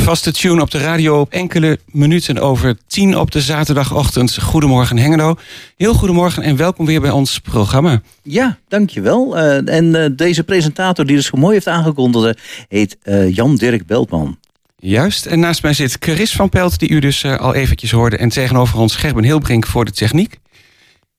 De 0.00 0.06
vaste 0.06 0.32
tune 0.32 0.62
op 0.62 0.70
de 0.70 0.78
radio 0.78 1.20
op 1.20 1.32
enkele 1.32 1.78
minuten 1.86 2.38
over 2.38 2.76
tien 2.86 3.18
op 3.18 3.30
de 3.30 3.40
zaterdagochtend. 3.40 4.42
Goedemorgen 4.42 4.98
Hengelo. 4.98 5.36
Heel 5.76 5.94
goedemorgen 5.94 6.42
en 6.42 6.56
welkom 6.56 6.86
weer 6.86 7.00
bij 7.00 7.10
ons 7.10 7.38
programma. 7.38 8.00
Ja, 8.22 8.58
dankjewel. 8.68 9.36
Uh, 9.36 9.68
en 9.68 9.84
uh, 9.84 10.06
deze 10.16 10.44
presentator 10.44 11.06
die 11.06 11.16
dus 11.16 11.26
zo 11.26 11.36
mooi 11.36 11.52
heeft 11.52 11.66
aangekondigd 11.66 12.40
heet 12.68 12.96
uh, 13.04 13.34
Jan-Dirk 13.34 13.86
Beltman. 13.86 14.38
Juist, 14.78 15.26
en 15.26 15.40
naast 15.40 15.62
mij 15.62 15.72
zit 15.72 15.96
Chris 16.00 16.32
van 16.32 16.48
Pelt, 16.48 16.78
die 16.78 16.88
u 16.88 16.98
dus 16.98 17.24
al 17.24 17.54
eventjes 17.54 17.90
hoorde. 17.90 18.16
En 18.16 18.28
tegenover 18.28 18.78
ons 18.78 18.96
Gerben 18.96 19.24
Hilbrink 19.24 19.66
voor 19.66 19.84
de 19.84 19.92
techniek. 19.92 20.38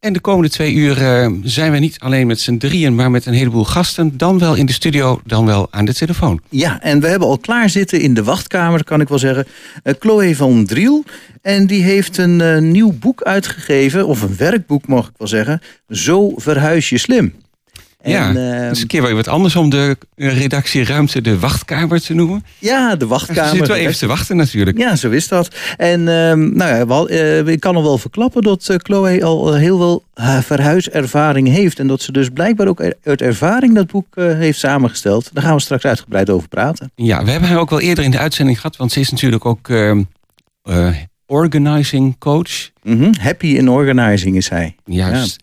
En 0.02 0.14
de 0.14 0.20
komende 0.20 0.50
twee 0.50 0.74
uur 0.74 1.02
uh, 1.02 1.32
zijn 1.44 1.72
we 1.72 1.78
niet 1.78 2.00
alleen 2.00 2.28
met 2.28 2.40
z'n 2.40 2.58
drieën, 2.58 2.96
maar 2.96 3.12
met 3.12 3.26
een 3.26 3.34
heleboel 3.34 3.64
gasten. 3.64 4.18
Dan 4.18 4.40
wel 4.40 4.56
in 4.56 4.66
de 4.66 4.72
studio, 4.72 5.22
dan 5.26 5.46
wel 5.46 5.68
aan 5.72 5.86
de 5.86 5.94
telefoon. 5.94 6.42
Ja, 6.50 6.82
en 6.82 7.00
we 7.00 7.08
hebben 7.08 7.28
al 7.28 7.38
klaar 7.38 7.70
zitten 7.70 8.00
in 8.00 8.14
de 8.14 8.24
wachtkamer, 8.24 8.84
kan 8.84 9.02
ik 9.02 9.08
wel 9.08 9.20
zeggen. 9.20 9.46
Uh, 9.84 9.94
Chloe 10.00 10.36
van 10.36 10.66
Driel. 10.66 11.04
En 11.42 11.68
die 11.68 11.84
heeft 11.84 12.18
een 12.18 12.40
uh, 12.40 12.58
nieuw 12.58 12.94
boek 13.00 13.22
uitgegeven, 13.22 14.08
of 14.08 14.22
een 14.22 14.38
werkboek 14.38 14.88
mag 14.88 15.08
ik 15.08 15.14
wel 15.18 15.28
zeggen. 15.28 15.62
Zo 15.90 16.32
verhuis 16.36 16.90
je 16.90 16.98
slim. 16.98 17.34
Ja, 18.04 18.30
en, 18.30 18.36
uh, 18.36 18.70
is 18.72 18.82
een 18.82 18.88
keer 18.88 19.02
wel 19.02 19.14
wat 19.14 19.28
anders 19.28 19.56
om 19.56 19.70
de 19.70 19.98
redactieruimte 20.16 21.22
de 21.22 21.40
wachtkamer 21.40 22.02
te 22.02 22.14
noemen. 22.14 22.46
Ja, 22.60 22.96
de 22.96 23.08
wachtkamer. 23.08 23.52
Je 23.52 23.58
zit 23.58 23.68
wel 23.68 23.78
even 23.78 23.98
te 23.98 24.08
wachten 24.08 24.38
natuurlijk. 24.38 24.78
Ja, 24.78 24.96
zo 24.96 25.10
is 25.10 25.28
dat. 25.28 25.56
En 25.78 26.00
uh, 26.00 26.06
nou 26.34 26.58
ja, 26.58 26.86
wel, 26.88 27.12
uh, 27.12 27.48
ik 27.48 27.60
kan 27.60 27.76
al 27.76 27.84
wel 27.84 27.98
verklappen 27.98 28.42
dat 28.42 28.68
uh, 28.72 28.78
Chloe 28.78 29.24
al 29.24 29.54
heel 29.54 29.78
veel 29.78 30.04
verhuiservaring 30.42 31.48
heeft. 31.48 31.80
En 31.80 31.88
dat 31.88 32.02
ze 32.02 32.12
dus 32.12 32.30
blijkbaar 32.30 32.68
ook 32.68 32.82
uit 33.04 33.22
ervaring 33.22 33.76
dat 33.76 33.92
boek 33.92 34.16
heeft 34.16 34.60
samengesteld. 34.60 35.30
Daar 35.34 35.44
gaan 35.44 35.56
we 35.56 35.62
straks 35.62 35.86
uitgebreid 35.86 36.30
over 36.30 36.48
praten. 36.48 36.92
Ja, 36.96 37.24
we 37.24 37.32
hebben 37.32 37.50
haar 37.50 37.60
ook 37.60 37.70
wel 37.70 37.80
eerder 37.80 38.04
in 38.04 38.12
de 38.12 38.20
uitzending 38.20 38.58
gehad. 38.60 38.78
Want 38.78 38.92
ze 38.92 39.00
is 39.00 39.10
natuurlijk 39.10 39.46
ook 39.46 39.70
ehm, 39.70 40.04
organizing 41.26 42.18
coach. 42.18 42.70
Mm 42.84 43.00
-hmm. 43.00 43.14
Happy 43.20 43.48
in 43.48 43.70
organizing 43.70 44.36
is 44.36 44.50
hij. 44.50 44.76
Juist. 44.86 45.41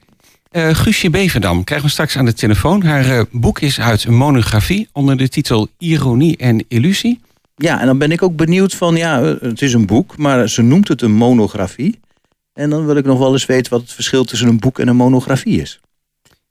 Uh, 0.59 0.75
Guusje 0.75 1.11
Bevendam 1.11 1.65
krijgen 1.65 1.87
we 1.87 1.93
straks 1.93 2.17
aan 2.17 2.25
de 2.25 2.33
telefoon. 2.33 2.83
Haar 2.83 3.07
uh, 3.07 3.23
boek 3.31 3.61
is 3.61 3.81
uit 3.81 4.05
een 4.05 4.17
monografie 4.17 4.89
onder 4.93 5.17
de 5.17 5.29
titel 5.29 5.69
Ironie 5.79 6.37
en 6.37 6.65
Illusie. 6.69 7.21
Ja, 7.57 7.81
en 7.81 7.87
dan 7.87 7.99
ben 7.99 8.13
ik 8.13 8.23
ook 8.23 8.37
benieuwd 8.37 8.75
van, 8.75 8.97
ja, 8.97 9.23
het 9.23 9.63
is 9.63 9.73
een 9.73 9.87
boek, 9.87 10.17
maar 10.17 10.49
ze 10.49 10.63
noemt 10.63 10.89
het 10.89 11.03
een 11.03 11.13
monografie. 11.13 12.01
En 12.53 12.71
dan 12.71 12.87
wil 12.87 12.97
ik 12.97 13.05
nog 13.05 13.19
wel 13.19 13.33
eens 13.33 13.47
weten 13.47 13.73
wat 13.73 13.81
het 13.81 13.93
verschil 13.93 14.25
tussen 14.25 14.49
een 14.49 14.59
boek 14.59 14.79
en 14.79 14.89
een 14.89 14.97
monografie 14.97 15.61
is. 15.61 15.81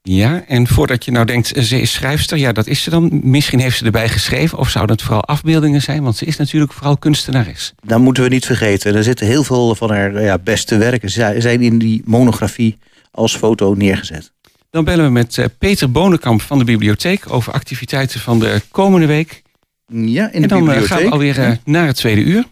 Ja, 0.01 0.43
en 0.47 0.67
voordat 0.67 1.05
je 1.05 1.11
nou 1.11 1.25
denkt, 1.25 1.47
ze 1.47 1.81
is 1.81 1.91
schrijfster, 1.91 2.37
ja, 2.37 2.51
dat 2.51 2.67
is 2.67 2.83
ze 2.83 2.89
dan. 2.89 3.19
Misschien 3.23 3.59
heeft 3.59 3.77
ze 3.77 3.85
erbij 3.85 4.09
geschreven, 4.09 4.57
of 4.57 4.69
zouden 4.69 4.95
het 4.95 5.05
vooral 5.05 5.23
afbeeldingen 5.23 5.81
zijn? 5.81 6.03
Want 6.03 6.15
ze 6.15 6.25
is 6.25 6.37
natuurlijk 6.37 6.73
vooral 6.73 6.97
kunstenares. 6.97 7.73
Dat 7.83 7.99
moeten 7.99 8.23
we 8.23 8.29
niet 8.29 8.45
vergeten. 8.45 8.95
Er 8.95 9.03
zitten 9.03 9.27
heel 9.27 9.43
veel 9.43 9.75
van 9.75 9.89
haar 9.89 10.21
ja, 10.21 10.37
beste 10.37 10.77
werken 10.77 11.09
zijn 11.41 11.61
in 11.61 11.77
die 11.77 12.01
monografie 12.05 12.77
als 13.17 13.37
foto 13.37 13.73
neergezet. 13.73 14.31
Dan 14.69 14.83
bellen 14.83 15.05
we 15.05 15.11
met 15.11 15.37
eh, 15.37 15.45
Peter 15.57 15.91
Bonenkamp 15.91 16.41
van 16.41 16.57
de 16.57 16.63
bibliotheek 16.63 17.31
over 17.31 17.53
activiteiten 17.53 18.19
van 18.19 18.39
de 18.39 18.61
komende 18.71 19.05
week. 19.05 19.41
Ja, 19.87 20.31
in 20.31 20.41
de 20.41 20.41
en 20.41 20.47
dan 20.47 20.57
eh, 20.57 20.65
bibliotheek. 20.65 20.87
gaan 20.87 21.03
we 21.03 21.09
alweer 21.09 21.39
uh, 21.39 21.51
naar 21.63 21.87
het 21.87 21.95
tweede 21.95 22.21
uur. 22.21 22.45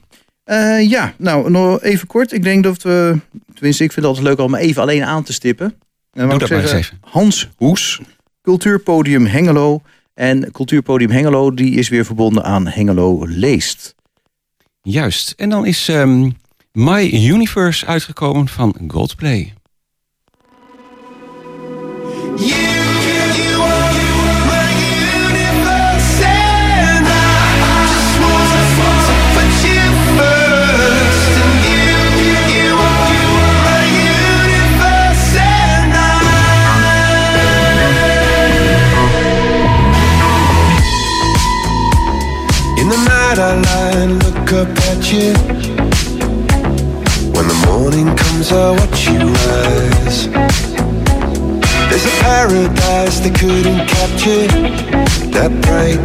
Uh, 0.45 0.89
ja, 0.89 1.13
nou, 1.17 1.49
nog 1.51 1.81
even 1.81 2.07
kort. 2.07 2.31
Ik 2.31 2.43
denk 2.43 2.63
dat 2.63 2.81
we, 2.81 3.19
tenminste, 3.53 3.83
ik 3.83 3.91
vind 3.91 4.05
het 4.05 4.05
altijd 4.05 4.25
leuk 4.25 4.39
om 4.39 4.55
even 4.55 4.81
alleen 4.81 5.03
aan 5.03 5.23
te 5.23 5.33
stippen. 5.33 5.65
En 6.11 6.29
Doe 6.29 6.39
dat 6.39 6.47
zeggen, 6.47 6.67
maar 6.67 6.75
eens 6.75 6.85
even. 6.85 6.97
Hans 7.01 7.49
Hoes, 7.55 8.01
Cultuurpodium 8.41 9.25
Hengelo. 9.25 9.81
En 10.13 10.51
Cultuurpodium 10.51 11.09
Hengelo, 11.09 11.53
die 11.53 11.75
is 11.75 11.89
weer 11.89 12.05
verbonden 12.05 12.43
aan 12.43 12.67
Hengelo 12.67 13.25
Leest. 13.27 13.95
Juist. 14.81 15.33
En 15.37 15.49
dan 15.49 15.65
is 15.65 15.87
um, 15.87 16.35
My 16.71 17.09
Universe 17.13 17.85
uitgekomen 17.85 18.47
van 18.47 18.75
Goldplay. 18.87 19.53
When 47.35 47.47
the 47.47 47.53
morning 47.67 48.15
comes, 48.17 48.51
I 48.51 48.71
watch 48.71 49.07
you 49.07 49.19
rise. 49.19 50.44
There's 51.94 52.06
a 52.06 52.14
paradise 52.22 53.20
they 53.20 53.30
couldn't 53.30 53.86
capture 53.86 54.46
That 55.34 55.50
bright 55.62 56.00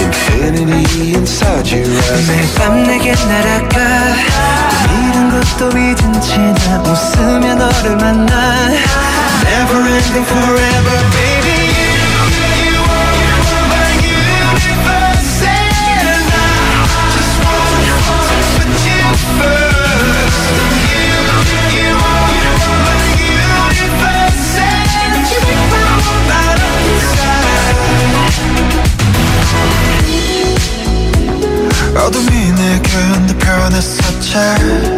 infinity 0.00 1.14
inside 1.14 1.66
your 1.68 1.86
eyes 1.86 2.26
매일 2.28 2.42
밤 2.56 2.82
내게 2.84 3.12
날아가 3.12 3.76
꿈이란 4.86 5.30
것도 5.30 5.68
잊은 5.76 6.20
채나 6.20 6.82
웃으며 6.82 7.54
너를 7.54 7.96
만나 7.96 8.34
Never 9.44 9.80
ending 9.88 10.26
forever 10.26 10.98
baby 11.12 11.33
변했었지. 33.65 34.94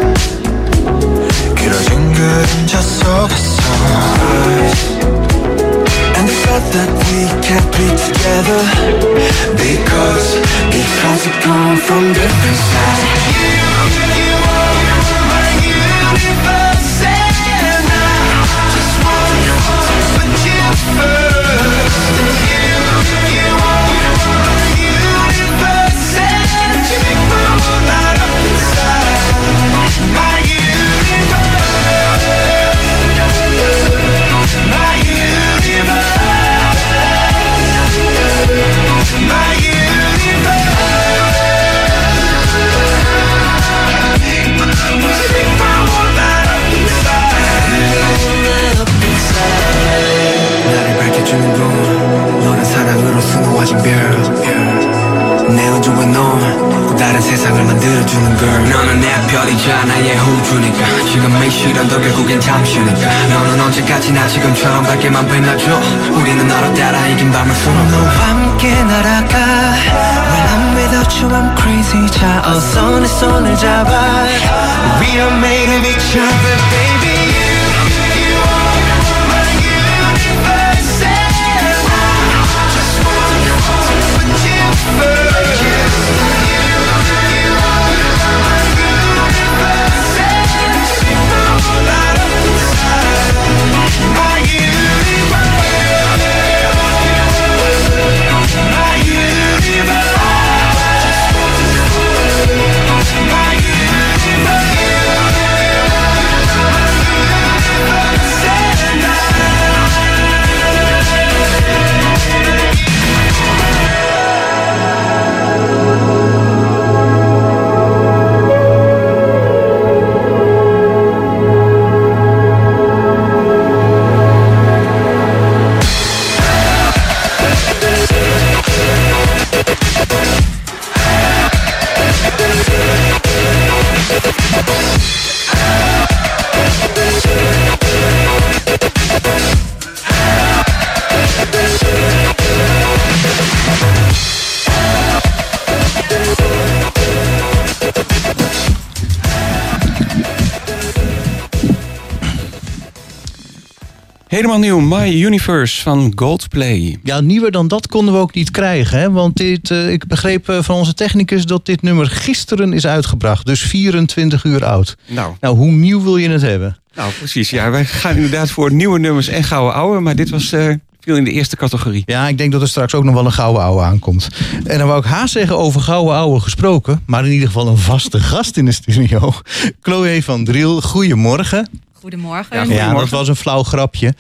Helemaal 154.58 154.88
nieuw, 154.88 154.98
My 154.98 155.24
Universe 155.24 155.82
van 155.82 156.12
Goldplay. 156.16 156.98
Ja, 157.04 157.20
nieuwer 157.20 157.52
dan 157.52 157.68
dat 157.68 157.88
konden 157.88 158.14
we 158.14 158.20
ook 158.20 158.34
niet 158.34 158.52
krijgen. 158.52 159.00
Hè? 159.00 159.12
Want 159.12 159.36
dit, 159.36 159.70
uh, 159.70 159.92
ik 159.92 160.08
begreep 160.08 160.50
uh, 160.50 160.62
van 160.62 160.76
onze 160.76 160.94
technicus 160.94 161.46
dat 161.46 161.66
dit 161.66 161.82
nummer 161.82 162.06
gisteren 162.06 162.74
is 162.74 162.88
uitgebracht. 162.88 163.46
Dus 163.46 163.62
24 163.62 164.44
uur 164.44 164.66
oud. 164.66 164.98
Nou, 165.08 165.34
nou 165.40 165.58
hoe 165.58 165.72
nieuw 165.72 166.04
wil 166.04 166.18
je 166.18 166.30
het 166.30 166.42
hebben? 166.42 166.78
Nou, 166.96 167.12
precies. 167.12 167.50
Ja, 167.50 167.70
wij 167.70 167.86
gaan 167.86 168.16
inderdaad 168.16 168.52
voor 168.52 168.74
nieuwe 168.74 169.00
nummers 169.00 169.28
en 169.28 169.44
gouden 169.44 169.74
ouwe. 169.74 170.00
Maar 170.00 170.16
dit 170.16 170.30
was 170.30 170.54
uh, 170.54 170.74
viel 171.00 171.16
in 171.16 171.24
de 171.24 171.32
eerste 171.32 171.56
categorie. 171.56 172.04
Ja, 172.06 172.28
ik 172.28 172.38
denk 172.38 172.52
dat 172.52 172.62
er 172.62 172.68
straks 172.68 172.94
ook 172.94 173.04
nog 173.04 173.14
wel 173.14 173.26
een 173.26 173.32
gouden 173.32 173.62
ouwe 173.62 173.82
aankomt. 173.82 174.30
En 174.64 174.78
dan 174.78 174.88
wou 174.88 175.00
ik 175.00 175.06
haast 175.06 175.34
zeggen 175.34 175.58
over 175.58 175.82
gouden 175.82 176.16
ouwe 176.16 176.40
gesproken. 176.40 177.04
Maar 177.06 177.26
in 177.26 177.32
ieder 177.32 177.48
geval 177.48 177.68
een 177.68 177.78
vaste 177.78 178.20
gast 178.32 178.58
in 178.58 178.66
de 178.66 178.72
studio. 178.72 179.34
Chloe 179.82 180.24
van 180.24 180.44
Driel, 180.44 180.82
goedemorgen. 180.82 181.70
Goedemorgen. 182.08 182.70
Ja, 182.70 182.94
dat 182.94 183.10
was 183.10 183.28
een 183.28 183.36
flauw 183.36 183.64
grapje. 183.64 184.14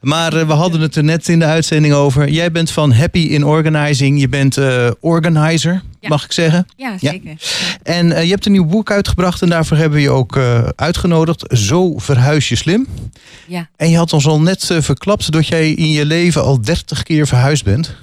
Maar 0.00 0.34
uh, 0.34 0.46
we 0.46 0.52
hadden 0.52 0.80
het 0.80 0.96
er 0.96 1.04
net 1.04 1.28
in 1.28 1.38
de 1.38 1.44
uitzending 1.44 1.94
over. 1.94 2.28
Jij 2.28 2.50
bent 2.50 2.70
van 2.70 2.92
Happy 2.92 3.18
in 3.18 3.44
Organizing. 3.44 4.20
Je 4.20 4.28
bent 4.28 4.56
uh, 4.56 4.90
organizer, 5.00 5.82
ja. 6.00 6.08
mag 6.08 6.24
ik 6.24 6.32
zeggen? 6.32 6.66
Ja, 6.76 6.98
zeker. 6.98 7.28
Ja. 7.28 7.36
En 7.82 8.06
uh, 8.06 8.22
je 8.22 8.30
hebt 8.30 8.46
een 8.46 8.52
nieuw 8.52 8.64
boek 8.64 8.90
uitgebracht 8.90 9.42
en 9.42 9.48
daarvoor 9.48 9.76
hebben 9.76 9.98
we 9.98 10.04
je 10.04 10.10
ook 10.10 10.38
uitgenodigd. 10.76 11.44
Zo 11.48 11.98
verhuis 11.98 12.48
je 12.48 12.56
slim. 12.56 12.86
Ja. 13.46 13.68
En 13.76 13.90
je 13.90 13.96
had 13.96 14.12
ons 14.12 14.26
al 14.26 14.40
net 14.40 14.70
verklapt 14.78 15.32
dat 15.32 15.46
jij 15.46 15.70
in 15.70 15.90
je 15.90 16.04
leven 16.04 16.42
al 16.42 16.60
30 16.60 17.02
keer 17.02 17.26
verhuisd 17.26 17.64
bent. 17.64 17.96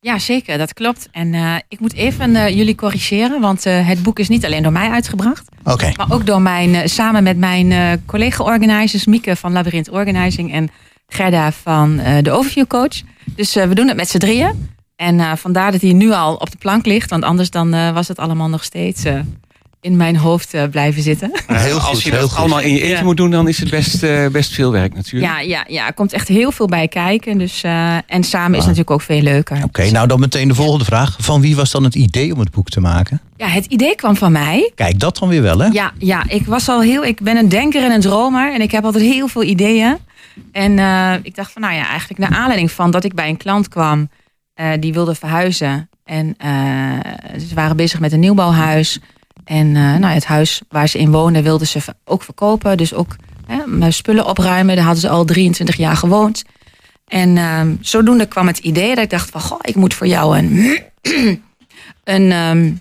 Ja, 0.00 0.18
zeker, 0.18 0.58
dat 0.58 0.74
klopt. 0.74 1.08
En 1.10 1.32
uh, 1.32 1.54
ik 1.68 1.80
moet 1.80 1.94
even 1.94 2.30
uh, 2.30 2.48
jullie 2.48 2.74
corrigeren, 2.74 3.40
want 3.40 3.66
uh, 3.66 3.88
het 3.88 4.02
boek 4.02 4.18
is 4.18 4.28
niet 4.28 4.44
alleen 4.44 4.62
door 4.62 4.72
mij 4.72 4.90
uitgebracht. 4.90 5.48
Okay. 5.64 5.94
Maar 5.96 6.12
ook 6.12 6.26
door 6.26 6.42
mijn, 6.42 6.88
samen 6.88 7.22
met 7.22 7.36
mijn 7.36 8.02
collega-organizers, 8.06 9.06
Mieke 9.06 9.36
van 9.36 9.52
Labyrinth 9.52 9.90
Organizing 9.90 10.52
en 10.52 10.68
Gerda 11.06 11.52
van 11.52 12.00
de 12.22 12.30
Overview 12.30 12.66
Coach. 12.66 13.02
Dus 13.24 13.54
we 13.54 13.74
doen 13.74 13.88
het 13.88 13.96
met 13.96 14.08
z'n 14.08 14.18
drieën. 14.18 14.68
En 14.96 15.38
vandaar 15.38 15.72
dat 15.72 15.80
hij 15.80 15.92
nu 15.92 16.12
al 16.12 16.34
op 16.34 16.50
de 16.50 16.56
plank 16.58 16.86
ligt, 16.86 17.10
want 17.10 17.24
anders 17.24 17.50
dan 17.50 17.92
was 17.92 18.08
het 18.08 18.18
allemaal 18.18 18.48
nog 18.48 18.64
steeds 18.64 19.02
in 19.80 19.96
mijn 19.96 20.16
hoofd 20.16 20.54
uh, 20.54 20.62
blijven 20.70 21.02
zitten. 21.02 21.30
Heel 21.46 21.80
goed, 21.80 21.88
Als 21.88 22.02
je 22.02 22.10
dat 22.10 22.34
allemaal 22.34 22.60
in 22.60 22.72
je 22.72 22.80
eentje 22.80 22.96
ja. 22.96 23.02
moet 23.02 23.16
doen, 23.16 23.30
dan 23.30 23.48
is 23.48 23.58
het 23.58 23.70
best, 23.70 24.02
uh, 24.02 24.26
best 24.26 24.54
veel 24.54 24.72
werk 24.72 24.94
natuurlijk. 24.94 25.32
Ja, 25.32 25.40
ja, 25.40 25.64
ja, 25.68 25.86
er 25.86 25.94
komt 25.94 26.12
echt 26.12 26.28
heel 26.28 26.52
veel 26.52 26.66
bij 26.66 26.88
kijken. 26.88 27.38
Dus, 27.38 27.64
uh, 27.64 27.96
en 28.06 28.24
samen 28.24 28.58
is 28.58 28.62
natuurlijk 28.62 28.90
ook 28.90 29.02
veel 29.02 29.22
leuker. 29.22 29.56
Oké, 29.56 29.64
okay, 29.64 29.90
nou 29.90 30.06
dan 30.06 30.20
meteen 30.20 30.48
de 30.48 30.54
volgende 30.54 30.84
vraag. 30.84 31.16
Van 31.18 31.40
wie 31.40 31.56
was 31.56 31.70
dan 31.70 31.84
het 31.84 31.94
idee 31.94 32.32
om 32.32 32.40
het 32.40 32.50
boek 32.50 32.68
te 32.68 32.80
maken? 32.80 33.20
Ja, 33.36 33.46
het 33.46 33.66
idee 33.66 33.94
kwam 33.94 34.16
van 34.16 34.32
mij. 34.32 34.72
Kijk, 34.74 35.00
dat 35.00 35.18
dan 35.18 35.28
weer 35.28 35.42
wel, 35.42 35.58
hè? 35.58 35.66
Ja, 35.66 35.92
ja 35.98 36.24
ik 36.28 36.46
was 36.46 36.68
al 36.68 36.82
heel. 36.82 37.04
Ik 37.04 37.20
ben 37.20 37.36
een 37.36 37.48
denker 37.48 37.84
en 37.84 37.90
een 37.90 38.00
dromer. 38.00 38.54
En 38.54 38.60
ik 38.60 38.70
heb 38.70 38.84
altijd 38.84 39.04
heel 39.04 39.28
veel 39.28 39.42
ideeën. 39.42 39.96
En 40.52 40.72
ik 41.22 41.34
dacht 41.34 41.52
van, 41.52 41.62
nou 41.62 41.74
ja, 41.74 41.88
eigenlijk 41.88 42.20
naar 42.20 42.38
aanleiding 42.38 42.70
van 42.70 42.90
dat 42.90 43.04
ik 43.04 43.14
bij 43.14 43.28
een 43.28 43.36
klant 43.36 43.68
kwam 43.68 44.10
die 44.80 44.92
wilde 44.92 45.14
verhuizen. 45.14 45.88
En 46.04 46.36
ze 47.48 47.54
waren 47.54 47.76
bezig 47.76 48.00
met 48.00 48.12
een 48.12 48.20
nieuwbouwhuis. 48.20 49.00
En 49.48 49.66
uh, 49.66 49.96
nou, 49.96 50.14
het 50.14 50.24
huis 50.24 50.62
waar 50.68 50.88
ze 50.88 50.98
in 50.98 51.10
woonden 51.10 51.42
wilden 51.42 51.66
ze 51.66 51.80
ook 52.04 52.22
verkopen. 52.22 52.76
Dus 52.76 52.94
ook 52.94 53.16
hè, 53.46 53.90
spullen 53.90 54.26
opruimen. 54.26 54.76
Daar 54.76 54.84
hadden 54.84 55.02
ze 55.02 55.08
al 55.08 55.24
23 55.24 55.76
jaar 55.76 55.96
gewoond. 55.96 56.44
En 57.06 57.36
uh, 57.36 57.60
zodoende 57.80 58.26
kwam 58.26 58.46
het 58.46 58.58
idee 58.58 58.94
dat 58.94 59.04
ik 59.04 59.10
dacht 59.10 59.30
van... 59.30 59.40
Goh, 59.40 59.58
ik 59.62 59.74
moet 59.74 59.94
voor 59.94 60.06
jou 60.06 60.38
een, 60.38 60.78
een 62.04 62.32
um, 62.32 62.80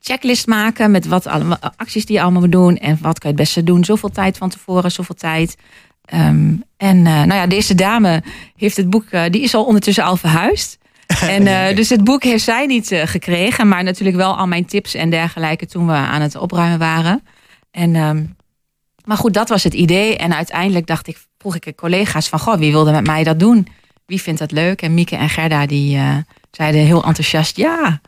checklist 0.00 0.46
maken... 0.46 0.90
met 0.90 1.06
wat 1.06 1.26
alle, 1.26 1.58
acties 1.76 2.06
die 2.06 2.16
je 2.16 2.22
allemaal 2.22 2.40
moet 2.40 2.52
doen. 2.52 2.76
En 2.76 2.98
wat 3.00 3.18
kan 3.18 3.30
je 3.30 3.36
het 3.36 3.44
beste 3.44 3.64
doen. 3.64 3.84
Zoveel 3.84 4.10
tijd 4.10 4.36
van 4.36 4.48
tevoren, 4.48 4.92
zoveel 4.92 5.14
tijd. 5.14 5.56
Um, 6.14 6.62
en 6.76 6.96
uh, 6.96 7.04
nou 7.04 7.34
ja, 7.34 7.46
deze 7.46 7.74
dame 7.74 8.22
heeft 8.56 8.76
het 8.76 8.90
boek... 8.90 9.06
die 9.30 9.42
is 9.42 9.54
al 9.54 9.64
ondertussen 9.64 10.04
al 10.04 10.16
verhuisd. 10.16 10.78
En, 11.28 11.46
uh, 11.46 11.76
dus 11.76 11.88
het 11.88 12.04
boek 12.04 12.22
heeft 12.22 12.44
zij 12.44 12.66
niet 12.66 12.90
uh, 12.90 13.02
gekregen, 13.04 13.68
maar 13.68 13.82
natuurlijk 13.82 14.16
wel 14.16 14.36
al 14.36 14.46
mijn 14.46 14.64
tips 14.64 14.94
en 14.94 15.10
dergelijke 15.10 15.66
toen 15.66 15.86
we 15.86 15.92
aan 15.92 16.20
het 16.20 16.36
opruimen 16.36 16.78
waren. 16.78 17.22
En, 17.70 17.96
um, 17.96 18.36
maar 19.04 19.16
goed, 19.16 19.34
dat 19.34 19.48
was 19.48 19.64
het 19.64 19.74
idee. 19.74 20.16
En 20.16 20.34
uiteindelijk 20.34 20.86
dacht 20.86 21.08
ik, 21.08 21.18
vroeg 21.38 21.56
ik 21.56 21.76
collega's 21.76 22.28
van, 22.28 22.38
goh, 22.38 22.58
wie 22.58 22.72
wilde 22.72 22.90
met 22.90 23.06
mij 23.06 23.24
dat 23.24 23.38
doen? 23.38 23.66
Wie 24.06 24.22
vindt 24.22 24.38
dat 24.38 24.50
leuk? 24.50 24.82
En 24.82 24.94
Mieke 24.94 25.16
en 25.16 25.28
Gerda 25.28 25.66
die 25.66 25.96
uh, 25.96 26.16
zeiden 26.50 26.80
heel 26.80 27.04
enthousiast 27.04 27.56
ja. 27.56 28.00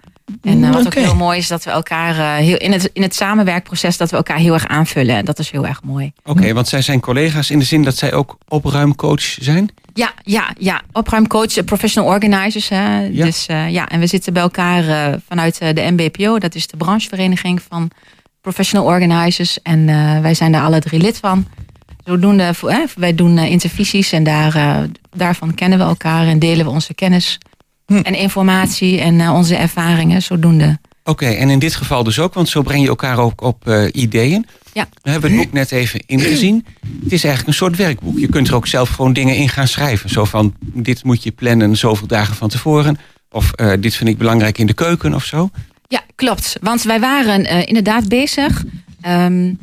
En 0.43 0.61
wat 0.61 0.71
okay. 0.71 0.85
ook 0.85 0.95
heel 0.95 1.17
mooi 1.17 1.39
is 1.39 1.49
dat 1.49 1.65
we 1.65 1.71
elkaar 1.71 2.37
heel, 2.37 2.57
in, 2.57 2.73
het, 2.73 2.91
in 2.93 3.03
het 3.03 3.15
samenwerkproces 3.15 3.97
dat 3.97 4.11
we 4.11 4.17
elkaar 4.17 4.37
heel 4.37 4.53
erg 4.53 4.67
aanvullen. 4.67 5.17
En 5.17 5.25
dat 5.25 5.39
is 5.39 5.51
heel 5.51 5.67
erg 5.67 5.83
mooi. 5.83 6.13
Oké, 6.25 6.39
okay, 6.39 6.55
want 6.55 6.69
zij 6.69 6.83
zijn 6.83 7.01
collega's 7.01 7.51
in 7.51 7.59
de 7.59 7.65
zin 7.65 7.83
dat 7.83 7.97
zij 7.97 8.13
ook 8.13 8.39
opruimcoach 8.49 9.21
zijn? 9.21 9.71
Ja, 9.95 10.13
ja, 10.23 10.55
ja. 10.59 10.83
opruimcoach, 10.93 11.65
professional 11.65 12.11
organizers. 12.11 12.69
Hè. 12.69 13.01
Ja. 13.01 13.25
Dus 13.25 13.47
uh, 13.51 13.71
ja, 13.71 13.89
en 13.89 14.01
we 14.01 14.07
zitten 14.07 14.33
bij 14.33 14.43
elkaar 14.43 14.85
uh, 14.85 15.19
vanuit 15.29 15.59
de 15.59 15.91
MBPO, 15.91 16.39
dat 16.39 16.55
is 16.55 16.67
de 16.67 16.77
branchevereniging 16.77 17.63
van 17.69 17.91
professional 18.41 18.87
organizers. 18.87 19.63
En 19.63 19.79
uh, 19.79 20.21
wij 20.21 20.35
zijn 20.35 20.53
daar 20.53 20.63
alle 20.63 20.81
drie 20.81 21.01
lid 21.01 21.19
van. 21.19 21.47
Zodoende, 22.05 22.53
hè, 22.61 22.85
wij 22.97 23.15
doen 23.15 23.39
intervisies 23.39 24.13
en 24.13 24.25
daar, 24.25 24.87
daarvan 25.11 25.55
kennen 25.55 25.79
we 25.79 25.85
elkaar 25.85 26.27
en 26.27 26.39
delen 26.39 26.65
we 26.65 26.71
onze 26.71 26.95
kennis 26.95 27.39
hm. 27.97 28.05
en 28.05 28.15
informatie 28.15 29.01
en 29.01 29.29
onze 29.31 29.57
ervaringen. 29.57 30.23
Zodoende. 30.23 30.79
Oké, 31.05 31.11
okay, 31.11 31.37
en 31.37 31.51
in 31.51 31.59
dit 31.59 31.75
geval 31.75 32.05
dus 32.05 32.19
ook, 32.19 32.35
want 32.35 32.49
zo 32.49 32.63
breng 32.63 32.83
je 32.83 32.89
elkaar 32.89 33.19
ook 33.19 33.43
op 33.43 33.69
uh, 33.69 33.85
ideeën. 33.93 34.47
Ja. 34.73 34.89
We 35.03 35.11
hebben 35.11 35.31
het 35.31 35.41
boek 35.41 35.53
net 35.53 35.73
even 35.73 36.03
ingezien. 36.07 36.67
Het 37.03 37.13
is 37.13 37.25
eigenlijk 37.25 37.47
een 37.47 37.55
soort 37.55 37.77
werkboek. 37.77 38.19
Je 38.19 38.27
kunt 38.27 38.49
er 38.49 38.55
ook 38.55 38.67
zelf 38.67 38.89
gewoon 38.89 39.13
dingen 39.13 39.37
in 39.37 39.49
gaan 39.49 39.69
schrijven. 39.69 40.11
Zo 40.11 40.25
van, 40.25 40.55
dit 40.61 41.05
moet 41.05 41.23
je 41.23 41.31
plannen 41.31 41.77
zoveel 41.77 42.07
dagen 42.07 42.35
van 42.35 42.49
tevoren. 42.49 42.99
Of 43.31 43.51
uh, 43.57 43.73
dit 43.81 43.95
vind 43.95 44.09
ik 44.09 44.19
belangrijk 44.19 44.59
in 44.59 44.67
de 44.67 44.73
keuken 44.73 45.15
of 45.15 45.25
zo. 45.25 45.51
Ja, 45.89 46.01
klopt. 46.15 46.57
Want 46.61 46.83
wij 46.83 47.01
waren 47.01 47.41
uh, 47.41 47.67
inderdaad 47.67 48.09
bezig... 48.09 48.65
Um, 49.07 49.59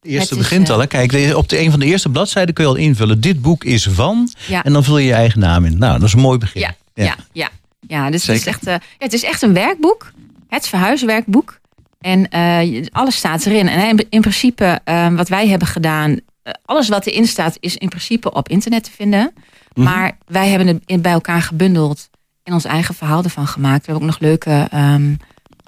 de 0.00 0.10
eerste 0.10 0.36
begint 0.36 0.70
al. 0.70 0.78
Hè? 0.78 0.86
Kijk, 0.86 1.36
op 1.36 1.48
de 1.48 1.60
een 1.60 1.70
van 1.70 1.80
de 1.80 1.86
eerste 1.86 2.08
bladzijden 2.08 2.54
kun 2.54 2.64
je 2.64 2.70
al 2.70 2.76
invullen. 2.76 3.20
Dit 3.20 3.42
boek 3.42 3.64
is 3.64 3.88
van. 3.90 4.32
Ja. 4.46 4.64
En 4.64 4.72
dan 4.72 4.84
vul 4.84 4.98
je 4.98 5.06
je 5.06 5.12
eigen 5.12 5.40
naam 5.40 5.64
in. 5.64 5.78
Nou, 5.78 5.98
dat 5.98 6.08
is 6.08 6.14
een 6.14 6.20
mooi 6.20 6.38
begin. 6.38 6.60
Ja, 6.60 6.74
ja, 6.94 7.04
ja. 7.04 7.16
ja. 7.32 7.50
Ja 7.88 8.10
dus 8.10 8.26
het 8.26 8.36
is, 8.36 8.46
echt, 8.46 8.66
uh, 8.66 8.72
ja, 8.72 8.80
het 8.98 9.12
is 9.12 9.22
echt 9.22 9.42
een 9.42 9.52
werkboek. 9.52 10.12
Het 10.48 10.68
verhuiswerkboek. 10.68 11.60
En 12.00 12.26
uh, 12.34 12.86
alles 12.92 13.16
staat 13.16 13.46
erin. 13.46 13.68
En 13.68 14.06
in 14.08 14.20
principe, 14.20 14.80
uh, 14.84 15.14
wat 15.14 15.28
wij 15.28 15.48
hebben 15.48 15.68
gedaan, 15.68 16.10
uh, 16.10 16.52
alles 16.64 16.88
wat 16.88 17.06
erin 17.06 17.26
staat, 17.26 17.56
is 17.60 17.76
in 17.76 17.88
principe 17.88 18.32
op 18.32 18.48
internet 18.48 18.84
te 18.84 18.90
vinden. 18.90 19.20
Mm 19.20 19.32
-hmm. 19.74 19.84
Maar 19.84 20.18
wij 20.26 20.48
hebben 20.48 20.82
het 20.86 21.02
bij 21.02 21.12
elkaar 21.12 21.42
gebundeld 21.42 22.10
en 22.42 22.52
ons 22.52 22.64
eigen 22.64 22.94
verhaal 22.94 23.22
ervan 23.22 23.46
gemaakt. 23.46 23.86
We 23.86 23.92
hebben 23.92 24.08
ook 24.08 24.14
nog 24.14 24.28
leuke, 24.28 24.68
um, 24.74 25.16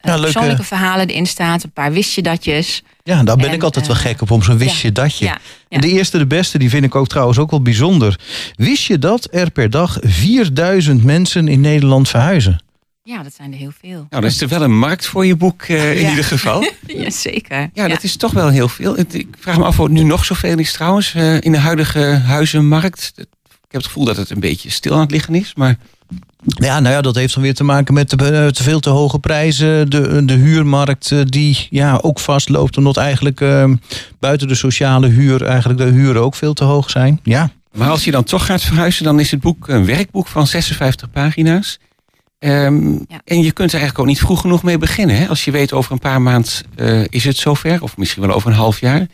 ja, 0.07 0.15
leuke... 0.15 0.33
persoonlijke 0.33 0.65
verhalen 0.65 1.09
erin 1.09 1.27
staan, 1.27 1.59
een 1.63 1.71
paar 1.71 1.93
wist 1.93 2.13
je 2.13 2.23
datjes. 2.23 2.83
Ja, 3.03 3.23
daar 3.23 3.37
ben 3.37 3.49
en, 3.49 3.55
ik 3.55 3.63
altijd 3.63 3.87
wel 3.87 3.97
gek 3.97 4.23
op, 4.23 4.31
om 4.31 4.43
zo'n 4.43 4.59
wist 4.59 4.81
je 4.81 4.93
datje. 4.93 5.25
Ja, 5.25 5.31
ja. 5.31 5.41
En 5.69 5.81
de 5.81 5.89
eerste, 5.89 6.19
de 6.19 6.27
beste, 6.27 6.59
die 6.59 6.71
vind 6.71 6.85
ik 6.85 6.95
ook 6.95 7.09
trouwens 7.09 7.39
ook 7.39 7.51
wel 7.51 7.63
bijzonder. 7.63 8.21
Wist 8.55 8.85
je 8.85 8.99
dat 8.99 9.29
er 9.31 9.51
per 9.51 9.71
dag 9.71 9.99
4000 10.01 11.05
mensen 11.05 11.49
in 11.49 11.61
Nederland 11.61 12.09
verhuizen? 12.09 12.61
Ja, 13.03 13.23
dat 13.23 13.35
zijn 13.35 13.53
er 13.53 13.59
heel 13.59 13.73
veel. 13.81 13.91
Nou, 13.91 14.07
dan 14.09 14.25
is 14.25 14.41
er 14.41 14.49
wel 14.49 14.63
een 14.63 14.79
markt 14.79 15.07
voor 15.07 15.27
je 15.27 15.37
boek 15.37 15.69
uh, 15.69 15.97
in 15.97 16.03
ja. 16.03 16.09
ieder 16.09 16.25
geval. 16.25 16.63
ja, 16.87 17.11
zeker. 17.11 17.59
Ja, 17.59 17.69
ja, 17.73 17.89
dat 17.89 18.03
is 18.03 18.17
toch 18.17 18.33
wel 18.33 18.49
heel 18.49 18.69
veel. 18.69 18.99
Ik 18.99 19.27
vraag 19.39 19.59
me 19.59 19.65
af 19.65 19.79
of 19.79 19.85
het 19.85 19.95
nu 19.95 20.03
nog 20.03 20.25
zoveel 20.25 20.59
is 20.59 20.73
trouwens 20.73 21.15
uh, 21.15 21.41
in 21.41 21.53
de 21.53 21.59
huidige 21.59 22.01
huizenmarkt. 22.01 23.13
Ik 23.17 23.27
heb 23.69 23.81
het 23.81 23.87
gevoel 23.87 24.05
dat 24.05 24.17
het 24.17 24.31
een 24.31 24.41
beetje 24.41 24.71
stil 24.71 24.93
aan 24.93 25.01
het 25.01 25.11
liggen 25.11 25.35
is, 25.35 25.55
maar... 25.55 25.79
Ja, 26.47 26.81
nou 26.81 26.95
ja, 26.95 27.00
dat 27.00 27.15
heeft 27.15 27.35
dan 27.35 27.43
weer 27.43 27.55
te 27.55 27.65
maken 27.65 27.95
met 27.95 28.11
de, 28.11 28.17
uh, 28.33 28.47
te 28.47 28.62
veel 28.62 28.81
te 28.81 28.91
hoge 28.91 29.19
prijzen. 29.19 29.91
De, 29.91 30.25
de 30.25 30.35
huurmarkt 30.35 31.11
uh, 31.11 31.21
die 31.25 31.67
ja, 31.71 31.99
ook 32.03 32.21
vastloopt. 32.21 32.76
Omdat 32.76 32.97
eigenlijk 32.97 33.41
uh, 33.41 33.65
buiten 34.19 34.49
de 34.49 34.55
sociale 34.55 35.07
huur 35.07 35.45
eigenlijk 35.45 35.79
de 35.79 35.91
huren 35.91 36.23
ook 36.23 36.35
veel 36.35 36.53
te 36.53 36.65
hoog 36.65 36.91
zijn. 36.91 37.21
Ja. 37.23 37.50
Maar 37.73 37.91
als 37.91 38.05
je 38.05 38.11
dan 38.11 38.25
toch 38.25 38.47
gaat 38.47 38.62
verhuizen, 38.62 39.05
dan 39.05 39.21
is 39.21 39.31
het 39.31 39.41
boek 39.41 39.69
een 39.69 39.85
werkboek 39.87 40.26
van 40.26 40.47
56 40.47 41.11
pagina's. 41.11 41.79
Um, 42.38 43.05
ja. 43.09 43.21
En 43.25 43.43
je 43.43 43.53
kunt 43.53 43.73
er 43.73 43.79
eigenlijk 43.79 43.99
ook 43.99 44.07
niet 44.07 44.19
vroeg 44.19 44.41
genoeg 44.41 44.62
mee 44.62 44.79
beginnen. 44.79 45.17
Hè? 45.17 45.29
Als 45.29 45.45
je 45.45 45.50
weet 45.50 45.73
over 45.73 45.93
een 45.93 45.99
paar 45.99 46.23
maanden 46.23 46.53
uh, 46.76 47.05
is 47.09 47.25
het 47.25 47.37
zover, 47.37 47.83
of 47.83 47.97
misschien 47.97 48.23
wel 48.23 48.35
over 48.35 48.50
een 48.50 48.57
half 48.57 48.81
jaar. 48.81 49.07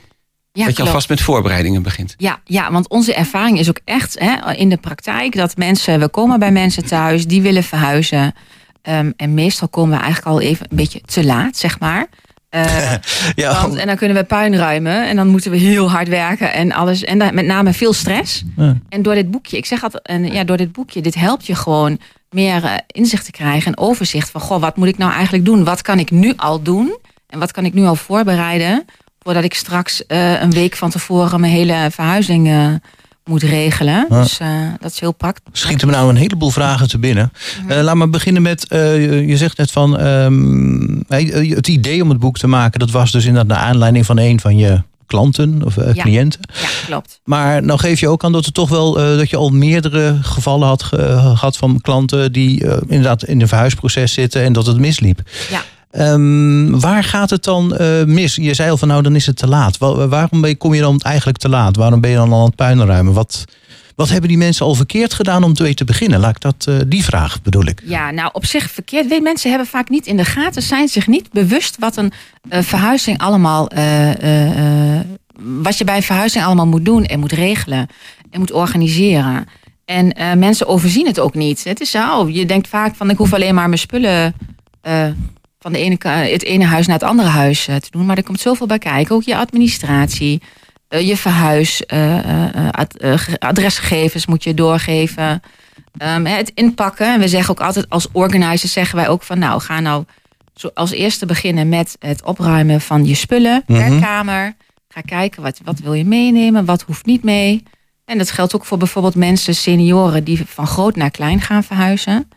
Ja, 0.52 0.64
dat 0.64 0.76
je 0.76 0.82
alvast 0.82 1.08
met 1.08 1.20
voorbereidingen 1.20 1.82
begint. 1.82 2.14
Ja, 2.16 2.40
ja, 2.44 2.72
want 2.72 2.88
onze 2.88 3.14
ervaring 3.14 3.58
is 3.58 3.68
ook 3.68 3.80
echt 3.84 4.18
hè, 4.18 4.52
in 4.52 4.68
de 4.68 4.76
praktijk 4.76 5.36
dat 5.36 5.56
mensen, 5.56 6.00
we 6.00 6.08
komen 6.08 6.38
bij 6.38 6.52
mensen 6.52 6.84
thuis, 6.84 7.26
die 7.26 7.42
willen 7.42 7.62
verhuizen. 7.62 8.34
Um, 8.82 9.12
en 9.16 9.34
meestal 9.34 9.68
komen 9.68 9.96
we 9.96 10.02
eigenlijk 10.02 10.34
al 10.34 10.40
even 10.40 10.66
een 10.70 10.76
beetje 10.76 11.00
te 11.00 11.24
laat, 11.24 11.56
zeg 11.56 11.78
maar. 11.80 12.06
Uh, 12.50 12.92
ja. 13.34 13.62
want, 13.62 13.74
en 13.74 13.86
dan 13.86 13.96
kunnen 13.96 14.16
we 14.16 14.24
puin 14.24 14.56
ruimen 14.56 15.08
en 15.08 15.16
dan 15.16 15.28
moeten 15.28 15.50
we 15.50 15.56
heel 15.56 15.90
hard 15.90 16.08
werken 16.08 16.52
en 16.52 16.72
alles. 16.72 17.04
En 17.04 17.18
dan, 17.18 17.34
met 17.34 17.46
name 17.46 17.72
veel 17.72 17.92
stress. 17.92 18.44
Ja. 18.56 18.76
En 18.88 19.02
door 19.02 19.14
dit 19.14 19.30
boekje, 19.30 19.56
ik 19.56 19.66
zeg 19.66 19.82
altijd, 19.82 20.06
en 20.06 20.32
ja, 20.32 20.44
door 20.44 20.56
dit 20.56 20.72
boekje, 20.72 21.00
dit 21.00 21.14
helpt 21.14 21.46
je 21.46 21.54
gewoon 21.54 21.98
meer 22.30 22.64
uh, 22.64 22.74
inzicht 22.86 23.24
te 23.24 23.30
krijgen 23.30 23.72
en 23.72 23.78
overzicht 23.78 24.30
van, 24.30 24.40
goh, 24.40 24.60
wat 24.60 24.76
moet 24.76 24.88
ik 24.88 24.98
nou 24.98 25.12
eigenlijk 25.12 25.44
doen? 25.44 25.64
Wat 25.64 25.82
kan 25.82 25.98
ik 25.98 26.10
nu 26.10 26.32
al 26.36 26.62
doen? 26.62 26.98
En 27.26 27.38
wat 27.38 27.52
kan 27.52 27.64
ik 27.64 27.74
nu 27.74 27.84
al 27.84 27.96
voorbereiden? 27.96 28.84
Voordat 29.22 29.44
ik 29.44 29.54
straks 29.54 30.02
uh, 30.08 30.40
een 30.42 30.50
week 30.50 30.76
van 30.76 30.90
tevoren 30.90 31.40
mijn 31.40 31.52
hele 31.52 31.88
verhuizing 31.90 32.48
uh, 32.48 32.66
moet 33.24 33.42
regelen. 33.42 34.06
Ja. 34.08 34.22
Dus 34.22 34.38
eh, 34.38 34.48
dat 34.80 34.90
is 34.92 35.00
heel 35.00 35.12
praktisch. 35.12 35.60
Schieten 35.60 35.86
me 35.88 35.92
nou 35.94 36.08
een 36.08 36.16
heleboel 36.16 36.50
vragen 36.50 36.88
te 36.88 36.98
binnen. 36.98 37.32
Mhm. 37.62 37.70
Eh, 37.70 37.82
laat 37.82 37.94
me 37.96 38.08
beginnen 38.08 38.42
met, 38.42 38.68
eh, 38.68 39.02
je- 39.04 39.26
je 39.26 39.36
zegt 39.36 39.56
net 39.56 39.70
van, 39.70 39.98
ehm, 39.98 41.54
het 41.54 41.68
idee 41.68 42.02
om 42.02 42.08
het 42.08 42.18
boek 42.18 42.38
te 42.38 42.46
maken, 42.46 42.80
dat 42.80 42.90
was 42.90 43.10
dus 43.10 43.24
inderdaad 43.24 43.56
naar 43.58 43.66
aanleiding 43.68 44.06
van 44.06 44.18
een 44.18 44.40
van 44.40 44.56
je 44.58 44.82
klanten 45.06 45.62
of 45.64 45.76
eh, 45.76 45.94
Ja. 45.94 46.02
cliënten. 46.02 46.40
Ja, 46.60 46.68
klopt. 46.86 47.20
Maar 47.24 47.62
nou 47.62 47.78
geef 47.78 48.00
je 48.00 48.08
ook 48.08 48.24
aan 48.24 48.32
dat 48.32 48.46
er 48.46 48.52
toch 48.52 48.68
wel 48.68 48.98
eh, 49.00 49.16
dat 49.16 49.30
je 49.30 49.36
al 49.36 49.50
meerdere 49.50 50.18
gevallen 50.22 50.68
had 50.68 50.82
ge- 50.82 50.96
gehad 51.34 51.56
van 51.56 51.80
klanten 51.80 52.32
die 52.32 52.66
eh, 52.66 52.76
inderdaad 52.86 53.24
in 53.24 53.40
een 53.40 53.48
verhuisproces 53.48 54.12
zitten 54.12 54.42
en 54.42 54.52
dat 54.52 54.66
het 54.66 54.78
misliep. 54.78 55.20
Ja. 55.50 55.62
Ehm, 55.92 56.70
waar 56.80 57.04
gaat 57.04 57.30
het 57.30 57.44
dan 57.44 57.76
eh, 57.76 58.04
mis? 58.04 58.34
Je 58.34 58.54
zei 58.54 58.70
al 58.70 58.76
van 58.76 58.88
nou 58.88 59.02
dan 59.02 59.14
is 59.14 59.26
het 59.26 59.36
te 59.36 59.46
laat. 59.48 59.78
Wa- 59.78 60.08
waarom 60.08 60.40
ben 60.40 60.56
kom 60.56 60.74
je 60.74 60.80
dan 60.80 60.98
eigenlijk 61.00 61.38
te 61.38 61.48
laat? 61.48 61.76
Waarom 61.76 62.00
ben 62.00 62.10
je 62.10 62.16
dan 62.16 62.32
al 62.32 62.38
aan 62.38 62.46
het 62.46 62.54
puinruimen? 62.56 63.12
Wat, 63.12 63.44
wat 63.96 64.08
hebben 64.08 64.28
die 64.28 64.38
mensen 64.38 64.66
al 64.66 64.74
verkeerd 64.74 65.14
gedaan 65.14 65.42
om 65.42 65.54
te 65.54 65.84
beginnen? 65.84 66.20
Laat 66.20 66.30
ik 66.36 66.40
dat, 66.40 66.66
eh, 66.68 66.74
die 66.86 67.04
vraag 67.04 67.42
bedoel 67.42 67.64
ik. 67.66 67.82
Ja, 67.84 68.10
nou 68.10 68.30
op 68.32 68.44
zich 68.46 68.70
verkeerd. 68.70 69.22
Mensen 69.22 69.48
hebben 69.50 69.68
vaak 69.68 69.88
niet 69.88 70.06
in 70.06 70.16
de 70.16 70.24
gaten, 70.24 70.62
zijn 70.62 70.88
zich 70.88 71.06
niet 71.06 71.30
bewust 71.32 71.76
wat 71.78 71.96
een 71.96 72.12
eh, 72.48 72.62
verhuizing 72.62 73.18
allemaal, 73.18 73.68
wat 75.62 75.78
je 75.78 75.84
bij 75.84 75.96
een 75.96 76.02
verhuizing 76.02 76.44
allemaal 76.44 76.66
moet 76.66 76.84
doen 76.84 77.04
en 77.04 77.20
moet 77.20 77.32
regelen 77.32 77.86
en 78.30 78.38
moet 78.40 78.52
organiseren. 78.52 79.46
En 79.84 80.38
mensen 80.38 80.66
overzien 80.66 81.06
het 81.06 81.18
ook 81.20 81.34
niet. 81.34 81.64
Het 81.64 81.80
is 81.80 81.90
zo, 81.90 82.28
je 82.28 82.46
denkt 82.46 82.68
vaak 82.68 82.94
van 82.94 83.10
ik 83.10 83.16
hoef 83.16 83.32
alleen 83.34 83.54
maar 83.54 83.68
mijn 83.68 83.80
spullen 83.80 84.34
van 85.62 85.72
de 85.72 85.78
ene, 85.78 85.96
het 86.08 86.44
ene 86.44 86.64
huis 86.64 86.86
naar 86.86 86.98
het 86.98 87.08
andere 87.08 87.28
huis 87.28 87.68
eh, 87.68 87.76
te 87.76 87.90
doen. 87.90 88.06
Maar 88.06 88.16
er 88.16 88.22
komt 88.22 88.40
zoveel 88.40 88.66
bij 88.66 88.78
kijken. 88.78 89.14
Ook 89.14 89.22
je 89.22 89.36
administratie, 89.36 90.42
eh, 90.88 91.06
je 91.08 91.16
verhuis, 91.16 91.86
eh, 91.86 92.68
ad- 92.70 92.94
ge- 92.98 93.38
adresgegevens 93.38 94.26
moet 94.26 94.44
je 94.44 94.54
doorgeven. 94.54 95.42
Ehm, 95.98 96.24
het 96.24 96.52
inpakken. 96.54 97.12
En 97.14 97.20
we 97.20 97.28
zeggen 97.28 97.50
ook 97.50 97.60
altijd 97.66 97.88
als 97.88 98.08
organizers 98.12 98.72
zeggen 98.72 98.96
wij 98.96 99.08
ook 99.08 99.22
van 99.22 99.38
nou 99.38 99.60
ga 99.60 99.80
nou 99.80 100.04
als 100.74 100.90
eerste 100.90 101.26
beginnen 101.26 101.68
met 101.68 101.96
het 101.98 102.24
opruimen 102.24 102.80
van 102.80 103.06
je 103.06 103.14
spullen 103.14 103.62
per 103.66 103.90
Mhm. 103.92 104.00
kamer. 104.00 104.54
Ga 104.88 105.00
kijken 105.00 105.42
wat, 105.42 105.60
wat 105.64 105.78
wil 105.78 105.92
je 105.94 106.04
meenemen, 106.04 106.64
wat 106.64 106.82
hoeft 106.82 107.06
niet 107.06 107.22
mee. 107.22 107.62
En 108.04 108.18
dat 108.18 108.30
geldt 108.30 108.54
ook 108.54 108.64
voor 108.64 108.78
bijvoorbeeld 108.78 109.14
mensen, 109.14 109.54
senioren, 109.54 110.24
die 110.24 110.42
van 110.46 110.66
groot 110.66 110.96
naar 110.96 111.10
klein 111.10 111.40
gaan 111.40 111.64
verhuizen. 111.64 112.28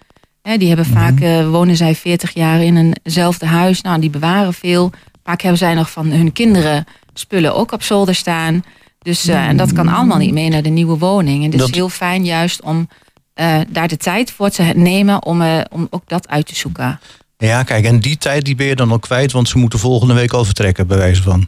Die 0.54 0.68
hebben 0.68 0.86
vaak, 0.86 1.20
eh, 1.20 1.50
wonen 1.50 1.75
zij 1.75 1.96
40 1.96 2.34
jaar 2.34 2.62
in 2.64 2.96
eenzelfde 3.04 3.46
huis. 3.46 3.82
Nou, 3.82 4.00
die 4.00 4.10
bewaren 4.10 4.54
veel. 4.54 4.92
Vaak 5.24 5.42
hebben 5.42 5.60
zij 5.60 5.74
nog 5.74 5.92
van 5.92 6.12
hun 6.12 6.32
kinderen 6.34 6.86
spullen 7.14 7.56
ook 7.56 7.72
op 7.72 7.84
zolder 7.84 8.16
staan. 8.16 8.64
Dus, 9.00 9.28
eh, 9.28 9.48
en 9.48 9.58
dat 9.58 9.74
kan 9.74 9.88
allemaal 9.88 10.18
niet 10.18 10.34
mee 10.34 10.50
naar 10.50 10.62
de 10.62 10.70
nieuwe 10.70 10.98
woning. 10.98 11.44
En 11.44 11.50
het 11.50 11.60
Dat- 11.60 11.70
is 11.70 11.75
heel 11.75 11.90
fijn 11.90 12.25
juist 12.25 12.62
om 12.62 12.90
eh, 13.34 13.60
daar 13.70 13.88
de 13.88 13.98
tijd 13.98 14.32
voor 14.32 14.50
te 14.50 14.64
nemen 14.64 15.25
om, 15.25 15.42
eh, 15.42 15.62
om 15.72 15.88
ook 15.90 16.04
dat 16.08 16.28
uit 16.28 16.46
te 16.48 16.56
zoeken. 16.56 17.00
Ja, 17.38 17.64
kijk, 17.64 17.86
en 17.86 18.00
die 18.00 18.18
tijd 18.18 18.46
die 18.46 18.56
ben 18.56 18.66
je 18.68 18.75
dan 18.75 18.92
al 18.92 19.00
kwijt, 19.00 19.32
want 19.32 19.50
ze 19.50 19.58
moeten 19.58 19.80
volgende 19.80 20.14
week 20.14 20.34
al 20.34 20.46
vertrekken, 20.46 20.88
bij 20.88 20.98
wijze 20.98 21.22
van. 21.22 21.48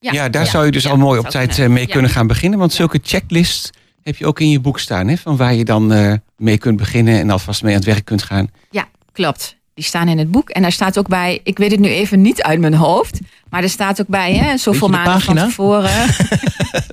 Ja, 0.00 0.28
daar 0.28 0.44
ja, 0.44 0.50
zou 0.50 0.64
je 0.64 0.70
dus 0.70 0.82
ja, 0.82 0.90
al 0.90 0.96
mooi 0.96 1.18
op 1.18 1.28
tijd 1.28 1.54
kunnen. 1.54 1.72
mee 1.72 1.86
Ja. 1.86 1.92
kunnen 1.92 2.10
gaan 2.10 2.26
beginnen. 2.26 2.58
Want 2.58 2.72
zulke 2.72 3.00
checklists 3.02 3.70
heb 4.10 4.18
je 4.18 4.26
ook 4.26 4.40
in 4.40 4.50
je 4.50 4.60
boek 4.60 4.78
staan. 4.78 5.08
Hè, 5.08 5.16
van 5.16 5.36
waar 5.36 5.54
je 5.54 5.64
dan 5.64 5.92
eh, 5.92 6.12
mee 6.36 6.58
kunt 6.58 6.76
beginnen 6.76 7.18
en 7.18 7.30
alvast 7.30 7.62
mee 7.62 7.72
aan 7.74 7.78
het 7.80 7.88
werk 7.88 8.04
kunt 8.04 8.22
gaan. 8.22 8.48
Ja, 8.70 8.88
klopt. 9.12 9.58
Die 9.74 9.84
staan 9.84 10.08
in 10.08 10.18
het 10.18 10.30
boek. 10.30 10.50
En 10.50 10.62
daar 10.62 10.72
staat 10.72 10.98
ook 10.98 11.08
bij, 11.08 11.40
ik 11.44 11.58
weet 11.58 11.70
het 11.70 11.80
nu 11.80 11.88
even 11.88 12.20
niet 12.20 12.42
uit 12.42 12.60
mijn 12.60 12.74
hoofd. 12.74 13.18
Maar 13.50 13.62
er 13.62 13.68
staat 13.68 14.00
ook 14.00 14.06
bij, 14.06 14.34
hè, 14.34 14.56
zoveel 14.56 14.88
maanden 14.88 15.20
van 15.20 15.34
pagina? 15.34 15.44
tevoren. 15.46 15.90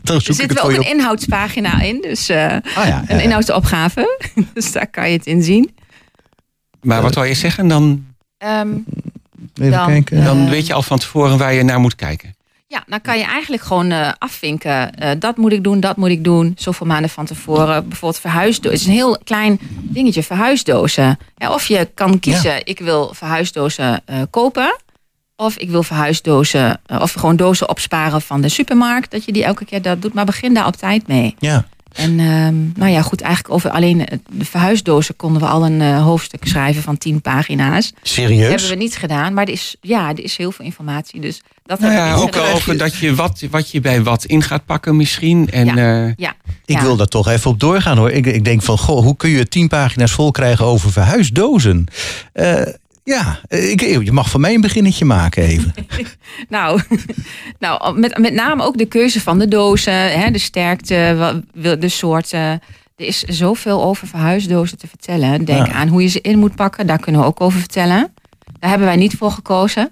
Er 0.03 0.21
zit 0.33 0.53
wel 0.53 0.71
een 0.73 0.79
op. 0.79 0.85
inhoudspagina 0.85 1.81
in. 1.81 2.01
Dus 2.01 2.29
eh, 2.29 2.45
Ah, 2.45 2.59
ja, 2.75 2.85
ja, 2.85 3.03
een 3.07 3.15
ja. 3.17 3.21
inhoudsopgave. 3.23 4.19
dus 4.53 4.71
daar 4.71 4.87
kan 4.87 5.09
je 5.11 5.17
het 5.17 5.25
in 5.25 5.43
zien. 5.43 5.75
Maar 6.81 7.01
wat 7.01 7.15
wil 7.15 7.23
je 7.23 7.33
zeggen? 7.33 7.67
Dan, 7.67 8.05
Ehm, 8.37 8.67
Even 9.55 9.71
dan- 9.71 9.87
kijken. 9.87 10.23
dan 10.23 10.43
Eh, 10.43 10.49
weet 10.49 10.67
je 10.67 10.73
al 10.73 10.81
van 10.81 10.99
tevoren 10.99 11.37
waar 11.37 11.53
je 11.53 11.63
naar 11.63 11.79
moet 11.79 11.95
kijken. 11.95 12.35
Ja, 12.67 12.83
dan 12.87 13.01
kan 13.01 13.17
je 13.17 13.23
eigenlijk 13.23 13.63
gewoon 13.63 13.91
eh, 13.91 14.11
afvinken. 14.17 14.93
Eh, 14.95 15.11
dat 15.19 15.37
moet 15.37 15.51
ik 15.51 15.63
doen, 15.63 15.79
dat 15.79 15.97
moet 15.97 16.09
ik 16.09 16.23
doen. 16.23 16.53
Zoveel 16.57 16.87
maanden 16.87 17.09
van 17.09 17.25
tevoren. 17.25 17.87
Bijvoorbeeld 17.87 18.21
verhuisdozen. 18.21 18.71
Het 18.71 18.79
is 18.79 18.85
een 18.85 18.93
heel 18.93 19.19
klein 19.23 19.59
dingetje, 19.71 20.23
verhuisdozen. 20.23 21.17
Ja, 21.35 21.53
of 21.53 21.67
je 21.67 21.89
kan 21.93 22.19
kiezen, 22.19 22.65
ik 22.65 22.79
wil 22.79 23.13
verhuisdozen 23.13 24.01
eh, 24.05 24.21
kopen. 24.29 24.75
Of 25.35 25.57
ik 25.57 25.69
wil 25.69 25.83
verhuisdozen, 25.83 26.81
of 26.87 27.13
gewoon 27.13 27.35
dozen 27.35 27.69
opsparen 27.69 28.21
van 28.21 28.41
de 28.41 28.49
supermarkt. 28.49 29.11
Dat 29.11 29.25
je 29.25 29.31
die 29.31 29.43
elke 29.43 29.65
keer 29.65 29.81
dat 29.81 30.01
doet. 30.01 30.13
Maar 30.13 30.25
begin 30.25 30.53
daar 30.53 30.65
op 30.65 30.75
tijd 30.75 31.07
mee. 31.07 31.35
Ja. 31.39 31.65
En 31.97 32.19
ehm, 32.19 32.55
nou 32.79 32.91
ja, 32.91 33.01
goed, 33.01 33.21
eigenlijk 33.21 33.53
over 33.53 33.69
alleen 33.69 34.07
de 34.31 34.45
verhuisdozen 34.45 35.15
konden 35.15 35.41
we 35.41 35.47
al 35.47 35.65
een 35.65 35.81
eh, 35.81 36.03
hoofdstuk 36.03 36.47
schrijven 36.47 36.83
van 36.83 36.97
10 36.97 37.21
pagina's. 37.21 37.93
Serieus? 38.01 38.49
Hebben 38.49 38.69
we 38.69 38.75
niet 38.75 38.95
gedaan, 38.95 39.33
maar 39.33 39.43
er 39.45 39.51
is, 39.53 39.75
ja, 39.81 40.09
er 40.09 40.23
is 40.23 40.37
heel 40.37 40.51
veel 40.51 40.65
informatie. 40.65 41.21
Dus 41.21 41.41
dat 41.65 41.79
Nou 41.79 41.93
hebben 41.93 42.11
ja, 42.11 42.17
ook 42.21 42.35
gedaan. 42.35 42.53
over 42.53 42.77
dat 42.77 42.95
je 42.95 43.15
wat, 43.15 43.43
wat 43.49 43.71
je 43.71 43.81
bij 43.81 44.03
wat 44.03 44.25
in 44.25 44.41
gaat 44.43 44.65
pakken 44.65 44.95
misschien. 44.95 45.49
En, 45.49 45.65
Ja. 45.65 46.05
eh, 46.05 46.13
Ja, 46.17 46.35
Ik 46.65 46.75
ja. 46.75 46.81
wil 46.81 46.95
daar 46.95 47.07
toch 47.07 47.27
even 47.27 47.51
op 47.51 47.59
doorgaan 47.59 47.97
hoor. 47.97 48.11
Ik, 48.11 48.25
ik 48.25 48.43
denk 48.45 48.61
van, 48.63 48.77
goh, 48.77 49.03
hoe 49.03 49.15
kun 49.17 49.29
je 49.29 49.47
tien 49.47 49.67
pagina's 49.67 50.11
vol 50.11 50.31
krijgen 50.31 50.65
over 50.65 50.91
verhuisdozen? 50.91 51.85
Eh, 52.33 52.61
ja, 53.15 53.39
ik, 53.47 53.81
je 53.81 54.11
mag 54.11 54.29
van 54.29 54.41
mij 54.41 54.53
een 54.53 54.61
beginnetje 54.61 55.05
maken 55.05 55.43
even. 55.43 55.73
Nou, 56.49 56.81
nou 57.59 57.99
met, 57.99 58.17
met 58.17 58.33
name 58.33 58.63
ook 58.63 58.77
de 58.77 58.85
keuze 58.85 59.21
van 59.21 59.39
de 59.39 59.47
dozen, 59.47 60.19
hè, 60.19 60.31
de 60.31 60.37
sterkte, 60.39 61.43
de 61.53 61.89
soorten. 61.89 62.39
Er 62.95 63.05
is 63.05 63.21
zoveel 63.23 63.83
over 63.83 64.07
verhuisdozen 64.07 64.77
te 64.77 64.87
vertellen. 64.87 65.45
Denk 65.45 65.67
Ja. 65.67 65.73
aan 65.73 65.87
hoe 65.87 66.01
je 66.01 66.07
ze 66.07 66.21
in 66.21 66.39
moet 66.39 66.55
pakken, 66.55 66.87
daar 66.87 66.99
kunnen 66.99 67.21
we 67.21 67.27
ook 67.27 67.41
over 67.41 67.59
vertellen. 67.59 68.13
Daar 68.59 68.69
hebben 68.69 68.87
wij 68.87 68.95
niet 68.97 69.15
voor 69.15 69.31
gekozen. 69.31 69.89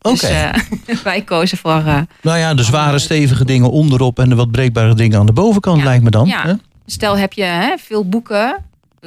Oké. 0.00 0.10
Dus 0.10 0.22
eh, 0.22 0.96
wij 1.04 1.22
kozen 1.22 1.58
voor. 1.58 1.82
eh, 1.86 2.00
nou 2.22 2.38
ja, 2.38 2.54
de 2.54 2.62
zware 2.62 2.98
stevige 2.98 3.44
dingen 3.44 3.70
onderop 3.70 4.18
en 4.18 4.28
de 4.28 4.34
wat 4.34 4.50
breekbare 4.50 4.94
dingen 4.94 5.18
aan 5.18 5.26
de 5.26 5.32
bovenkant 5.32 5.78
Ja. 5.78 5.84
lijkt 5.84 6.04
me 6.04 6.10
dan. 6.10 6.26
Ja. 6.26 6.42
hè? 6.46 6.52
Stel 6.86 7.18
heb 7.18 7.32
je 7.32 7.42
hè, 7.42 7.74
veel 7.78 8.08
boeken, 8.08 8.56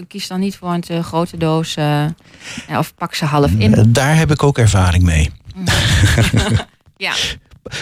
kies 0.07 0.27
dan 0.27 0.39
niet 0.39 0.55
voor 0.55 0.73
een 0.73 0.81
te 0.81 1.03
grote 1.03 1.37
doos. 1.37 1.75
eh, 1.75 2.05
of 2.77 2.95
pak 2.95 3.13
ze 3.13 3.25
half 3.25 3.51
in. 3.51 3.73
Eh, 3.75 3.83
Daar 3.87 4.15
heb 4.17 4.31
ik 4.31 4.43
ook 4.43 4.57
ervaring 4.57 5.03
mee. 5.03 5.29
Ja, 6.97 7.13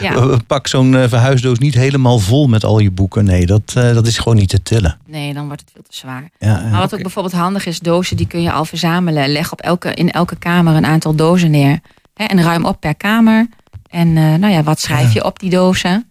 ja. 0.02 0.14
Eh, 0.16 0.38
Pak 0.48 0.68
zo'n 0.68 0.96
eh, 0.96 1.10
verhuisdoos 1.10 1.58
niet 1.60 1.74
helemaal 1.74 2.20
vol 2.20 2.48
met 2.48 2.64
al 2.64 2.80
je 2.80 2.92
boeken. 2.92 3.24
Nee, 3.26 3.46
dat, 3.46 3.62
eh, 3.76 3.94
dat 3.94 4.08
is 4.08 4.18
gewoon 4.18 4.36
niet 4.38 4.50
te 4.50 4.62
tillen. 4.64 4.98
nee, 5.08 5.34
dan 5.34 5.46
wordt 5.46 5.62
het 5.62 5.70
veel 5.74 5.82
te 5.90 5.96
zwaar. 5.96 6.30
Ja, 6.40 6.58
eh, 6.64 6.72
Maar 6.72 6.80
wat 6.80 6.94
ook 6.94 7.02
bijvoorbeeld 7.02 7.34
handig 7.36 7.66
is, 7.66 7.80
dozen 7.80 8.18
die 8.18 8.28
kun 8.28 8.42
je 8.42 8.52
al 8.52 8.66
verzamelen. 8.66 9.30
Leg 9.32 9.52
op 9.52 9.62
elke, 9.62 9.94
in 9.94 10.12
elke 10.12 10.36
kamer 10.36 10.76
een 10.76 10.86
aantal 10.86 11.16
dozen 11.16 11.52
neer. 11.52 11.80
Hè, 12.14 12.24
en 12.26 12.42
ruim 12.44 12.66
op 12.66 12.80
per 12.80 12.96
kamer. 12.96 13.48
En 13.90 14.08
eh, 14.18 14.24
nou 14.36 14.54
ja, 14.54 14.64
wat 14.64 14.80
schrijf 14.80 15.14
je 15.14 15.24
op 15.26 15.40
die 15.40 15.50
dozen? 15.50 16.08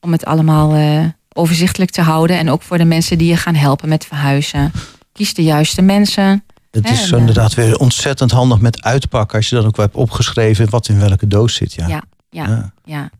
Om 0.00 0.12
het 0.12 0.24
allemaal 0.24 0.74
eh, 0.74 1.04
overzichtelijk 1.32 1.90
te 1.90 2.02
houden. 2.02 2.38
En 2.38 2.50
ook 2.50 2.62
voor 2.62 2.78
de 2.78 2.84
mensen 2.84 3.18
die 3.18 3.28
je 3.28 3.36
gaan 3.36 3.54
helpen 3.54 3.88
met 3.88 4.04
verhuizen. 4.06 4.72
Kies 5.12 5.34
de 5.34 5.42
juiste 5.42 5.82
mensen. 5.82 6.44
het 6.70 6.90
is 6.90 7.08
zo 7.08 7.14
eh, 7.14 7.20
inderdaad 7.20 7.54
weer 7.54 7.76
ontzettend 7.78 8.30
handig 8.30 8.60
met 8.60 8.82
uitpakken. 8.82 9.36
Als 9.38 9.48
je 9.48 9.56
dan 9.56 9.66
ook 9.66 9.76
hebt 9.76 9.94
opgeschreven 9.94 10.70
wat 10.70 10.88
in 10.88 10.98
welke 11.00 11.26
doos 11.26 11.54
zit. 11.54 11.72
Ja. 11.74 11.86
Ja. 11.88 12.02
Ja, 12.30 12.46
Ja. 12.46 12.70
ja. 12.84 13.10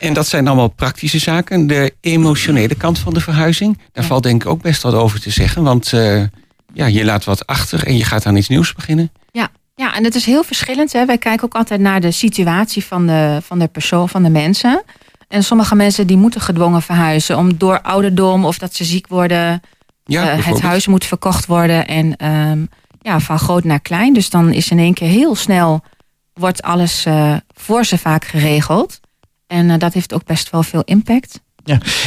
En 0.00 0.12
dat 0.12 0.26
zijn 0.26 0.46
allemaal 0.46 0.68
praktische 0.68 1.18
zaken. 1.18 1.66
De 1.66 1.94
emotionele 2.00 2.74
kant 2.74 2.98
van 2.98 3.14
de 3.14 3.20
verhuizing. 3.20 3.76
Daar 3.76 4.02
Ja. 4.02 4.08
valt 4.08 4.22
denk 4.22 4.42
ik 4.44 4.48
ook 4.48 4.62
best 4.62 4.82
wat 4.82 4.94
over 4.94 5.20
te 5.20 5.30
zeggen. 5.30 5.62
Want 5.62 5.92
eh, 5.92 6.22
ja, 6.74 6.86
je 6.86 7.04
laat 7.04 7.24
wat 7.24 7.46
achter 7.46 7.86
en 7.86 7.96
je 7.96 8.04
gaat 8.04 8.26
aan 8.26 8.36
iets 8.36 8.48
nieuws 8.48 8.72
beginnen. 8.72 9.10
Ja, 9.78 9.94
en 9.94 10.04
het 10.04 10.14
is 10.14 10.24
heel 10.24 10.44
verschillend. 10.44 10.92
Hè. 10.92 11.04
Wij 11.06 11.18
kijken 11.18 11.44
ook 11.44 11.54
altijd 11.54 11.80
naar 11.80 12.00
de 12.00 12.10
situatie 12.10 12.84
van 12.84 13.06
de, 13.06 13.38
van 13.42 13.58
de 13.58 13.66
persoon, 13.66 14.08
van 14.08 14.22
de 14.22 14.28
mensen. 14.30 14.82
En 15.28 15.44
sommige 15.44 15.74
mensen 15.74 16.06
die 16.06 16.16
moeten 16.16 16.40
gedwongen 16.40 16.82
verhuizen 16.82 17.36
om 17.38 17.56
door 17.58 17.80
ouderdom 17.80 18.44
of 18.44 18.58
dat 18.58 18.74
ze 18.74 18.84
ziek 18.84 19.06
worden. 19.06 19.60
Ja, 20.06 20.30
Eh, 20.32 20.46
het 20.46 20.60
huis 20.60 20.86
moet 20.86 21.04
verkocht 21.04 21.46
worden 21.46 21.86
en 21.86 22.16
ehm, 22.16 22.64
ja, 23.00 23.20
van 23.20 23.38
groot 23.38 23.64
naar 23.64 23.80
klein. 23.80 24.14
Dus 24.14 24.30
dan 24.30 24.52
is 24.52 24.70
in 24.70 24.78
één 24.78 24.94
keer 24.94 25.08
heel 25.08 25.34
snel 25.34 25.82
wordt 26.34 26.62
alles 26.62 27.04
eh, 27.04 27.34
voor 27.54 27.84
ze 27.84 27.98
vaak 27.98 28.24
geregeld. 28.24 29.00
En 29.46 29.70
eh, 29.70 29.78
dat 29.78 29.92
heeft 29.94 30.14
ook 30.14 30.24
best 30.24 30.50
wel 30.50 30.62
veel 30.62 30.82
impact. 30.84 31.40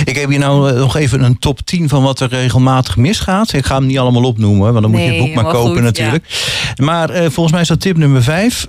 Ik 0.06 0.15
heb 0.18 0.29
hier 0.29 0.39
nou 0.39 0.74
nog 0.77 0.96
even 0.96 1.22
een 1.24 1.39
top 1.39 1.60
10 1.62 1.89
van 1.89 2.03
wat 2.03 2.20
er 2.20 2.29
regelmatig 2.29 2.98
misgaat. 2.98 3.53
Ik 3.53 3.65
ga 3.65 3.75
hem 3.75 3.86
niet 3.86 3.98
allemaal 4.00 4.24
opnoemen, 4.24 4.70
want 4.72 4.82
dan 4.82 4.91
moet 4.91 5.01
je 5.01 5.06
het 5.08 5.18
boek 5.18 5.34
maar 5.34 5.44
kopen 5.53 5.72
goed, 5.74 5.82
natuurlijk. 5.82 6.25
Maar 6.82 7.10
eh, 7.10 7.22
volgens 7.22 7.51
mij 7.51 7.62
is 7.62 7.68
dat 7.68 7.79
tip 7.82 7.98
nummer 7.98 8.24
5. 8.24 8.68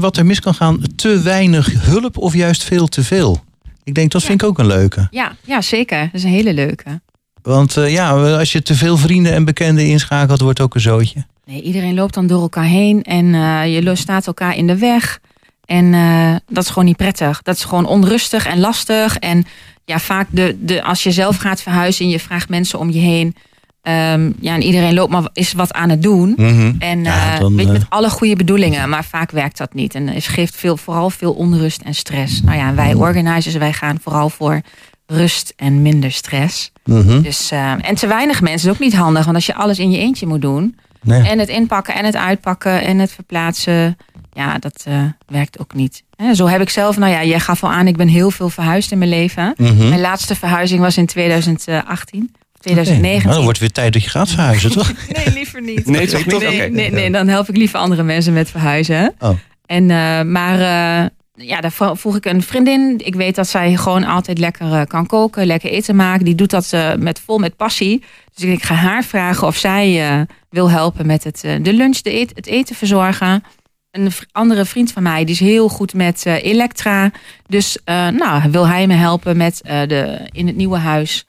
wat 0.00 0.16
er 0.16 0.26
mis 0.26 0.40
kan 0.40 0.54
gaan, 0.54 0.80
te 0.96 1.20
weinig 1.20 1.72
hulp 1.84 2.16
of 2.18 2.34
juist 2.34 2.64
veel 2.64 2.86
te 2.88 3.04
veel. 3.04 3.44
Ik 3.84 3.94
denk, 3.94 4.10
dat 4.10 4.20
Ja. 4.20 4.26
vind 4.28 4.42
ik 4.42 4.48
ook 4.48 4.58
een 4.58 4.66
leuke. 4.66 5.06
Ja, 5.10 5.32
ja 5.44 5.60
zeker. 5.60 5.98
Dat 6.00 6.10
is 6.12 6.24
een 6.24 6.30
hele 6.30 6.54
leuke. 6.54 7.00
Want 7.46 7.76
eh, 7.76 7.92
ja, 7.92 8.10
als 8.38 8.52
je 8.52 8.62
te 8.62 8.74
veel 8.74 8.96
vrienden 8.96 9.32
en 9.32 9.44
bekenden 9.44 9.86
inschakelt, 9.86 10.40
wordt 10.40 10.58
het 10.58 10.66
ook 10.66 10.74
een 10.74 10.80
zootje. 10.80 11.24
Nee, 11.44 11.62
iedereen 11.62 11.94
loopt 11.94 12.14
dan 12.14 12.26
door 12.26 12.40
elkaar 12.40 12.64
heen 12.64 13.02
en 13.02 13.34
eh, 13.34 13.74
je 13.74 13.96
staat 13.96 14.26
elkaar 14.26 14.56
in 14.56 14.66
de 14.66 14.78
weg. 14.78 15.18
En 15.64 15.94
eh, 15.94 16.34
dat 16.48 16.62
is 16.62 16.68
gewoon 16.68 16.84
niet 16.84 16.96
prettig. 16.96 17.42
Dat 17.42 17.56
is 17.56 17.64
gewoon 17.64 17.86
onrustig 17.86 18.46
en 18.46 18.60
lastig. 18.60 19.18
En 19.18 19.46
ja, 19.84 19.98
vaak 19.98 20.26
de, 20.30 20.56
de, 20.60 20.82
als 20.82 21.02
je 21.02 21.12
zelf 21.12 21.36
gaat 21.36 21.62
verhuizen 21.62 22.04
en 22.04 22.10
je 22.10 22.20
vraagt 22.20 22.48
mensen 22.48 22.78
om 22.78 22.90
je 22.90 22.98
heen. 22.98 23.34
ehm, 23.82 24.32
ja, 24.40 24.54
en 24.54 24.62
iedereen 24.62 24.94
loopt 24.94 25.12
maar 25.12 25.28
is 25.32 25.52
wat 25.52 25.72
aan 25.72 25.90
het 25.90 26.02
doen. 26.02 26.34
Mhm. 26.36 26.72
En 26.78 27.04
Ja, 27.04 27.34
eh, 27.34 27.40
dan, 27.40 27.56
weet 27.56 27.66
je, 27.66 27.72
met 27.72 27.86
alle 27.88 28.10
goede 28.10 28.36
bedoelingen, 28.36 28.88
maar 28.88 29.04
vaak 29.04 29.30
werkt 29.30 29.58
dat 29.58 29.74
niet. 29.74 29.94
En 29.94 30.08
het 30.08 30.24
geeft 30.24 30.56
veel, 30.56 30.76
vooral 30.76 31.10
veel 31.10 31.32
onrust 31.32 31.80
en 31.80 31.94
stress. 31.94 32.42
Nou 32.42 32.56
ja, 32.56 32.74
wij 32.74 32.94
organizers, 32.94 33.54
wij 33.54 33.72
gaan 33.72 33.98
vooral 34.02 34.30
voor 34.30 34.60
rust 35.06 35.52
en 35.56 35.82
minder 35.82 36.12
stress. 36.12 36.72
Mhm. 36.84 37.20
Dus, 37.22 37.50
eh, 37.50 37.72
en 37.80 37.94
te 37.94 38.06
weinig 38.06 38.40
mensen 38.40 38.68
is 38.68 38.74
ook 38.74 38.80
niet 38.80 38.94
handig, 38.96 39.24
want 39.24 39.36
als 39.36 39.46
je 39.46 39.54
alles 39.54 39.78
in 39.78 39.90
je 39.90 39.98
eentje 39.98 40.26
moet 40.26 40.42
doen, 40.42 40.78
Nee. 41.02 41.22
en 41.22 41.38
het 41.38 41.48
inpakken 41.48 41.94
en 41.94 42.04
het 42.04 42.16
uitpakken 42.16 42.82
en 42.84 42.98
het 42.98 43.12
verplaatsen, 43.12 43.96
ja, 44.32 44.58
dat 44.58 44.82
eh, 44.86 45.02
werkt 45.26 45.58
ook 45.58 45.74
niet. 45.74 46.02
Hè, 46.16 46.34
zo 46.34 46.46
heb 46.46 46.60
ik 46.60 46.70
zelf, 46.70 46.96
nou 46.96 47.12
ja, 47.12 47.24
jij 47.24 47.40
gaf 47.40 47.64
al 47.64 47.70
aan, 47.70 47.86
ik 47.86 47.96
ben 47.96 48.08
heel 48.08 48.30
veel 48.30 48.48
verhuisd 48.48 48.92
in 48.92 48.98
mijn 48.98 49.10
leven. 49.10 49.54
Mhm. 49.56 49.88
Mijn 49.88 50.00
laatste 50.00 50.34
verhuizing 50.34 50.80
was 50.80 50.96
in 50.96 51.06
2018, 51.06 52.20
of 52.20 52.28
Oké. 52.28 52.60
2019. 52.60 53.22
Nou, 53.22 53.34
dan 53.34 53.44
wordt 53.44 53.58
het 53.60 53.68
weer 53.68 53.84
tijd 53.84 53.92
dat 53.92 54.02
je 54.02 54.10
gaat 54.10 54.28
verhuizen, 54.28 54.70
toch? 54.70 54.92
Nee, 55.16 55.32
liever 55.34 55.62
niet. 55.62 55.86
Nee, 55.86 56.06
toch 56.06 56.26
niet? 56.26 56.72
Nee, 56.72 56.90
nee, 56.90 57.10
dan 57.10 57.28
help 57.28 57.48
ik 57.48 57.56
liever 57.56 57.78
andere 57.78 58.02
mensen 58.02 58.32
met 58.32 58.50
verhuizen. 58.50 59.14
Oh. 59.18 59.38
En, 59.66 59.90
eh, 59.90 60.22
maar 60.22 60.60
eh, 60.60 61.06
ja, 61.36 61.60
daar 61.60 61.72
vroeg 61.72 62.16
ik 62.16 62.24
een 62.24 62.42
vriendin. 62.42 63.00
Ik 63.04 63.14
weet 63.14 63.34
dat 63.34 63.48
zij 63.48 63.76
gewoon 63.76 64.04
altijd 64.04 64.38
lekker 64.38 64.72
eh, 64.72 64.86
kan 64.86 65.06
koken, 65.06 65.46
lekker 65.46 65.70
eten 65.70 65.96
maken. 65.96 66.24
Die 66.24 66.34
doet 66.34 66.50
dat 66.50 66.72
eh, 66.72 66.94
met, 66.94 67.20
vol 67.20 67.38
met 67.38 67.56
passie. 67.56 68.04
Dus 68.34 68.44
ik 68.44 68.62
ga 68.62 68.74
haar 68.74 69.04
vragen 69.04 69.46
of 69.46 69.56
zij 69.56 70.08
eh, 70.08 70.20
wil 70.50 70.70
helpen 70.70 71.06
met 71.06 71.24
het, 71.24 71.40
de 71.40 71.72
lunch, 71.72 71.98
de 71.98 72.12
eet, 72.12 72.32
het 72.34 72.46
eten 72.46 72.76
verzorgen. 72.76 73.44
Een 73.90 74.12
andere 74.32 74.64
vriend 74.64 74.92
van 74.92 75.02
mij 75.02 75.24
die 75.24 75.34
is 75.34 75.40
heel 75.40 75.68
goed 75.68 75.94
met 75.94 76.26
elektra. 76.26 77.10
Dus 77.46 77.78
nou, 77.84 78.50
wil 78.50 78.68
hij 78.68 78.86
me 78.86 78.94
helpen 78.94 79.36
met 79.36 79.60
de, 79.62 80.28
in 80.32 80.46
het 80.46 80.56
nieuwe 80.56 80.78
huis 80.78 81.24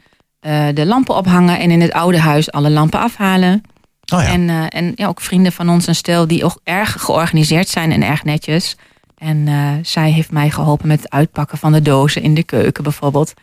de 0.73 0.85
lampen 0.85 1.15
ophangen. 1.15 1.59
En 1.59 1.71
in 1.71 1.81
het 1.81 1.91
oude 1.91 2.19
huis 2.19 2.51
alle 2.51 2.69
lampen 2.69 2.99
afhalen. 2.99 3.61
Oh 4.13 4.21
ja. 4.21 4.27
En, 4.27 4.69
en 4.69 4.91
ja, 4.95 5.07
ook 5.07 5.21
vrienden 5.21 5.51
van 5.51 5.69
ons, 5.69 5.87
een 5.87 5.95
stel 5.95 6.27
die 6.27 6.43
ook 6.43 6.59
erg 6.63 7.01
georganiseerd 7.01 7.69
zijn 7.69 7.91
en 7.91 8.03
erg 8.03 8.23
netjes. 8.23 8.75
En 9.17 9.47
eh, 9.47 9.71
zij 9.81 10.11
heeft 10.11 10.31
mij 10.31 10.49
geholpen 10.49 10.87
met 10.87 11.01
het 11.01 11.11
uitpakken 11.11 11.57
van 11.57 11.71
de 11.71 11.81
dozen 11.81 12.21
in 12.21 12.33
de 12.33 12.43
keuken 12.43 12.83
bijvoorbeeld. 12.83 13.33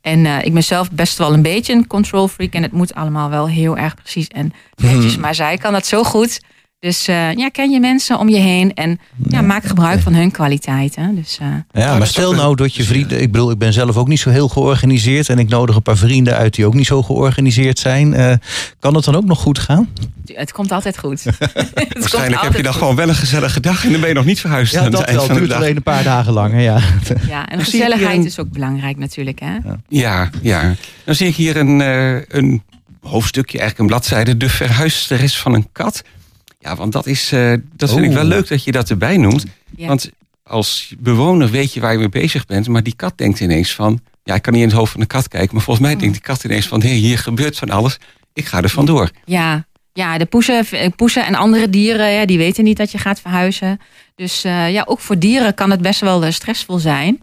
En 0.00 0.26
eh, 0.26 0.44
ik 0.44 0.52
ben 0.52 0.64
zelf 0.64 0.90
best 0.90 1.18
wel 1.18 1.32
een 1.32 1.42
beetje 1.42 1.72
een 1.72 1.86
control 1.86 2.28
freak. 2.28 2.52
En 2.52 2.62
het 2.62 2.72
moet 2.72 2.94
allemaal 2.94 3.30
wel 3.30 3.48
heel 3.48 3.76
erg 3.76 3.94
precies 3.94 4.28
en 4.28 4.52
netjes. 4.76 5.16
Maar 5.16 5.34
zij 5.34 5.56
kan 5.56 5.72
dat 5.72 5.86
zo 5.86 6.02
goed. 6.04 6.40
Dus 6.84 7.08
eh, 7.08 7.32
ja, 7.32 7.48
ken 7.48 7.70
je 7.70 7.80
mensen 7.80 8.18
om 8.18 8.28
je 8.28 8.36
heen. 8.36 8.74
En 8.74 9.00
ja, 9.28 9.40
maak 9.42 9.64
gebruik 9.64 10.00
van 10.00 10.14
hun 10.14 10.30
kwaliteiten. 10.30 11.14
Dus, 11.14 11.38
eh, 11.40 11.46
Ja, 11.46 11.62
dat 11.72 11.92
maar 11.92 12.02
is 12.02 12.08
stel 12.08 12.32
nou 12.34 12.56
dat 12.56 12.74
je 12.74 12.82
vrienden... 12.84 13.20
Ik 13.20 13.32
bedoel, 13.32 13.50
ik 13.50 13.58
ben 13.58 13.72
zelf 13.72 13.96
ook 13.96 14.08
niet 14.08 14.18
zo 14.20 14.30
heel 14.30 14.48
georganiseerd... 14.48 15.28
en 15.28 15.38
ik 15.38 15.48
nodig 15.48 15.76
een 15.76 15.82
paar 15.82 15.96
vrienden 15.96 16.36
uit 16.36 16.54
die 16.54 16.66
ook 16.66 16.74
niet 16.74 16.86
zo 16.86 17.02
georganiseerd 17.02 17.78
zijn. 17.78 18.14
Eh, 18.14 18.32
kan 18.78 18.94
het 18.94 19.04
dan 19.04 19.14
ook 19.14 19.24
nog 19.24 19.40
goed 19.40 19.58
gaan? 19.58 19.88
het 20.34 20.52
komt 20.52 20.72
altijd 20.72 20.98
goed. 20.98 21.22
Waarschijnlijk 21.98 22.42
heb 22.42 22.56
je 22.56 22.62
dan 22.62 22.72
goed. 22.72 22.80
gewoon 22.80 22.96
wel 22.96 23.08
een 23.08 23.14
gezellige 23.14 23.60
dag 23.60 23.84
en 23.84 23.90
dan 23.90 24.00
ben 24.00 24.08
je 24.08 24.14
nog 24.14 24.24
niet 24.24 24.40
verhuisd. 24.40 24.76
aan 24.76 24.84
het 24.84 25.00
eind 25.00 25.22
van 25.22 25.34
de 25.34 25.40
duurt 25.40 25.52
alleen 25.52 25.76
een 25.76 25.82
paar 25.82 26.02
dagen 26.02 26.32
lang. 26.32 26.52
hè, 26.52 26.60
Ja. 26.60 26.80
Ja, 27.28 27.48
en 27.48 27.60
gezelligheid 27.60 28.16
een- 28.18 28.24
is 28.24 28.38
ook 28.38 28.50
belangrijk 28.50 28.96
natuurlijk. 28.98 29.40
Hè? 29.40 29.56
Ja, 29.88 30.30
ja. 30.42 30.74
Dan 31.04 31.14
zie 31.14 31.26
ik 31.28 31.34
hier 31.34 31.56
een, 31.56 31.80
eh, 31.80 32.14
een 32.28 32.62
hoofdstukje, 33.00 33.58
eigenlijk 33.58 33.78
een 33.90 33.96
bladzijde. 33.96 34.36
De 34.36 34.48
verhuisstress 34.48 35.38
van 35.38 35.54
een 35.54 35.68
kat. 35.72 36.02
Ja, 36.64 36.76
want 36.76 36.92
dat, 36.92 37.06
is, 37.06 37.32
eh, 37.32 37.52
dat 37.72 37.90
vind 37.90 38.02
ik 38.04 38.08
Oh. 38.10 38.14
wel 38.14 38.24
leuk 38.24 38.48
dat 38.48 38.64
je 38.64 38.72
dat 38.72 38.90
erbij 38.90 39.16
noemt. 39.16 39.44
Ja. 39.76 39.86
Want 39.86 40.10
als 40.42 40.94
bewoner 40.98 41.50
weet 41.50 41.72
je 41.72 41.80
waar 41.80 41.92
je 41.92 41.98
mee 41.98 42.08
bezig 42.08 42.46
bent. 42.46 42.68
Maar 42.68 42.82
die 42.82 42.96
kat 42.96 43.18
denkt 43.18 43.40
ineens 43.40 43.74
van... 43.74 44.00
Ja, 44.22 44.34
ik 44.34 44.42
kan 44.42 44.52
niet 44.52 44.62
in 44.62 44.68
het 44.68 44.76
hoofd 44.76 44.92
van 44.92 45.00
een 45.00 45.06
kat 45.06 45.28
kijken. 45.28 45.54
Maar 45.54 45.64
volgens 45.64 45.86
mij 45.86 45.96
denkt 45.96 46.14
die 46.14 46.22
kat 46.22 46.44
ineens 46.44 46.66
van... 46.66 46.82
Hé, 46.82 46.88
hier 46.88 47.18
gebeurt 47.18 47.58
van 47.58 47.70
alles. 47.70 47.98
Ik 48.32 48.44
ga 48.44 48.62
er 48.62 48.68
vandoor. 48.68 49.10
Ja, 49.24 49.64
ja 49.92 50.18
de 50.18 50.24
poezen, 50.24 50.66
poezen 50.96 51.26
en 51.26 51.34
andere 51.34 51.70
dieren, 51.70 52.12
ja, 52.12 52.26
die 52.26 52.38
weten 52.38 52.64
niet 52.64 52.76
dat 52.76 52.90
je 52.92 52.98
gaat 52.98 53.20
verhuizen. 53.20 53.80
Dus 54.14 54.44
eh, 54.44 54.72
ja, 54.72 54.82
ook 54.86 55.00
voor 55.00 55.18
dieren 55.18 55.54
kan 55.54 55.70
het 55.70 55.80
best 55.82 56.00
wel 56.00 56.24
eh, 56.24 56.30
stressvol 56.30 56.78
zijn. 56.78 57.22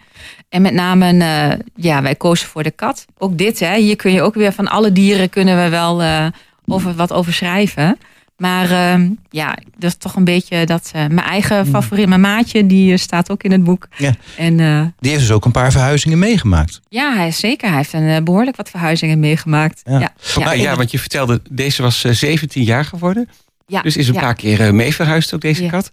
En 0.49 0.61
met 0.61 0.73
name, 0.73 1.23
eh, 1.23 1.59
ja, 1.75 2.01
wij 2.01 2.15
kozen 2.15 2.47
voor 2.47 2.63
de 2.63 2.71
kat. 2.71 3.05
Ook 3.17 3.37
dit, 3.37 3.59
hè, 3.59 3.77
hier 3.77 3.95
kun 3.95 4.11
je 4.11 4.21
ook 4.21 4.35
weer 4.35 4.51
van 4.53 4.67
alle 4.67 4.91
dieren 4.91 5.29
kunnen 5.29 5.63
we 5.63 5.69
wel 5.69 6.01
eh, 6.01 6.25
over, 6.65 6.93
wat 6.93 7.13
over 7.13 7.33
schrijven. 7.33 7.97
Maar 8.41 8.71
eh, 8.71 9.05
ja, 9.29 9.57
dat 9.77 9.89
is 9.89 9.95
toch 9.95 10.15
een 10.15 10.23
beetje 10.23 10.65
dat 10.65 10.89
eh, 10.93 11.01
mijn 11.07 11.27
eigen 11.27 11.65
favoriet, 11.67 12.07
mijn 12.07 12.21
maatje, 12.21 12.65
die 12.67 12.91
eh, 12.93 12.97
staat 12.97 13.29
ook 13.31 13.43
in 13.43 13.51
het 13.51 13.63
boek. 13.63 13.87
Ja. 13.97 14.13
En 14.37 14.59
eh, 14.59 14.81
Die 14.99 15.09
heeft 15.11 15.21
dus 15.23 15.31
ook 15.31 15.45
een 15.45 15.51
paar 15.51 15.71
verhuizingen 15.71 16.19
meegemaakt. 16.19 16.79
ja, 16.89 17.15
hij 17.15 17.27
is 17.27 17.39
zeker. 17.39 17.67
Hij 17.67 17.77
heeft 17.77 17.93
een 17.93 18.07
eh, 18.07 18.23
behoorlijk 18.23 18.57
wat 18.57 18.69
verhuizingen 18.69 19.19
meegemaakt. 19.19 19.81
Ja. 19.83 20.13
Ja, 20.39 20.51
ja, 20.51 20.75
want 20.75 20.91
je 20.91 20.99
vertelde, 20.99 21.41
deze 21.49 21.81
was 21.81 22.03
eh, 22.03 22.11
17 22.13 22.63
jaar 22.63 22.85
geworden. 22.85 23.29
ja, 23.67 23.81
Dus 23.81 23.97
is 23.97 24.07
een 24.07 24.13
ja. 24.13 24.19
paar 24.19 24.35
keer 24.35 24.61
eh, 24.61 24.71
mee 24.71 24.93
verhuisd 24.95 25.33
ook 25.33 25.41
deze 25.41 25.63
Ja. 25.63 25.69
kat. 25.69 25.91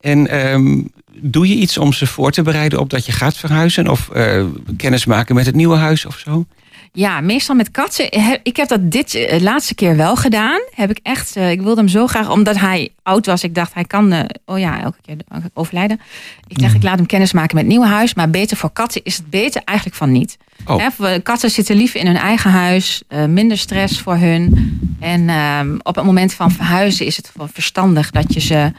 En 0.00 0.28
ehm, 0.28 0.80
doe 1.20 1.48
je 1.48 1.54
iets 1.54 1.78
om 1.78 1.92
ze 1.92 2.06
voor 2.06 2.30
te 2.30 2.42
bereiden 2.42 2.78
op 2.80 2.90
dat 2.90 3.06
je 3.06 3.12
gaat 3.12 3.36
verhuizen? 3.36 3.88
Of 3.88 4.08
eh, 4.10 4.44
kennis 4.76 5.04
maken 5.06 5.34
met 5.34 5.46
het 5.46 5.54
nieuwe 5.54 5.76
huis 5.76 6.04
of 6.06 6.18
zo? 6.18 6.46
Ja, 6.92 7.20
meestal 7.20 7.54
met 7.56 7.70
katten. 7.70 8.12
Ik 8.42 8.56
heb 8.56 8.68
dat 8.68 8.90
dit 8.90 9.14
eh, 9.14 9.40
laatste 9.40 9.74
keer 9.74 9.96
wel 9.96 10.16
gedaan. 10.16 10.60
Heb 10.74 10.90
ik 10.90 11.00
echt. 11.02 11.36
eh, 11.36 11.50
Ik 11.50 11.60
wilde 11.60 11.80
hem 11.80 11.88
zo 11.88 12.06
graag, 12.06 12.30
omdat 12.30 12.58
hij 12.58 12.88
oud 13.02 13.26
was. 13.26 13.42
Ik 13.42 13.54
dacht, 13.54 13.74
hij 13.74 13.84
kan. 13.84 14.12
eh, 14.12 14.24
Oh 14.44 14.58
ja, 14.58 14.80
elke 14.82 14.98
keer 15.06 15.16
overlijden. 15.54 16.00
Ik 16.46 16.58
dacht, 16.60 16.74
ik 16.74 16.82
laat 16.82 16.96
hem 16.96 17.06
kennis 17.06 17.32
maken 17.32 17.54
met 17.54 17.64
het 17.64 17.72
nieuwe 17.72 17.86
huis. 17.88 18.14
Maar 18.14 18.30
beter 18.30 18.56
voor 18.56 18.70
katten 18.72 19.00
is 19.04 19.16
het 19.16 19.30
beter 19.30 19.62
eigenlijk 19.64 19.98
van 19.98 20.12
niet. 20.12 20.36
Oh. 20.66 20.82
Katten 21.22 21.50
zitten 21.50 21.76
liever 21.76 22.00
in 22.00 22.06
hun 22.06 22.16
eigen 22.16 22.50
huis. 22.50 23.02
minder 23.28 23.58
stress 23.58 24.00
voor 24.00 24.16
hun. 24.16 24.78
En 25.00 25.28
ehm, 25.28 25.76
op 25.82 25.94
het 25.96 26.04
moment 26.04 26.34
van 26.34 26.50
verhuizen 26.50 27.06
is 27.06 27.16
het 27.16 27.32
verstandig 27.52 28.10
dat 28.10 28.34
je 28.34 28.40
ze 28.40 28.72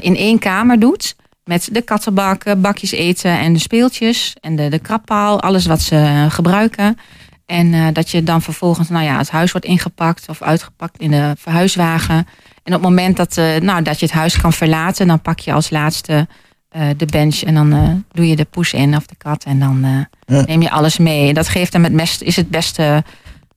in 0.00 0.16
één 0.16 0.38
kamer 0.38 0.78
doet. 0.80 1.16
Met 1.44 1.68
de 1.72 1.82
kattenbakken, 1.82 2.60
bakjes 2.60 2.90
eten 2.90 3.38
en 3.38 3.52
de 3.52 3.58
speeltjes. 3.58 4.36
En 4.40 4.56
de, 4.56 4.68
de 4.68 4.78
krabpaal, 4.78 5.40
alles 5.40 5.66
wat 5.66 5.80
ze 5.82 6.26
gebruiken. 6.28 6.98
En 7.48 7.74
eh, 7.74 7.86
dat 7.92 8.10
je 8.10 8.22
dan 8.22 8.42
vervolgens, 8.42 8.88
nou 8.88 9.04
ja, 9.04 9.18
het 9.18 9.30
huis 9.30 9.52
wordt 9.52 9.66
ingepakt 9.66 10.28
of 10.28 10.42
uitgepakt 10.42 10.98
in 11.00 11.10
de 11.10 11.32
verhuiswagen. 11.38 12.16
En 12.62 12.74
op 12.74 12.80
het 12.80 12.82
moment 12.82 13.16
dat, 13.16 13.36
eh, 13.36 13.56
nou, 13.60 13.82
dat 13.82 14.00
je 14.00 14.06
het 14.06 14.14
huis 14.14 14.36
kan 14.40 14.52
verlaten, 14.52 15.06
dan 15.06 15.20
pak 15.22 15.38
je 15.38 15.52
als 15.52 15.70
laatste 15.70 16.26
eh, 16.68 16.82
de 16.96 17.06
bench 17.06 17.34
en 17.42 17.54
dan 17.54 17.72
eh, 17.72 17.88
doe 18.12 18.28
je 18.28 18.36
de 18.36 18.44
poes 18.44 18.72
in 18.72 18.96
of 18.96 19.06
de 19.06 19.14
kat 19.18 19.44
en 19.44 19.58
dan 19.58 19.84
eh, 19.84 20.36
Ja. 20.36 20.44
neem 20.46 20.62
je 20.62 20.70
alles 20.70 20.98
mee. 20.98 21.28
En 21.28 21.34
dat 21.34 21.48
geeft 21.48 21.72
hem 21.72 21.84
het 21.84 22.20
is 22.22 22.36
het 22.36 22.50
beste, 22.50 23.04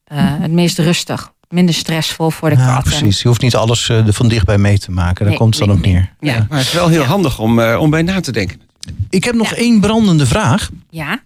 eh, 0.03 0.17
het 0.39 0.51
meest 0.51 0.77
rustig. 0.79 1.31
Minder 1.49 1.75
stressvol 1.75 2.29
voor 2.29 2.49
de 2.49 2.55
Ja, 2.55 2.73
kat. 2.73 2.83
Precies. 2.83 3.21
Je 3.21 3.27
hoeft 3.27 3.41
niet 3.41 3.55
alles 3.55 3.91
van 4.05 4.27
dichtbij 4.27 4.57
mee 4.57 4.79
te 4.79 4.91
maken. 4.91 5.15
Daar 5.15 5.27
Nee, 5.27 5.37
komt 5.37 5.55
het 5.59 5.67
dan 5.67 5.75
nee, 5.75 5.77
op 5.77 5.83
nee. 5.85 5.93
neer. 5.93 6.33
Ja. 6.35 6.45
Maar 6.49 6.57
het 6.57 6.67
is 6.67 6.73
wel 6.73 6.87
heel 6.87 7.01
Ja. 7.01 7.07
handig 7.07 7.39
om, 7.39 7.59
eh, 7.59 7.79
om 7.79 7.89
bij 7.89 8.01
na 8.01 8.19
te 8.19 8.31
denken. 8.31 8.61
Ik 9.09 9.23
heb 9.23 9.35
nog 9.35 9.49
Ja. 9.49 9.55
één 9.55 9.79
brandende 9.79 10.25
vraag. 10.25 10.69
ja, 10.89 11.19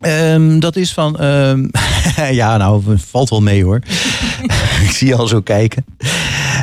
Ehm, 0.00 0.58
dat 0.58 0.76
is 0.76 0.92
van. 0.92 1.18
ehm, 1.18 1.66
ja, 2.40 2.56
nou, 2.56 2.82
valt 3.10 3.30
wel 3.30 3.40
mee 3.42 3.64
hoor. 3.64 3.80
ik 4.86 4.90
zie 4.90 5.06
je 5.08 5.14
al 5.16 5.26
zo 5.26 5.40
kijken. 5.40 5.84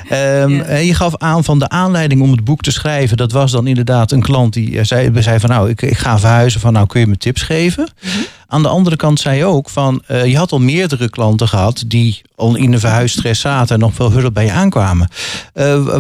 Eh, 0.10 0.86
Je 0.86 0.93
gaf 0.93 1.17
aan 1.17 1.43
van 1.43 1.60
de 1.60 1.69
aanleiding 1.69 2.21
om 2.21 2.32
het 2.32 2.43
boek 2.43 2.62
te 2.62 2.71
schrijven. 2.71 3.17
Dat 3.17 3.32
was 3.32 3.52
dan 3.52 3.67
inderdaad 3.67 4.12
een 4.12 4.21
klant 4.21 4.54
die 4.54 4.78
eh, 4.78 4.84
zei, 4.86 5.21
zei 5.21 5.39
van 5.39 5.50
nou, 5.50 5.69
ik, 5.69 5.82
ik 5.82 5.97
ga 5.97 6.19
verhuizen. 6.19 6.60
Van 6.60 6.73
nou, 6.73 6.88
kun 6.88 7.00
je 7.00 7.08
me 7.08 7.17
tips 7.17 7.41
geven? 7.41 7.89
Aan 8.47 8.62
de 8.62 8.67
andere 8.67 8.95
kant 8.95 9.19
zei 9.19 9.38
je 9.38 9.45
ook 9.45 9.69
van, 9.69 10.02
eh, 10.08 10.26
je 10.26 10.38
had 10.38 10.52
al 10.52 10.60
meerdere 10.60 11.10
klanten 11.10 11.47
gehad 11.47 11.84
die 11.88 12.21
al 12.36 12.56
in 12.56 12.71
de 12.71 12.80
verhuisstress 12.80 13.41
zaten 13.41 13.76
en 13.76 13.82
nog 13.82 13.93
veel 13.93 14.12
hulp 14.12 14.34
bij 14.34 14.45
je 14.45 14.52
aankwamen. 14.52 15.10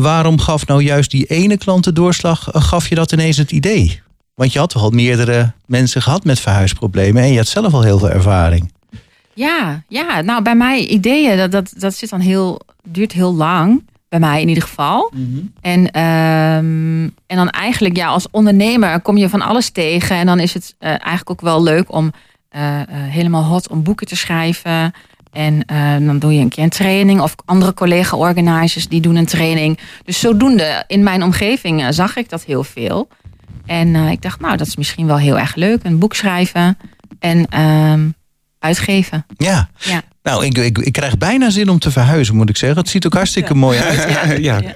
Waarom 0.01 0.39
gaf 0.39 0.65
nou 0.67 0.83
juist 0.83 1.11
die 1.11 1.25
ene 1.25 1.57
klant 1.57 1.83
de 1.83 1.93
doorslag? 1.93 2.47
gaf 2.51 2.89
je 2.89 2.95
dat 2.95 3.11
ineens 3.11 3.37
het 3.37 3.51
idee? 3.51 4.01
Want 4.37 4.53
je 4.53 4.59
had 4.59 4.69
toch 4.69 4.81
al 4.81 4.89
meerdere 4.89 5.51
mensen 5.65 6.01
gehad 6.01 6.23
met 6.23 6.39
verhuisproblemen 6.39 7.23
en 7.23 7.31
je 7.31 7.37
had 7.37 7.47
zelf 7.47 7.73
al 7.73 7.81
heel 7.81 7.99
veel 7.99 8.09
ervaring. 8.09 8.71
Ja, 9.33 9.83
ja, 9.87 10.21
nou 10.21 10.41
bij 10.41 10.55
mij 10.55 10.85
ideeën, 10.85 11.37
dat, 11.37 11.51
dat, 11.51 11.73
dat 11.77 11.95
zit 11.95 12.09
dan 12.09 12.19
heel, 12.19 12.61
duurt 12.83 13.11
heel 13.11 13.35
lang. 13.35 13.85
Bij 14.09 14.19
mij 14.19 14.41
in 14.41 14.47
ieder 14.47 14.63
geval. 14.63 15.11
En, 15.61 15.91
ehm, 15.91 17.03
en 17.27 17.35
dan 17.35 17.49
eigenlijk, 17.49 17.95
ja, 17.95 18.07
als 18.07 18.27
ondernemer 18.31 19.01
kom 19.01 19.17
je 19.17 19.29
van 19.29 19.41
alles 19.41 19.69
tegen. 19.69 20.15
En 20.15 20.25
dan 20.25 20.39
is 20.39 20.53
het 20.53 20.75
eh, 20.79 20.89
eigenlijk 20.89 21.29
ook 21.29 21.41
wel 21.41 21.63
leuk 21.63 21.93
om 21.93 22.11
eh, 22.49 22.81
eh, 22.81 22.87
helemaal 22.89 23.43
hot 23.43 23.69
om 23.69 23.83
boeken 23.83 24.07
te 24.07 24.15
schrijven. 24.15 24.93
En 25.31 25.59
dan 26.05 26.19
doe 26.19 26.33
je 26.33 26.39
een 26.39 26.49
keer 26.49 26.63
een 26.63 26.69
training. 26.69 27.21
Of 27.21 27.35
andere 27.45 27.73
collega-organizers 27.73 28.87
die 28.87 29.01
doen 29.01 29.15
een 29.15 29.25
training. 29.25 29.79
Dus 30.03 30.19
zodoende, 30.19 30.83
in 30.87 31.03
mijn 31.03 31.23
omgeving 31.23 31.85
zag 31.89 32.15
ik 32.15 32.29
dat 32.29 32.43
heel 32.43 32.63
veel. 32.63 33.07
En 33.67 33.95
eh, 33.95 34.11
ik 34.11 34.21
dacht, 34.21 34.39
nou, 34.39 34.57
dat 34.57 34.67
is 34.67 34.75
misschien 34.75 35.07
wel 35.07 35.17
heel 35.17 35.39
erg 35.39 35.55
leuk. 35.55 35.83
Een 35.83 35.99
boek 35.99 36.15
schrijven. 36.15 36.77
En 37.19 37.45
ehm, 37.49 38.09
uitgeven. 38.59 39.25
Ja. 39.37 39.69
Ja. 39.79 40.01
Nou, 40.23 40.45
ik, 40.45 40.57
ik, 40.57 40.77
ik 40.77 40.91
krijg 40.91 41.17
bijna 41.17 41.49
zin 41.49 41.69
om 41.69 41.79
te 41.79 41.91
verhuizen, 41.91 42.35
moet 42.35 42.49
ik 42.49 42.57
zeggen. 42.57 42.79
Het 42.79 42.89
ziet 42.89 43.05
ook 43.05 43.13
hartstikke 43.13 43.53
mooi 43.53 43.79
uit. 43.87 43.97
Ja, 43.97 44.31
ja. 44.31 44.61
Ja. 44.61 44.73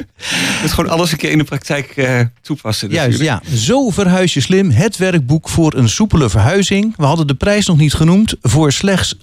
Gewoon 0.68 0.92
alles 0.92 1.12
een 1.12 1.18
keer 1.18 1.32
in 1.32 1.38
de 1.38 1.44
praktijk 1.44 1.88
eh, 1.98 2.20
toepassen. 2.42 2.90
Juist, 2.90 3.20
natuurlijk. 3.20 3.48
ja. 3.50 3.58
Zo 3.58 3.90
verhuis 3.90 4.34
je 4.34 4.40
slim. 4.40 4.70
Het 4.70 4.98
werkboek 4.98 5.50
voor 5.50 5.74
een 5.74 5.90
soepele 5.90 6.30
verhuizing. 6.30 6.94
We 6.98 7.06
hadden 7.06 7.28
de 7.28 7.36
prijs 7.36 7.68
nog 7.68 7.78
niet 7.78 7.94
genoemd. 7.94 8.36
Voor 8.42 8.72
slechts 8.72 9.16
12,95 9.16 9.22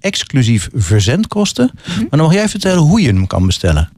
exclusief 0.00 0.68
verzendkosten. 0.74 1.70
Maar 1.86 2.06
dan 2.10 2.20
mag 2.20 2.32
jij 2.32 2.48
vertellen 2.48 2.82
hoe 2.82 3.00
je 3.00 3.06
hem 3.06 3.26
kan 3.26 3.46
bestellen. 3.46 3.90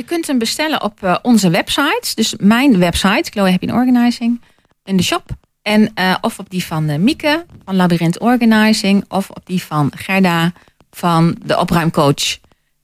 Je 0.00 0.06
kunt 0.06 0.26
hem 0.26 0.38
bestellen 0.38 0.82
op 0.82 1.02
eh, 1.02 1.16
onze 1.22 1.50
websites. 1.50 2.14
Dus 2.14 2.34
mijn 2.38 2.78
website, 2.78 3.30
Chloe 3.30 3.50
Happy 3.50 3.64
in 3.64 3.72
Organizing, 3.74 4.40
in 4.84 4.96
de 4.96 5.02
shop. 5.02 5.24
En, 5.62 5.90
eh, 5.94 6.14
of 6.20 6.38
op 6.38 6.50
die 6.50 6.64
van 6.64 6.88
eh, 6.88 6.98
Mieke 6.98 7.46
van 7.64 7.76
Labyrinth 7.76 8.18
Organizing. 8.18 9.04
Of 9.08 9.30
op 9.30 9.46
die 9.46 9.62
van 9.62 9.92
Gerda 9.96 10.52
van 10.90 11.36
de 11.44 11.58
opruimcoach. 11.58 12.38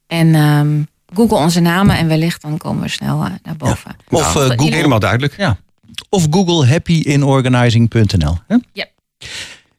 En 0.07 0.35
ehm, 0.35 0.83
google 1.15 1.37
onze 1.37 1.61
namen 1.61 1.97
en 1.97 2.09
wellicht 2.09 2.43
dan 2.43 2.57
komen 2.59 2.83
we 2.83 2.89
snel 2.89 3.19
naar 3.19 3.57
boven. 3.57 3.97
Of, 4.11 4.33
Google- 4.33 4.75
Helemaal 4.75 4.99
duidelijk. 4.99 5.37
ja. 5.37 5.57
of 6.09 6.27
Google 6.31 6.67
happyinorganizing.nl. 6.67 8.39
Ja. 8.73 8.87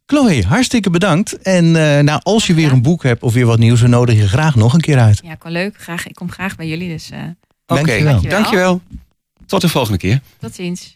Chloe, 0.09 0.45
hartstikke 0.45 0.89
bedankt. 0.89 1.37
En 1.37 1.65
eh, 1.65 2.03
nou, 2.03 2.19
als 2.23 2.47
je 2.47 2.53
weer 2.53 2.71
een 2.71 2.81
boek 2.81 3.03
hebt 3.03 3.23
of 3.23 3.33
weer 3.33 3.45
wat 3.45 3.59
nieuws, 3.59 3.81
we 3.81 3.87
nodigen 3.87 4.21
je 4.21 4.27
graag 4.27 4.55
nog 4.55 4.73
een 4.73 4.81
keer 4.81 4.99
uit. 4.99 5.19
Ja, 5.23 5.35
kan 5.35 5.51
leuk. 5.51 5.77
Graag, 5.77 6.07
ik 6.07 6.15
kom 6.15 6.31
graag 6.31 6.55
bij 6.55 6.67
jullie. 6.67 6.89
Dus 6.89 7.09
eh, 7.09 7.19
Oké, 7.65 8.19
dankjewel. 8.29 8.81
Tot 9.45 9.61
de 9.61 9.69
volgende 9.69 9.97
keer. 9.97 10.21
tot 10.39 10.55
ziens. 10.55 10.95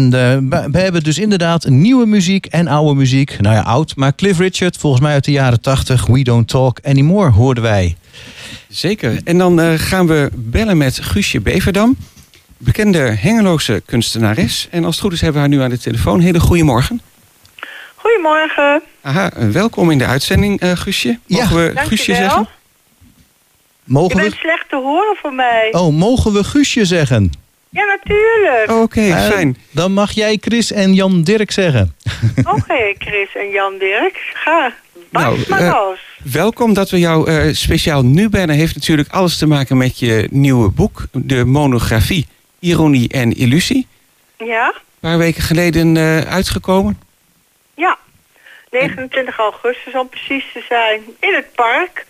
En 0.00 0.12
eh, 0.50 0.66
we 0.70 0.78
hebben 0.78 1.02
dus 1.02 1.18
inderdaad 1.18 1.68
nieuwe 1.68 2.06
muziek 2.06 2.46
en 2.46 2.68
oude 2.68 2.94
muziek. 2.94 3.40
Nou 3.40 3.54
ja, 3.54 3.62
oud, 3.62 3.96
maar 3.96 4.14
Cliff 4.14 4.38
Richard, 4.38 4.76
volgens 4.76 5.02
mij 5.02 5.12
uit 5.12 5.24
de 5.24 5.30
jaren 5.30 5.60
80. 5.60 6.06
We 6.06 6.22
Don't 6.22 6.48
Talk 6.48 6.78
Anymore, 6.82 7.30
hoorden 7.30 7.62
wij. 7.62 7.96
Zeker. 8.68 9.20
En 9.24 9.38
dan 9.38 9.60
eh, 9.60 9.72
gaan 9.76 10.06
we 10.06 10.30
bellen 10.34 10.76
met 10.76 11.00
Guusje 11.00 11.40
Beverdam. 11.40 11.96
Bekende 12.56 12.98
Hengeloze 12.98 13.82
kunstenares. 13.86 14.68
En 14.70 14.84
als 14.84 14.94
het 14.94 15.04
goed 15.04 15.12
is 15.12 15.20
hebben 15.20 15.42
we 15.42 15.48
haar 15.48 15.56
nu 15.58 15.64
aan 15.64 15.70
de 15.70 15.78
telefoon. 15.78 16.20
Hele 16.20 16.40
goede 16.40 16.62
morgen. 16.62 17.00
Goedemorgen. 17.94 18.82
Aha, 19.02 19.30
eh, 19.32 19.48
welkom 19.48 19.90
in 19.90 19.98
de 19.98 20.06
uitzending, 20.06 20.60
eh, 20.60 20.72
Guusje. 20.72 21.18
Mogen 21.26 21.56
we. 21.56 21.72
Guusje 21.74 22.14
zeggen? 22.14 22.48
Je 23.84 23.92
Mogen 23.92 24.16
bent 24.16 24.32
we... 24.32 24.38
slecht 24.38 24.68
te 24.68 24.76
horen 24.76 25.16
voor 25.16 25.34
mij. 25.34 25.68
Oh, 25.72 25.94
mogen 25.94 26.32
we 26.32 26.44
Guusje 26.44 26.84
zeggen? 26.84 27.32
Ja, 27.70 27.84
natuurlijk. 27.84 28.70
Oké, 28.70 29.30
fijn. 29.30 29.56
Dan 29.70 29.92
mag 29.92 30.12
jij 30.12 30.38
Chris 30.40 30.72
en 30.72 30.94
Jan 30.94 31.22
Dirk 31.22 31.50
zeggen. 31.50 31.96
Oké, 32.56 32.94
Chris 32.98 33.34
en 33.34 33.50
Jan 33.50 33.78
Dirk. 33.78 34.30
Ga. 34.34 34.72
Bas 35.10 35.22
Nou, 35.22 35.38
maar 35.48 35.60
eh, 35.60 35.72
los. 35.72 36.00
Welkom 36.32 36.74
dat 36.74 36.90
we 36.90 36.98
jou 36.98 37.30
eh, 37.30 37.54
speciaal 37.54 38.02
nu 38.02 38.28
bellen. 38.28 38.54
Heeft 38.54 38.74
natuurlijk 38.74 39.08
alles 39.08 39.38
te 39.38 39.46
maken 39.46 39.76
met 39.76 39.98
je 39.98 40.28
nieuwe 40.30 40.70
boek. 40.70 41.02
De 41.12 41.44
monografie 41.44 42.26
Ironie 42.58 43.08
en 43.08 43.32
Illusie. 43.36 43.86
Ja? 44.36 44.66
Een 44.66 45.08
paar 45.10 45.18
weken 45.18 45.42
geleden 45.42 45.96
eh, 45.96 46.20
uitgekomen. 46.20 47.00
Ja. 47.74 47.98
29 48.70 49.38
augustus 49.38 49.94
om 49.94 50.08
precies 50.08 50.44
te 50.52 50.64
zijn. 50.68 51.00
In 51.20 51.34
het 51.34 51.54
park. 51.54 52.06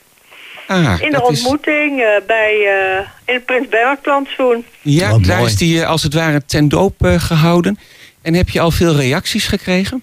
Ah, 0.70 1.00
In 1.00 1.10
de 1.10 1.16
dat 1.18 1.30
is- 1.30 1.38
ontmoeting 1.42 2.00
eh, 2.00 2.06
bij, 2.26 2.52
eh, 2.66 3.06
in 3.24 3.34
het 3.34 3.44
Prins 3.44 3.68
Bernhard 3.68 4.00
plantsoen. 4.02 4.64
Ja, 4.80 5.10
Wat 5.10 5.24
daar 5.24 5.36
mooi. 5.36 5.48
is 5.50 5.56
die 5.56 5.80
eh, 5.80 5.88
als 5.88 6.02
het 6.02 6.14
ware 6.14 6.44
ten 6.46 6.68
doop 6.68 7.04
eh, 7.04 7.14
gehouden. 7.20 7.78
En 8.22 8.34
heb 8.34 8.48
je 8.48 8.60
al 8.60 8.70
veel 8.70 8.94
reacties 8.96 9.46
gekregen? 9.46 10.02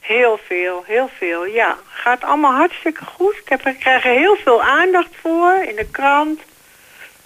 Heel 0.00 0.38
veel, 0.46 0.84
heel 0.86 1.10
veel, 1.18 1.44
ja. 1.46 1.76
Gaat 1.88 2.22
allemaal 2.24 2.52
hartstikke 2.54 3.04
goed. 3.16 3.34
Ik, 3.42 3.48
heb, 3.48 3.66
ik 3.66 3.78
krijg 3.80 4.04
er 4.04 4.10
heel 4.12 4.36
veel 4.44 4.62
aandacht 4.62 5.08
voor 5.22 5.64
in 5.68 5.76
de 5.76 5.86
krant. 5.90 6.40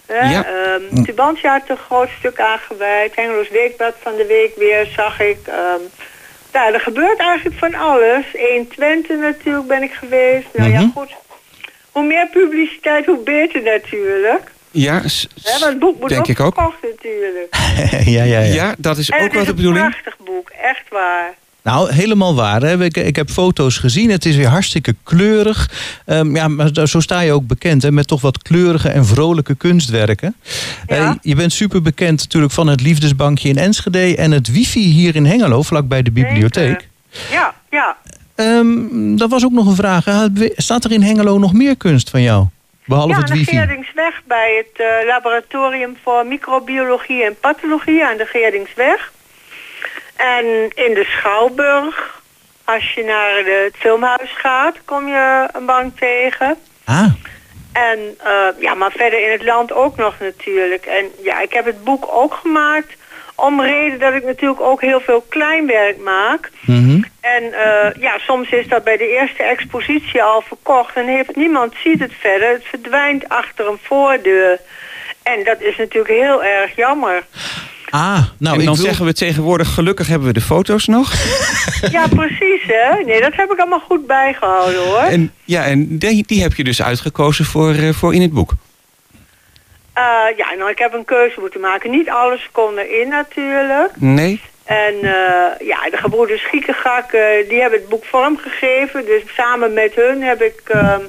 Hè? 0.05 0.29
Ja. 0.31 0.45
Ehm, 0.45 1.03
Tubantia 1.03 1.51
had 1.51 1.61
er 1.63 1.69
een 1.69 1.77
groot 1.77 2.09
stuk 2.19 2.39
aan 2.39 2.59
gewijd. 2.67 3.15
Hengeloos 3.15 3.49
Weekblad 3.49 3.95
van 4.01 4.15
de 4.15 4.25
week 4.25 4.51
weer, 4.57 4.87
zag 4.95 5.19
ik. 5.19 5.37
Ehm 5.47 5.81
ja, 6.53 6.73
er 6.73 6.79
gebeurt 6.79 7.19
eigenlijk 7.19 7.57
van 7.57 7.75
alles. 7.75 8.25
1 8.33 8.67
Twente 8.67 9.13
natuurlijk 9.13 9.67
ben 9.67 9.83
ik 9.83 9.91
geweest. 9.93 10.47
Nou 10.53 10.69
ja, 10.71 10.79
Mhm. 10.79 10.89
goed. 10.95 11.09
Hoe 11.91 12.05
meer 12.05 12.27
publiciteit, 12.31 13.05
hoe 13.05 13.23
beter 13.23 13.61
natuurlijk. 13.63 14.51
Ja? 14.71 15.01
Want 15.01 15.63
het 15.63 15.79
boek 15.79 15.99
moet 15.99 16.09
denk 16.09 16.21
ook 16.21 16.27
ik 16.27 16.39
ook. 16.39 16.53
verkocht 16.53 16.81
natuurlijk. 16.81 17.47
ja, 18.17 18.23
ja, 18.23 18.39
ja. 18.39 18.53
Ja, 18.53 18.75
dat 18.77 18.97
is 18.97 19.09
En 19.09 19.17
ook 19.17 19.23
het 19.23 19.31
wel 19.33 19.41
is 19.41 19.47
de 19.47 19.53
een 19.53 19.57
bedoeling. 19.57 19.89
prachtig 19.89 20.15
boek, 20.25 20.49
echt 20.49 20.83
waar. 20.89 21.33
Nou, 21.63 21.91
helemaal 21.93 22.35
waar. 22.35 22.61
Hè? 22.61 22.83
Ik, 22.83 22.97
ik 22.97 23.15
heb 23.15 23.29
foto's 23.29 23.77
gezien. 23.77 24.09
Het 24.09 24.25
is 24.25 24.35
weer 24.35 24.47
hartstikke 24.47 24.95
kleurig. 25.03 25.69
Ehm, 26.05 26.35
ja, 26.35 26.47
maar 26.47 26.69
zo 26.87 26.99
sta 26.99 27.19
je 27.19 27.31
ook 27.31 27.47
bekend 27.47 27.81
hè, 27.81 27.91
met 27.91 28.07
toch 28.07 28.21
wat 28.21 28.41
kleurige 28.41 28.89
en 28.89 29.05
vrolijke 29.05 29.55
kunstwerken. 29.55 30.35
Ja. 30.87 30.95
Eh, 30.95 31.11
je 31.21 31.35
bent 31.35 31.53
super 31.53 31.81
bekend 31.81 32.19
natuurlijk 32.19 32.53
van 32.53 32.67
het 32.67 32.81
Liefdesbankje 32.81 33.49
in 33.49 33.57
Enschede 33.57 34.15
en 34.15 34.31
het 34.31 34.51
wifi 34.51 34.79
hier 34.79 35.15
in 35.15 35.25
Hengelo, 35.25 35.61
vlakbij 35.61 36.01
de 36.01 36.11
bibliotheek. 36.11 36.87
Zeker. 37.09 37.35
Ja, 37.35 37.55
ja. 37.69 37.97
Ehm 38.35 39.15
dat 39.15 39.29
was 39.29 39.45
ook 39.45 39.51
nog 39.51 39.67
een 39.67 39.75
vraag. 39.75 40.05
Staat 40.55 40.83
er 40.83 40.91
in 40.91 41.01
Hengelo 41.01 41.37
nog 41.37 41.53
meer 41.53 41.77
kunst 41.77 42.09
van 42.09 42.21
jou? 42.21 42.45
Behalve 42.85 43.09
ja, 43.13 43.15
het 43.19 43.29
aan 43.29 43.37
de 43.37 43.39
wifi. 43.43 43.55
Geerdingsweg 43.57 44.21
bij 44.27 44.55
het 44.65 44.85
eh, 44.85 45.07
laboratorium 45.07 45.97
voor 46.03 46.25
microbiologie 46.25 47.23
en 47.25 47.39
pathologie 47.39 48.05
aan 48.05 48.17
de 48.17 48.25
Geerdingsweg. 48.25 49.11
En 50.15 50.45
in 50.73 50.93
de 50.93 51.05
Schouwburg, 51.17 52.21
als 52.65 52.93
je 52.93 53.03
naar 53.03 53.43
de- 53.43 53.63
het 53.71 53.75
filmhuis 53.81 54.31
gaat, 54.37 54.75
kom 54.85 55.07
je 55.07 55.47
een 55.51 55.65
bank 55.65 55.97
tegen. 55.97 56.55
Ah, 56.83 57.05
En 57.71 57.99
eh, 58.23 58.31
ja, 58.59 58.73
maar 58.73 58.91
verder 58.91 59.23
in 59.25 59.31
het 59.31 59.43
land 59.43 59.71
ook 59.73 59.97
nog 59.97 60.15
natuurlijk. 60.19 60.85
En 60.85 61.05
ja, 61.23 61.39
ik 61.41 61.53
heb 61.53 61.65
het 61.65 61.83
boek 61.83 62.05
ook 62.11 62.33
gemaakt 62.33 62.93
om 63.41 63.61
reden 63.61 63.99
dat 63.99 64.13
ik 64.13 64.23
natuurlijk 64.23 64.61
ook 64.61 64.81
heel 64.81 65.01
veel 65.01 65.25
kleinwerk 65.29 65.97
maak. 66.03 66.51
mhm. 66.65 67.01
En 67.21 67.43
eh, 67.53 68.01
ja, 68.01 68.17
soms 68.17 68.49
is 68.49 68.67
dat 68.67 68.83
bij 68.83 68.97
de 68.97 69.07
eerste 69.07 69.43
expositie 69.43 70.23
al 70.23 70.41
verkocht 70.47 70.95
en 70.95 71.07
heeft 71.07 71.35
niemand 71.35 71.73
ziet 71.83 71.99
het 71.99 72.13
verder. 72.19 72.49
Het 72.53 72.63
verdwijnt 72.63 73.29
achter 73.29 73.67
een 73.67 73.79
voordeur. 73.81 74.59
En 75.23 75.43
dat 75.43 75.61
is 75.61 75.77
natuurlijk 75.77 76.13
heel 76.13 76.43
erg 76.43 76.75
jammer. 76.75 77.23
ah 77.89 78.23
nou, 78.37 78.59
en 78.59 78.65
dan 78.65 78.75
wil... 78.75 78.85
zeggen 78.85 79.05
we 79.05 79.13
tegenwoordig, 79.13 79.73
gelukkig 79.73 80.07
hebben 80.07 80.27
we 80.27 80.33
de 80.33 80.41
foto's 80.41 80.87
nog. 80.87 81.13
Ja, 81.91 82.07
precies 82.07 82.61
hè. 82.67 83.03
Nee, 83.03 83.21
dat 83.21 83.35
heb 83.35 83.51
ik 83.51 83.59
allemaal 83.59 83.79
goed 83.79 84.07
bijgehouden 84.07 84.83
hoor. 84.83 84.97
En, 84.97 85.31
ja, 85.43 85.65
en 85.65 85.97
die, 85.97 86.23
die 86.27 86.41
heb 86.41 86.53
je 86.53 86.63
dus 86.63 86.81
uitgekozen 86.81 87.45
voor, 87.45 87.73
eh, 87.73 87.89
voor 87.89 88.13
in 88.13 88.21
het 88.21 88.33
boek. 88.33 88.53
Eh, 90.01 90.37
ja, 90.37 90.53
nou 90.53 90.69
ik 90.69 90.77
heb 90.77 90.93
een 90.93 91.05
keuze 91.05 91.39
moeten 91.39 91.59
maken. 91.59 91.91
Niet 91.91 92.09
alles 92.09 92.49
kon 92.51 92.77
erin 92.77 93.07
natuurlijk. 93.07 93.91
Nee? 93.95 94.41
En 94.65 94.93
eh, 94.95 95.67
ja, 95.67 95.89
de 95.89 95.97
gebroeders 95.97 96.43
Giekegak, 96.45 97.11
eh, 97.11 97.49
die 97.49 97.61
hebben 97.61 97.79
het 97.79 97.89
boek 97.89 98.05
vormgegeven. 98.05 99.05
Dus 99.05 99.21
samen 99.35 99.73
met 99.73 99.95
hun 99.95 100.21
heb 100.23 100.41
ik 100.41 100.61
ehm, 100.67 101.01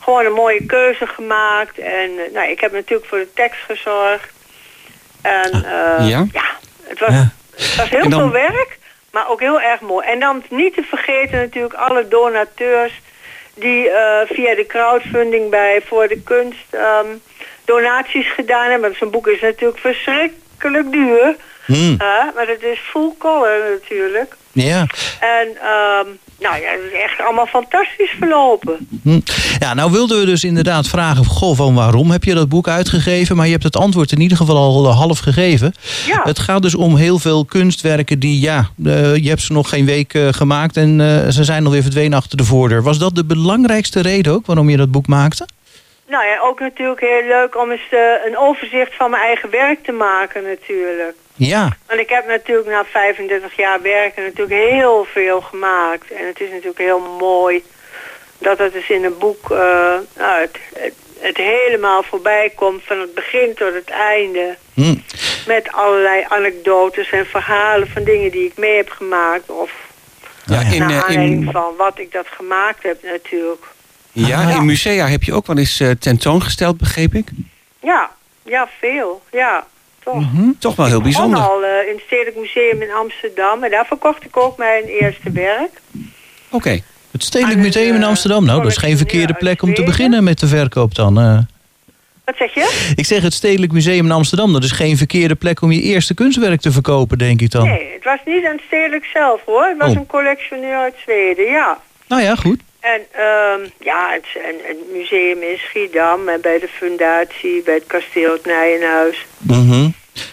gewoon 0.00 0.24
een 0.24 0.32
mooie 0.32 0.66
keuze 0.66 1.06
gemaakt. 1.06 1.78
En 1.78 2.10
nou, 2.32 2.48
ik 2.50 2.60
heb 2.60 2.72
natuurlijk 2.72 3.08
voor 3.08 3.18
de 3.18 3.32
tekst 3.34 3.60
gezorgd. 3.66 4.28
En 5.22 5.52
eh, 5.64 6.08
Ja? 6.08 6.26
het 6.86 6.98
was, 6.98 7.10
Ja. 7.10 7.28
het 7.56 7.76
was 7.76 7.88
heel 7.88 8.08
dan- 8.08 8.20
veel 8.20 8.30
werk, 8.30 8.78
maar 9.10 9.28
ook 9.28 9.40
heel 9.40 9.60
erg 9.60 9.80
mooi. 9.80 10.06
En 10.06 10.20
dan 10.20 10.42
niet 10.48 10.74
te 10.74 10.82
vergeten 10.82 11.38
natuurlijk 11.38 11.74
alle 11.74 12.08
donateurs 12.08 13.00
die 13.54 13.88
via 14.26 14.54
de 14.54 14.64
crowdfunding 14.68 15.50
bij 15.50 15.80
Voor 15.86 16.08
de 16.08 16.20
Kunst 16.22 16.66
ehm, 16.70 17.06
donaties 17.64 18.32
gedaan 18.32 18.70
hebben. 18.70 18.94
Zo'n 18.98 19.10
boek 19.10 19.26
is 19.26 19.40
natuurlijk 19.40 19.78
verschrikkelijk 19.80 20.92
duur. 20.92 21.36
Hmm, 21.64 21.94
Ja, 21.98 22.32
maar 22.34 22.46
het 22.46 22.62
is 22.62 22.78
full 22.78 23.12
color 23.18 23.58
natuurlijk. 23.80 24.36
ja. 24.52 24.86
En 25.20 25.48
ehm, 25.48 26.06
nou 26.40 26.56
ja, 26.62 26.70
het 26.70 26.80
is 26.92 27.00
echt 27.02 27.20
allemaal 27.20 27.46
fantastisch 27.46 28.10
verlopen. 28.18 28.88
Hm. 29.02 29.20
Ja, 29.58 29.74
nou 29.74 29.90
wilden 29.92 30.18
we 30.18 30.24
dus 30.26 30.44
inderdaad 30.44 30.88
vragen, 30.88 31.24
goh, 31.24 31.56
van 31.56 31.74
waarom 31.74 32.10
heb 32.10 32.24
je 32.24 32.34
dat 32.34 32.48
boek 32.48 32.68
uitgegeven? 32.68 33.36
Maar 33.36 33.46
je 33.46 33.52
hebt 33.52 33.64
het 33.64 33.76
antwoord 33.76 34.12
in 34.12 34.20
ieder 34.20 34.36
geval 34.36 34.56
al 34.56 34.88
eh, 34.88 34.96
half 34.98 35.18
gegeven. 35.18 35.74
Ja, 36.06 36.20
Het 36.24 36.38
gaat 36.38 36.62
dus 36.62 36.74
om 36.74 36.96
heel 36.96 37.18
veel 37.18 37.44
kunstwerken 37.44 38.18
die, 38.18 38.40
ja, 38.40 38.68
eh, 38.84 39.16
je 39.16 39.28
hebt 39.28 39.42
ze 39.42 39.52
nog 39.52 39.68
geen 39.68 39.84
week 39.86 40.14
eh, 40.14 40.28
gemaakt 40.30 40.76
en 40.76 41.00
eh, 41.00 41.28
ze 41.30 41.44
zijn 41.44 41.64
alweer 41.64 41.82
verdwenen 41.82 42.18
achter 42.18 42.36
de 42.36 42.44
voordeur. 42.44 42.82
Was 42.82 42.98
dat 42.98 43.14
de 43.14 43.24
belangrijkste 43.24 44.00
reden 44.00 44.32
ook 44.32 44.46
waarom 44.46 44.70
je 44.70 44.76
dat 44.76 44.90
boek 44.90 45.06
maakte? 45.06 45.46
Nou 46.12 46.26
ja, 46.26 46.40
ook 46.40 46.60
natuurlijk 46.60 47.00
heel 47.00 47.24
leuk 47.26 47.56
om 47.56 47.70
eens 47.70 47.88
eh, 47.90 48.24
een 48.26 48.38
overzicht 48.38 48.94
van 48.94 49.10
mijn 49.10 49.22
eigen 49.22 49.50
werk 49.50 49.84
te 49.84 49.92
maken 49.92 50.42
natuurlijk. 50.42 51.16
Ja, 51.34 51.76
Want 51.86 52.00
ik 52.00 52.08
heb 52.08 52.26
natuurlijk 52.26 52.68
na 52.68 52.84
35 52.84 53.56
jaar 53.56 53.82
werken 53.82 54.22
natuurlijk 54.22 54.70
heel 54.70 55.06
veel 55.12 55.40
gemaakt. 55.40 56.10
En 56.10 56.26
het 56.26 56.40
is 56.40 56.50
natuurlijk 56.50 56.78
heel 56.78 57.16
mooi 57.18 57.64
dat 58.38 58.58
het 58.58 58.72
dus 58.72 58.88
in 58.90 59.04
een 59.04 59.18
boek 59.18 59.48
nou, 59.48 60.40
het, 60.40 60.58
het, 60.74 60.94
het 61.22 61.36
helemaal 61.36 62.02
voorbij 62.02 62.52
komt 62.56 62.82
van 62.84 63.00
het 63.00 63.14
begin 63.14 63.54
tot 63.54 63.74
het 63.74 63.90
einde. 63.90 64.56
hm. 64.74 64.94
Met 65.46 65.72
allerlei 65.72 66.24
anekdotes 66.28 67.10
en 67.10 67.26
verhalen 67.26 67.88
van 67.88 68.04
dingen 68.04 68.30
die 68.30 68.46
ik 68.46 68.56
mee 68.56 68.76
heb 68.76 68.90
gemaakt. 68.90 69.50
Of 69.50 69.70
Ja, 70.44 70.60
in, 70.60 70.78
naar 70.78 70.90
eh, 70.90 71.02
aanleiding 71.02 71.46
in, 71.46 71.52
van 71.52 71.76
wat 71.76 71.98
ik 71.98 72.12
dat 72.12 72.26
gemaakt 72.26 72.82
heb 72.82 73.02
natuurlijk. 73.02 73.64
Ja, 74.12 74.42
Ah. 74.48 74.54
in 74.56 74.64
musea 74.64 75.06
heb 75.06 75.22
je 75.22 75.32
ook 75.32 75.46
wel 75.46 75.56
eens 75.58 75.80
eh, 75.80 75.90
tentoongesteld, 75.90 76.76
begreep 76.78 77.14
ik. 77.14 77.28
Ja, 77.82 78.10
ja, 78.44 78.68
veel. 78.80 79.22
Ja, 79.32 79.64
toch. 80.04 80.14
Mhm. 80.14 80.50
Toch 80.58 80.76
wel 80.76 80.86
heel 80.86 80.96
Ik 80.96 81.02
bijzonder. 81.02 81.40
al 81.40 81.62
eh, 81.64 81.88
in 81.88 81.94
het 81.94 82.02
Stedelijk 82.06 82.36
Museum 82.36 82.82
in 82.82 82.92
Amsterdam. 82.92 83.64
En 83.64 83.70
daar 83.70 83.86
verkocht 83.86 84.24
ik 84.24 84.36
ook 84.36 84.56
mijn 84.58 84.84
eerste 84.84 85.30
werk. 85.30 85.80
Oké. 86.50 86.80
Het 87.10 87.24
Stedelijk 87.24 87.58
Museum 87.58 87.94
in 87.94 88.02
Amsterdam. 88.04 88.44
Nou, 88.44 88.62
dat 88.62 88.70
is 88.70 88.76
geen 88.76 88.96
verkeerde 88.96 89.34
plek 89.34 89.62
om 89.62 89.74
te 89.74 89.82
beginnen 89.82 90.24
met 90.24 90.38
de 90.40 90.46
verkoop 90.46 90.94
dan. 90.94 91.20
eh. 91.20 91.38
Wat 92.24 92.36
zeg 92.36 92.54
je? 92.54 92.92
Ik 92.96 93.06
zeg 93.06 93.22
het 93.22 93.32
Stedelijk 93.34 93.72
Museum 93.72 94.04
in 94.04 94.12
Amsterdam. 94.12 94.52
Dat 94.52 94.64
is 94.64 94.70
geen 94.70 94.96
verkeerde 94.96 95.34
plek 95.34 95.60
om 95.62 95.72
je 95.72 95.80
eerste 95.82 96.14
kunstwerk 96.14 96.60
te 96.60 96.72
verkopen, 96.72 97.18
denk 97.18 97.40
ik 97.40 97.50
dan. 97.50 97.64
Nee, 97.66 97.90
het 97.94 98.04
was 98.04 98.18
niet 98.24 98.44
aan 98.44 98.52
het 98.52 98.62
stedelijk 98.66 99.04
zelf 99.12 99.40
hoor. 99.46 99.64
Het 99.64 99.78
was 99.78 99.90
Oh. 99.90 99.96
een 99.96 100.06
collectioneur 100.06 100.76
uit 100.76 100.94
Zweden, 101.02 101.44
ja. 101.44 101.78
Nou 102.08 102.22
ja, 102.22 102.34
goed. 102.34 102.60
En 102.82 103.00
ehm, 103.12 103.60
ja, 103.78 104.10
het, 104.12 104.26
en, 104.48 104.56
het 104.62 104.92
museum 104.92 105.42
in 105.42 105.58
Schiedam 105.58 106.28
en 106.28 106.40
bij 106.40 106.58
de 106.58 106.68
fundatie, 106.68 107.62
bij 107.62 107.74
het 107.74 107.86
kasteel 107.86 108.32
het 108.32 108.44
Nijenhuis. 108.44 109.26
Mhm. 109.38 109.90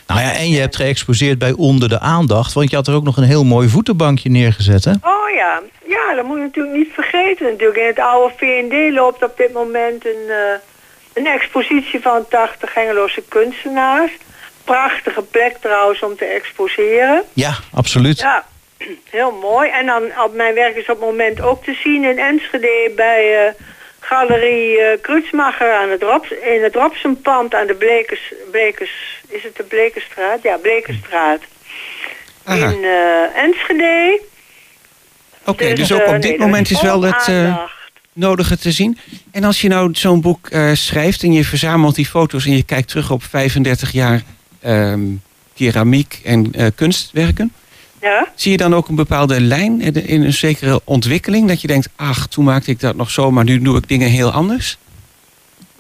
Nou 0.08 0.22
ja, 0.22 0.32
en 0.34 0.50
je 0.50 0.60
hebt 0.60 0.76
geëxposeerd 0.76 1.40
bij 1.40 1.52
Onder 1.52 1.90
de 1.90 2.00
Aandacht. 2.00 2.54
Want 2.54 2.70
je 2.70 2.76
had 2.76 2.88
er 2.88 2.94
ook 2.94 3.04
nog 3.04 3.18
een 3.18 3.24
heel 3.24 3.44
mooi 3.44 3.68
voetenbankje 3.68 4.30
neergezet, 4.30 4.86
hè? 4.86 4.92
Oh 4.92 5.30
ja, 5.36 5.62
ja, 5.86 6.16
dat 6.16 6.26
moet 6.26 6.38
je 6.38 6.44
natuurlijk 6.44 6.78
niet 6.78 6.94
vergeten. 6.94 7.46
Natuurlijk 7.46 7.80
in 7.80 7.88
het 7.88 8.00
oude 8.00 8.34
V&D 8.38 8.94
loopt 8.94 9.24
op 9.24 9.38
dit 9.38 9.54
moment 9.54 10.06
een, 10.06 10.30
eh, 10.30 10.60
een 11.14 11.28
expositie 11.28 12.00
van 12.02 12.28
80 12.30 12.74
Hengeloze 12.74 13.24
kunstenaars. 13.28 14.12
prachtige 14.64 15.22
plek 15.22 15.58
trouwens 15.62 16.04
om 16.04 16.16
te 16.16 16.26
exposeren. 16.26 17.24
Ja, 17.34 17.54
absoluut. 17.74 18.20
Ja, 18.20 18.46
heel 19.18 19.32
mooi. 19.32 19.70
En 19.70 19.86
dan 19.86 20.04
op 20.26 20.34
mijn 20.34 20.54
werk 20.54 20.76
is 20.76 20.90
op 20.90 21.00
het 21.00 21.00
moment 21.00 21.42
ook 21.42 21.64
te 21.64 21.74
zien 21.84 22.04
in 22.04 22.20
Enschede 22.20 22.92
bij 22.96 23.48
eh, 23.48 23.54
Galerie 24.00 24.98
Krutsmacher 25.02 25.74
aan 25.74 25.90
het 25.90 26.02
Rops, 26.02 26.32
in 26.32 26.64
het 26.64 26.76
Robsenpand 26.76 27.54
aan 27.56 27.68
de 27.68 27.74
Blekers, 27.74 28.34
Blekers, 28.52 29.22
is 29.28 29.44
het 29.44 29.56
de 29.56 29.64
Blekerstraat? 29.64 30.42
Ja, 30.42 30.58
Blekerstraat. 30.58 31.42
Aha. 32.44 32.70
In 32.70 32.84
eh, 32.84 33.44
Enschede. 33.44 34.22
Oké, 35.46 35.74
dus 35.74 35.92
ook 35.92 36.00
eh, 36.00 36.16
op 36.16 36.22
dit 36.22 36.38
nee, 36.38 36.40
moment 36.40 36.70
is 36.70 36.82
wel 36.82 37.02
het 37.02 37.32
nodige 38.14 38.58
te 38.58 38.72
zien. 38.72 38.98
En 39.32 39.44
als 39.44 39.62
je 39.62 39.68
nou 39.68 39.90
zo'n 39.94 40.22
boek 40.22 40.50
schrijft 40.74 41.24
en 41.24 41.34
je 41.34 41.46
verzamelt 41.46 41.96
die 41.96 42.06
foto's 42.06 42.46
en 42.46 42.56
je 42.56 42.64
kijkt 42.64 42.88
terug 42.88 43.12
op 43.12 43.24
35 43.24 43.92
jaar 43.92 44.22
ehm, 44.62 45.02
keramiek 45.56 46.20
en 46.24 46.52
kunstwerken. 46.76 47.54
Ja? 48.02 48.28
Zie 48.36 48.52
je 48.52 48.58
dan 48.58 48.76
ook 48.76 48.88
een 48.88 48.96
bepaalde 48.96 49.42
lijn 49.42 49.82
in 49.82 50.24
een 50.24 50.34
zekere 50.34 50.82
ontwikkeling? 50.84 51.48
Dat 51.48 51.62
je 51.62 51.68
denkt, 51.68 51.90
ach, 51.96 52.28
toen 52.28 52.46
maakte 52.46 52.72
ik 52.72 52.80
dat 52.80 52.96
nog 52.96 53.12
zo, 53.12 53.32
maar 53.32 53.44
nu 53.44 53.62
doe 53.62 53.78
ik 53.78 53.88
dingen 53.88 54.10
heel 54.10 54.32
anders? 54.32 54.78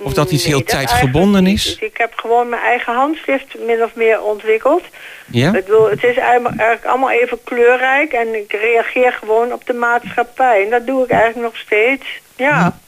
Of 0.02 0.14
dat 0.14 0.32
iets 0.32 0.44
Nee, 0.44 0.54
heel 0.54 0.64
dat 0.66 0.70
tijdgebonden 0.70 1.48
is? 1.48 1.64
Dus 1.64 1.90
ik 1.90 1.98
heb 1.98 2.14
gewoon 2.16 2.50
mijn 2.50 2.62
eigen 2.62 2.94
handschrift 2.94 3.56
min 3.66 3.84
of 3.84 3.96
meer 3.96 4.22
ontwikkeld. 4.22 4.84
Ja? 5.32 5.48
Ik 5.48 5.66
bedoel, 5.66 5.90
het 5.90 6.04
is 6.04 6.18
eigenlijk 6.18 6.86
allemaal 6.86 7.12
even 7.12 7.40
kleurrijk 7.44 8.12
en 8.12 8.36
ik 8.36 8.52
reageer 8.52 9.12
gewoon 9.12 9.54
op 9.54 9.66
de 9.66 9.74
maatschappij. 9.74 10.64
En 10.64 10.70
dat 10.70 10.88
doe 10.88 11.04
ik 11.04 11.10
eigenlijk 11.10 11.44
nog 11.44 11.58
steeds. 11.58 12.06
Ja. 12.40 12.80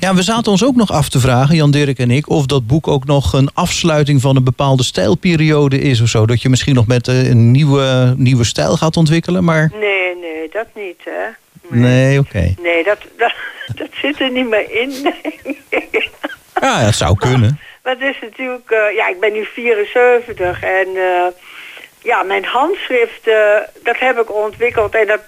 Ja, 0.00 0.14
we 0.14 0.22
zaten 0.22 0.52
ons 0.52 0.64
ook 0.64 0.76
nog 0.76 0.92
af 0.92 1.08
te 1.08 1.20
vragen, 1.20 1.56
Jan 1.56 1.70
Dirk 1.70 1.98
en 1.98 2.10
ik, 2.10 2.28
of 2.28 2.46
dat 2.46 2.66
boek 2.66 2.88
ook 2.88 3.04
nog 3.04 3.32
een 3.32 3.50
afsluiting 3.54 4.20
van 4.20 4.36
een 4.36 4.44
bepaalde 4.44 4.82
stijlperiode 4.82 5.78
is 5.78 6.00
of 6.00 6.08
zo. 6.08 6.26
Dat 6.26 6.42
je 6.42 6.48
misschien 6.48 6.74
nog 6.74 6.86
met 6.86 7.08
eh, 7.08 7.28
een 7.28 7.50
nieuwe, 7.50 8.14
nieuwe 8.16 8.44
stijl 8.44 8.76
gaat 8.76 8.96
ontwikkelen, 8.96 9.44
maar 9.44 9.72
Nee, 9.80 10.16
nee, 10.20 10.48
dat 10.52 10.66
niet, 10.74 11.00
hè. 11.04 11.26
nee, 11.68 12.18
oké. 12.18 12.54
Nee, 12.62 12.84
dat, 12.84 12.98
dat, 13.18 13.32
dat 13.74 13.88
zit 14.02 14.20
er 14.20 14.30
niet 14.32 14.48
meer 14.48 14.80
in. 14.80 14.92
Nee. 15.02 16.10
Ja, 16.60 16.84
dat 16.84 16.94
zou 16.94 17.16
kunnen. 17.16 17.58
Maar 17.82 17.96
het 17.98 18.14
is 18.16 18.20
natuurlijk, 18.20 18.70
eh, 18.70 18.96
ja, 18.96 19.08
ik 19.08 19.20
ben 19.20 19.32
nu 19.32 19.44
74 19.44 20.62
en 20.62 20.86
eh, 20.96 21.26
ja, 22.02 22.22
mijn 22.22 22.44
handschrift, 22.44 23.24
dat 23.82 23.98
heb 23.98 24.18
ik 24.18 24.34
ontwikkeld. 24.34 24.94
En 24.94 25.06
dat, 25.06 25.20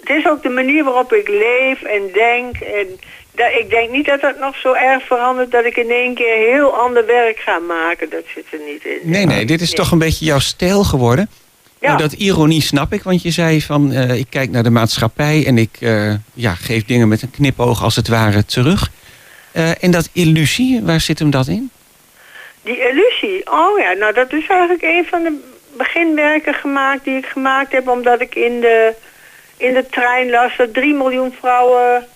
het 0.00 0.16
is 0.16 0.26
ook 0.28 0.42
de 0.42 0.48
manier 0.48 0.84
waarop 0.84 1.12
ik 1.12 1.28
leef 1.28 1.82
en 1.82 2.02
denk. 2.12 2.56
En 2.56 3.00
dat, 3.34 3.50
ik 3.58 3.70
denk 3.70 3.90
niet 3.90 4.06
dat 4.06 4.20
dat 4.20 4.38
nog 4.38 4.56
zo 4.56 4.72
erg 4.72 5.06
verandert 5.06 5.50
dat 5.50 5.64
ik 5.64 5.76
in 5.76 5.90
één 5.90 6.14
keer 6.14 6.36
heel 6.36 6.76
ander 6.76 7.06
werk 7.06 7.38
ga 7.38 7.58
maken. 7.58 8.10
Dat 8.10 8.24
zit 8.34 8.44
er 8.50 8.58
niet 8.66 8.84
in. 8.84 8.98
Nee, 9.02 9.26
nee, 9.26 9.44
dit 9.44 9.60
is 9.60 9.70
toch 9.70 9.90
een 9.90 9.98
beetje 9.98 10.24
jouw 10.24 10.38
stijl 10.38 10.84
geworden. 10.84 11.28
Ja. 11.84 11.90
Nou, 11.90 12.02
dat 12.02 12.12
ironie 12.12 12.62
snap 12.62 12.92
ik, 12.92 13.02
want 13.02 13.22
je 13.22 13.30
zei 13.30 13.62
van 13.62 13.92
eh, 13.92 14.18
ik 14.18 14.26
kijk 14.30 14.50
naar 14.50 14.62
de 14.62 14.70
maatschappij 14.70 15.44
en 15.46 15.58
ik 15.58 15.76
eh, 15.80 16.12
ja, 16.34 16.54
geef 16.54 16.84
dingen 16.84 17.08
met 17.08 17.22
een 17.22 17.30
knipoog 17.30 17.82
als 17.82 17.96
het 17.96 18.08
ware 18.08 18.44
terug. 18.44 18.90
Eh, 19.52 19.82
en 19.84 19.90
dat 19.90 20.08
illusie, 20.12 20.80
waar 20.82 21.00
zit 21.00 21.18
hem 21.18 21.30
dat 21.30 21.46
in? 21.46 21.70
Die 22.62 22.78
illusie, 22.78 23.50
oh 23.50 23.78
ja, 23.78 23.92
nou 23.92 24.12
dat 24.12 24.32
is 24.32 24.46
eigenlijk 24.46 24.82
een 24.82 25.06
van 25.10 25.22
de 25.22 25.40
beginwerken 25.76 26.54
gemaakt 26.54 27.04
die 27.04 27.16
ik 27.16 27.26
gemaakt 27.26 27.72
heb 27.72 27.88
omdat 27.88 28.20
ik 28.20 28.34
in 28.34 28.60
de, 28.60 28.94
in 29.56 29.74
de 29.74 29.86
trein 29.90 30.30
las 30.30 30.56
dat 30.56 30.74
3 30.74 30.94
miljoen 30.94 31.34
vrouwen 31.40 32.06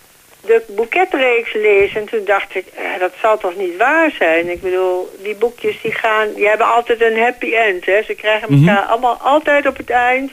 de 0.40 0.62
boeketreeks 0.68 1.52
lezen. 1.54 2.00
En 2.00 2.06
toen 2.06 2.24
dacht 2.24 2.54
ik, 2.54 2.66
eh, 2.74 2.84
dat 2.98 3.12
zal 3.20 3.38
toch 3.38 3.56
niet 3.56 3.76
waar 3.76 4.10
zijn? 4.18 4.48
Ik 4.50 4.62
bedoel, 4.62 5.16
die 5.22 5.34
boekjes 5.34 5.80
die 5.82 5.92
gaan, 5.92 6.32
die 6.34 6.48
hebben 6.48 6.66
altijd 6.66 7.00
een 7.02 7.18
happy 7.18 7.54
end. 7.54 7.86
Hè? 7.86 8.02
Ze 8.02 8.14
krijgen 8.14 8.48
elkaar 8.48 8.82
allemaal 8.84 9.18
altijd 9.22 9.66
op 9.66 9.76
het 9.76 9.90
eind. 9.90 10.32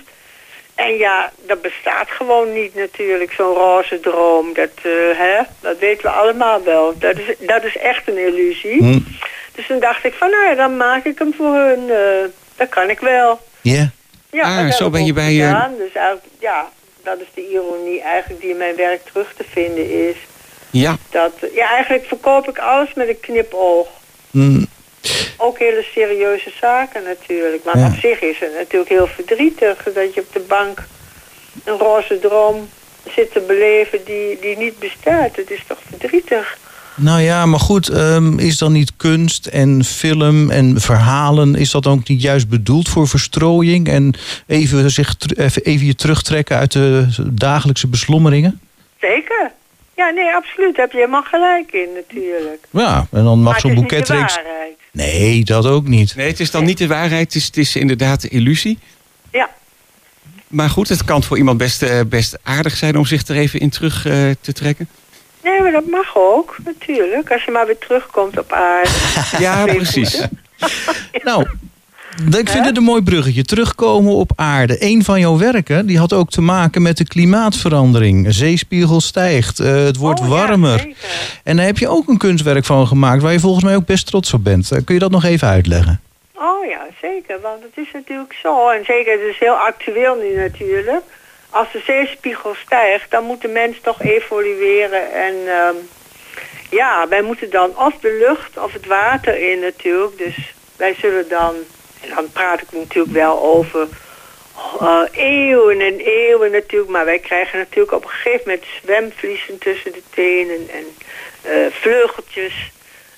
En 0.75 0.97
ja, 0.97 1.31
dat 1.47 1.61
bestaat 1.61 2.09
gewoon 2.09 2.53
niet 2.53 2.75
natuurlijk, 2.75 3.31
zo'n 3.31 3.53
roze 3.55 3.99
droom. 3.99 4.53
Dat, 4.53 4.69
eh, 4.83 4.91
hè? 5.17 5.37
dat 5.61 5.77
weten 5.79 6.03
we 6.03 6.09
allemaal 6.09 6.63
wel. 6.63 6.93
Dat 6.97 7.17
is, 7.17 7.35
dat 7.39 7.63
is 7.63 7.77
echt 7.77 8.07
een 8.07 8.17
illusie. 8.17 8.77
Hm. 8.83 8.99
Dus 9.55 9.67
toen 9.67 9.79
dacht 9.79 10.05
ik 10.05 10.13
van, 10.13 10.29
nou 10.29 10.43
ja, 10.45 10.55
dan 10.55 10.77
maak 10.77 11.05
ik 11.05 11.19
hem 11.19 11.33
voor 11.37 11.55
hun. 11.55 11.89
eh, 11.89 12.29
dat 12.55 12.69
kan 12.69 12.89
ik 12.89 12.99
wel. 12.99 13.39
Ja. 13.61 13.89
Ja, 14.31 14.41
Ah, 14.65 14.71
zo 14.71 14.89
ben 14.89 15.05
je 15.05 15.13
bij, 15.13 15.33
gedaan. 15.33 15.73
Dus 15.77 15.91
eigenlijk, 15.93 16.25
ja, 16.39 16.69
dat 17.05 17.19
is 17.19 17.27
de 17.33 17.49
ironie 17.49 18.01
eigenlijk 18.01 18.41
die 18.41 18.49
in 18.49 18.57
mijn 18.57 18.75
werk 18.75 19.05
terug 19.05 19.33
te 19.37 19.43
vinden 19.49 20.07
is. 20.09 20.15
Ja, 20.71 20.97
Dat, 21.09 21.31
ja, 21.53 21.69
eigenlijk 21.69 22.05
verkoop 22.05 22.49
ik 22.49 22.57
alles 22.59 22.93
met 22.93 23.07
een 23.07 23.19
knipoog. 23.19 23.87
Hm. 24.31 24.63
Ook 25.37 25.59
hele 25.59 25.85
serieuze 25.93 26.51
zaken 26.59 27.03
natuurlijk. 27.03 27.63
Maar 27.63 27.77
Ja. 27.77 27.87
op 27.87 27.93
zich 27.99 28.19
is 28.21 28.39
het 28.39 28.53
natuurlijk 28.53 28.89
heel 28.91 29.07
verdrietig 29.07 29.83
dat 29.93 30.13
je 30.13 30.21
op 30.21 30.33
de 30.33 30.39
bank 30.39 30.83
een 31.63 31.77
roze 31.77 32.19
droom 32.19 32.69
zit 33.15 33.31
te 33.31 33.39
beleven 33.39 34.03
die, 34.03 34.39
die 34.39 34.57
niet 34.57 34.79
bestaat. 34.79 35.35
Het 35.35 35.51
is 35.51 35.63
toch 35.67 35.79
verdrietig. 35.89 36.57
Nou 36.95 37.21
ja, 37.21 37.45
maar 37.45 37.59
goed, 37.59 37.89
ehm, 37.89 38.39
is 38.39 38.57
dan 38.57 38.71
niet 38.71 38.91
kunst 38.97 39.45
en 39.45 39.83
film 39.83 40.51
en 40.51 40.81
verhalen, 40.81 41.55
is 41.55 41.71
dat 41.71 41.87
ook 41.87 42.07
niet 42.07 42.21
juist 42.21 42.49
bedoeld 42.49 42.89
voor 42.89 43.07
verstrooiing 43.07 43.87
en 43.87 44.13
even, 44.47 44.91
zich, 44.91 45.15
even, 45.35 45.63
even 45.63 45.85
je 45.85 45.95
terugtrekken 45.95 46.57
uit 46.57 46.71
de 46.71 47.07
dagelijkse 47.33 47.87
beslommeringen? 47.87 48.59
Zeker. 48.99 49.51
Ja, 49.95 50.09
nee, 50.09 50.33
absoluut. 50.33 50.75
Daar 50.75 50.85
heb 50.85 50.91
je 50.91 50.97
helemaal 50.97 51.23
gelijk 51.23 51.71
in 51.71 51.89
natuurlijk. 51.95 52.67
Ja, 52.69 53.07
en 53.11 53.23
dan 53.23 53.41
mag 53.41 53.51
maar 53.51 53.59
zo'n 53.59 53.69
het 53.69 53.79
is 53.79 53.83
niet 53.83 53.89
de 53.89 53.95
boeketreeks. 53.95 54.35
waarheid. 54.35 54.77
Nee, 54.91 55.43
dat 55.43 55.65
ook 55.65 55.87
niet. 55.87 56.15
nee, 56.15 56.27
het 56.27 56.39
is 56.39 56.51
dan 56.51 56.65
niet 56.65 56.77
de 56.77 56.87
waarheid, 56.87 57.25
het 57.25 57.35
is, 57.35 57.45
het 57.45 57.57
is 57.57 57.75
inderdaad 57.75 58.21
de 58.21 58.29
illusie. 58.29 58.79
Ja. 59.31 59.49
Maar 60.47 60.69
goed, 60.69 60.89
het 60.89 61.05
kan 61.05 61.23
voor 61.23 61.37
iemand 61.37 61.57
best, 61.57 61.81
eh, 61.81 61.99
best 62.07 62.37
aardig 62.43 62.75
zijn 62.75 62.97
om 62.97 63.05
zich 63.05 63.27
er 63.27 63.35
even 63.35 63.59
in 63.59 63.69
terug 63.69 64.05
eh, 64.05 64.29
te 64.41 64.53
trekken. 64.53 64.87
Nee, 65.45 65.61
maar 65.61 65.71
dat 65.71 65.85
mag 65.85 66.15
ook, 66.17 66.55
natuurlijk. 66.65 67.31
Als 67.31 67.43
je 67.43 67.51
maar 67.51 67.65
weer 67.65 67.77
terugkomt 67.77 68.39
op 68.39 68.51
aarde. 68.51 68.89
Ja, 69.45 69.65
precies. 69.65 70.09
voeten. 70.11 70.39
Nou, 71.23 71.45
ik 72.37 72.49
vind 72.49 72.65
het 72.65 72.77
een 72.77 72.83
mooi 72.83 73.01
bruggetje. 73.01 73.43
Terugkomen 73.43 74.13
op 74.13 74.31
aarde. 74.35 74.75
Een 74.79 75.03
van 75.03 75.19
jouw 75.19 75.37
werken 75.37 75.85
die 75.85 75.97
had 75.97 76.13
ook 76.13 76.29
te 76.29 76.41
maken 76.41 76.81
met 76.81 76.97
de 76.97 77.07
klimaatverandering. 77.07 78.25
Zeespiegel 78.29 79.01
stijgt, 79.01 79.59
eh, 79.59 79.83
het 79.83 79.97
wordt 79.97 80.19
Oh, 80.19 80.25
ja, 80.27 80.31
warmer. 80.31 80.87
en 81.43 81.55
daar 81.55 81.65
heb 81.65 81.77
je 81.77 81.87
ook 81.87 82.07
een 82.07 82.17
kunstwerk 82.17 82.65
van 82.65 82.87
gemaakt 82.87 83.21
waar 83.21 83.31
je 83.31 83.39
volgens 83.39 83.63
mij 83.63 83.75
ook 83.75 83.85
best 83.85 84.05
trots 84.07 84.33
op 84.33 84.43
bent. 84.43 84.71
Eh, 84.71 84.79
kun 84.85 84.93
je 84.93 84.99
dat 84.99 85.11
nog 85.11 85.23
even 85.23 85.47
uitleggen? 85.47 85.99
Oh 86.35 86.65
ja, 86.65 86.81
zeker. 87.01 87.39
Want 87.41 87.63
het 87.63 87.85
is 87.85 87.91
natuurlijk 87.93 88.33
zo. 88.41 88.69
En 88.69 88.83
zeker, 88.85 89.11
het 89.11 89.21
is 89.33 89.39
heel 89.39 89.53
actueel 89.55 90.15
nu 90.15 90.37
natuurlijk. 90.37 91.03
Als 91.55 91.71
de 91.71 91.81
zeespiegel 91.85 92.55
stijgt, 92.55 93.11
dan 93.11 93.23
moet 93.23 93.41
de 93.41 93.47
mens 93.47 93.79
toch 93.81 94.01
evolueren. 94.01 95.11
En 95.11 95.35
ehm, 95.47 95.75
ja, 96.69 97.07
wij 97.07 97.21
moeten 97.21 97.49
dan 97.49 97.77
of 97.77 97.93
de 98.01 98.17
lucht 98.27 98.57
of 98.57 98.73
het 98.73 98.85
water 98.85 99.51
in 99.51 99.59
natuurlijk. 99.59 100.17
Dus 100.17 100.53
wij 100.75 100.95
zullen 100.99 101.29
dan, 101.29 101.55
en 102.01 102.09
dan 102.15 102.31
praat 102.31 102.61
ik 102.61 102.71
natuurlijk 102.71 103.15
wel 103.15 103.43
over 103.43 103.87
eh, 104.79 105.01
eeuwen 105.11 105.81
en 105.81 105.99
eeuwen 105.99 106.51
natuurlijk. 106.51 106.91
Maar 106.91 107.05
wij 107.05 107.19
krijgen 107.19 107.57
natuurlijk 107.57 107.91
op 107.91 108.03
een 108.03 108.09
gegeven 108.09 108.41
moment 108.45 108.65
zwemvliezen 108.83 109.57
tussen 109.57 109.91
de 109.91 110.03
tenen 110.09 110.69
en 110.69 110.85
eh, 111.41 111.71
vleugeltjes. 111.71 112.71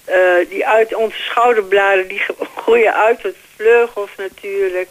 eh, 0.05 0.49
die 0.49 0.67
uit 0.67 0.95
onze 0.95 1.21
schouderbladen, 1.21 2.07
die 2.07 2.21
groeien 2.57 2.93
uit 2.93 3.21
tot 3.21 3.35
vleugels 3.55 4.09
natuurlijk. 4.17 4.89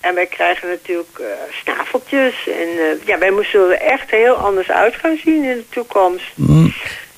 En 0.00 0.14
wij 0.14 0.26
krijgen 0.26 0.68
natuurlijk 0.68 1.18
eh, 1.18 1.26
snaveltjes. 1.62 2.34
En 2.48 2.68
eh, 2.78 3.06
ja, 3.06 3.18
wij 3.18 3.44
zullen 3.44 3.70
er 3.80 3.86
echt 3.86 4.10
heel 4.10 4.34
anders 4.34 4.70
uit 4.70 4.94
gaan 4.94 5.18
zien 5.24 5.44
in 5.44 5.56
de 5.56 5.68
toekomst. 5.68 6.24
Mm, 6.34 6.72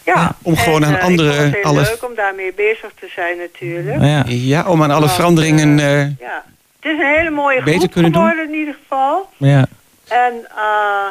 Ja, 0.04 0.36
om 0.42 0.56
gewoon 0.56 0.82
en, 0.82 0.88
aan 0.88 0.96
eh, 0.98 1.04
andere- 1.04 1.32
het 1.32 1.62
alle- 1.64 1.80
leuk 1.80 2.04
om 2.04 2.14
daarmee 2.14 2.52
bezig 2.52 2.90
te 3.00 3.06
zijn 3.14 3.36
natuurlijk. 3.38 4.00
ja. 4.00 4.22
Ja, 4.26 4.66
om 4.68 4.82
aan 4.82 4.90
alle 4.90 5.00
Want, 5.00 5.12
veranderingen... 5.12 5.78
eh, 5.78 6.00
Ja, 6.20 6.44
het 6.80 6.92
is 6.92 6.98
een 6.98 7.14
hele 7.16 7.30
mooie 7.30 7.62
Beter 7.62 7.78
groep 7.78 7.92
kunnen 7.92 8.12
doen. 8.12 8.22
geworden 8.28 8.52
in 8.52 8.58
ieder 8.58 8.74
geval. 8.82 9.28
Ja. 9.36 9.66
En 10.08 10.32
eh, 10.56 11.06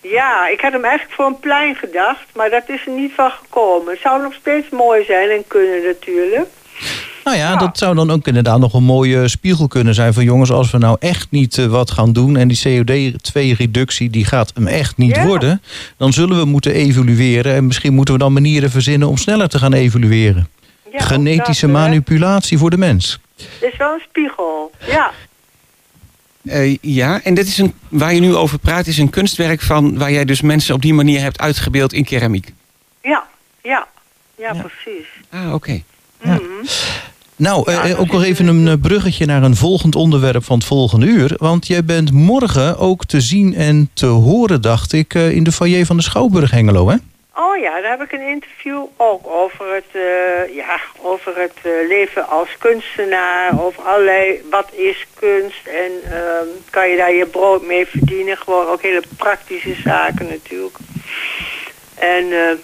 ja, 0.00 0.48
ik 0.48 0.60
had 0.60 0.72
hem 0.72 0.84
eigenlijk 0.84 1.14
voor 1.14 1.26
een 1.26 1.40
plein 1.40 1.74
gedacht, 1.74 2.24
maar 2.34 2.50
dat 2.50 2.62
is 2.66 2.86
er 2.86 2.92
niet 2.92 3.12
van 3.14 3.30
gekomen. 3.30 3.92
Het 3.92 4.00
zou 4.02 4.22
nog 4.22 4.34
steeds 4.34 4.68
mooi 4.68 5.04
zijn 5.04 5.30
en 5.30 5.44
kunnen 5.46 5.82
natuurlijk. 5.84 6.48
Nou 7.26 7.38
ja, 7.38 7.50
Ja. 7.50 7.56
dat 7.56 7.78
zou 7.78 7.94
dan 7.94 8.10
ook 8.10 8.26
inderdaad 8.26 8.58
nog 8.58 8.74
een 8.74 8.82
mooie 8.84 9.28
spiegel 9.28 9.68
kunnen 9.68 9.94
zijn 9.94 10.14
van 10.14 10.24
jongens, 10.24 10.50
als 10.50 10.70
we 10.70 10.78
nou 10.78 10.96
echt 11.00 11.26
niet 11.30 11.58
eh, 11.58 11.66
wat 11.66 11.90
gaan 11.90 12.12
doen 12.12 12.36
en 12.36 12.48
die 12.48 12.58
CO2-reductie 12.58 14.10
die 14.10 14.24
gaat 14.24 14.50
hem 14.54 14.66
echt 14.66 14.96
niet 14.96 15.16
Ja. 15.16 15.26
worden, 15.26 15.62
dan 15.96 16.12
zullen 16.12 16.38
we 16.38 16.44
moeten 16.44 16.72
evalueren 16.74 17.54
en 17.54 17.66
misschien 17.66 17.94
moeten 17.94 18.14
we 18.14 18.20
dan 18.20 18.32
manieren 18.32 18.70
verzinnen 18.70 19.08
om 19.08 19.16
sneller 19.16 19.48
te 19.48 19.58
gaan. 19.58 19.74
Ja, 19.74 19.92
ook 20.92 21.02
Genetische 21.02 21.66
dat, 21.66 21.74
manipulatie 21.74 22.58
voor 22.58 22.70
de 22.70 22.76
mens. 22.78 23.20
Het 23.36 23.72
is 23.72 23.76
wel 23.78 23.92
een 23.92 24.02
spiegel, 24.08 24.70
ja. 24.86 25.10
eh, 26.44 26.76
ja, 26.80 27.20
en 27.22 27.34
dit 27.34 27.46
is 27.46 27.58
een, 27.58 27.74
waar 27.88 28.14
je 28.14 28.20
nu 28.20 28.34
over 28.34 28.58
praat, 28.58 28.86
is 28.86 28.98
een 28.98 29.10
kunstwerk 29.10 29.60
van 29.60 29.98
waar 29.98 30.12
jij 30.12 30.24
dus 30.24 30.40
mensen 30.40 30.74
op 30.74 30.82
die 30.82 30.94
manier 30.94 31.20
hebt 31.20 31.40
uitgebeeld 31.40 31.92
in 31.92 32.04
keramiek. 32.04 32.52
Ja, 33.02 33.24
ja, 33.62 33.86
ja, 34.38 34.52
Ja. 34.54 34.60
precies. 34.62 35.06
Ah, 35.30 35.54
oké. 35.54 35.82
Ja. 36.24 36.32
Mhm. 36.34 36.42
Nou, 37.36 37.70
eh, 37.70 37.88
dat 37.88 37.98
ook 37.98 38.12
nog 38.12 38.24
even 38.24 38.46
een 38.46 38.68
eh, 38.68 38.74
bruggetje 38.80 39.26
naar 39.26 39.42
een 39.42 39.56
volgend 39.56 39.94
onderwerp 39.94 40.44
van 40.44 40.56
het 40.56 40.66
volgende 40.66 41.06
uur. 41.06 41.34
Want 41.36 41.66
jij 41.66 41.84
bent 41.84 42.12
morgen 42.12 42.78
ook 42.78 43.04
te 43.04 43.20
zien 43.20 43.54
en 43.54 43.90
te 43.94 44.06
horen, 44.06 44.62
dacht 44.62 44.92
ik, 44.92 45.14
eh, 45.14 45.30
in 45.30 45.44
de 45.44 45.52
foyer 45.52 45.86
van 45.86 45.96
de 45.96 46.02
Schouwburg 46.02 46.50
Hengelo, 46.50 46.88
hè? 46.88 46.96
Oh 47.38 47.56
ja, 47.56 47.80
daar 47.80 47.90
heb 47.90 48.02
ik 48.02 48.12
een 48.12 48.28
interview 48.28 48.84
ook 48.96 49.26
over 49.26 49.74
het, 49.74 49.90
eh, 49.92 50.54
ja, 50.54 50.80
over 51.02 51.36
het 51.36 51.56
eh, 51.62 51.88
leven 51.88 52.28
als 52.28 52.48
kunstenaar. 52.58 53.64
Over 53.64 53.82
allerlei, 53.82 54.42
wat 54.50 54.68
is 54.72 55.06
kunst 55.14 55.66
en 55.66 55.92
ehm, 56.12 56.46
kan 56.70 56.88
je 56.88 56.96
daar 56.96 57.12
je 57.12 57.26
brood 57.26 57.66
mee 57.66 57.86
verdienen. 57.86 58.36
Gewoon 58.36 58.66
ook 58.66 58.82
hele 58.82 59.02
praktische 59.16 59.74
zaken 59.84 60.26
natuurlijk. 60.28 60.76
En 61.94 62.32
eh, 62.32 62.56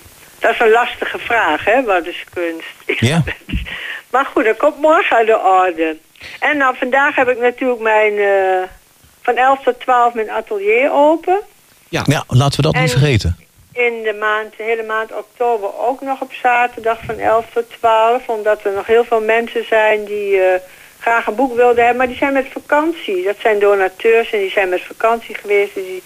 dat 0.42 0.50
is 0.52 0.60
een 0.60 0.70
lastige 0.70 1.18
vraag, 1.18 1.64
hè, 1.64 1.82
wat 1.84 2.06
is 2.06 2.24
kunst? 2.34 2.66
Ja. 3.08 3.22
maar 4.10 4.24
goed, 4.24 4.44
dat 4.44 4.56
komt 4.56 4.78
morgen 4.80 5.16
aan 5.16 5.26
de 5.26 5.38
orde. 5.38 5.96
En 6.40 6.56
nou, 6.56 6.76
vandaag 6.78 7.14
heb 7.16 7.28
ik 7.28 7.38
natuurlijk 7.38 7.80
mijn, 7.80 8.18
eh, 8.18 8.68
van 9.22 9.36
11 9.36 9.62
tot 9.62 9.80
12 9.80 10.14
mijn 10.14 10.30
atelier 10.30 10.92
open. 10.92 11.40
Ja, 11.88 12.04
laten 12.28 12.56
we 12.56 12.62
dat 12.62 12.74
niet 12.74 12.82
En- 12.92 12.98
vergeten. 12.98 13.36
In 13.72 14.02
de 14.02 14.16
maand, 14.20 14.56
de 14.56 14.62
hele 14.62 14.82
maand 14.82 15.12
oktober 15.12 15.78
ook 15.78 16.00
nog 16.00 16.20
op 16.20 16.32
zaterdag 16.32 16.98
van 17.06 17.18
11 17.18 17.44
tot 17.52 17.64
12. 17.78 18.28
Omdat 18.28 18.64
er 18.64 18.72
nog 18.72 18.86
heel 18.86 19.04
veel 19.04 19.20
mensen 19.20 19.64
zijn 19.66 20.04
die 20.04 20.40
eh, 20.40 20.60
graag 20.98 21.26
een 21.26 21.34
boek 21.34 21.56
wilden 21.56 21.76
hebben. 21.84 21.96
Maar 21.96 22.06
die 22.06 22.16
zijn 22.16 22.32
met 22.32 22.46
vakantie. 22.52 23.24
Dat 23.24 23.36
zijn 23.40 23.58
donateurs 23.58 24.32
en 24.32 24.38
die 24.38 24.50
zijn 24.50 24.68
met 24.68 24.82
vakantie 24.82 25.34
geweest. 25.34 25.74
Dus 25.74 25.84
die 25.84 26.02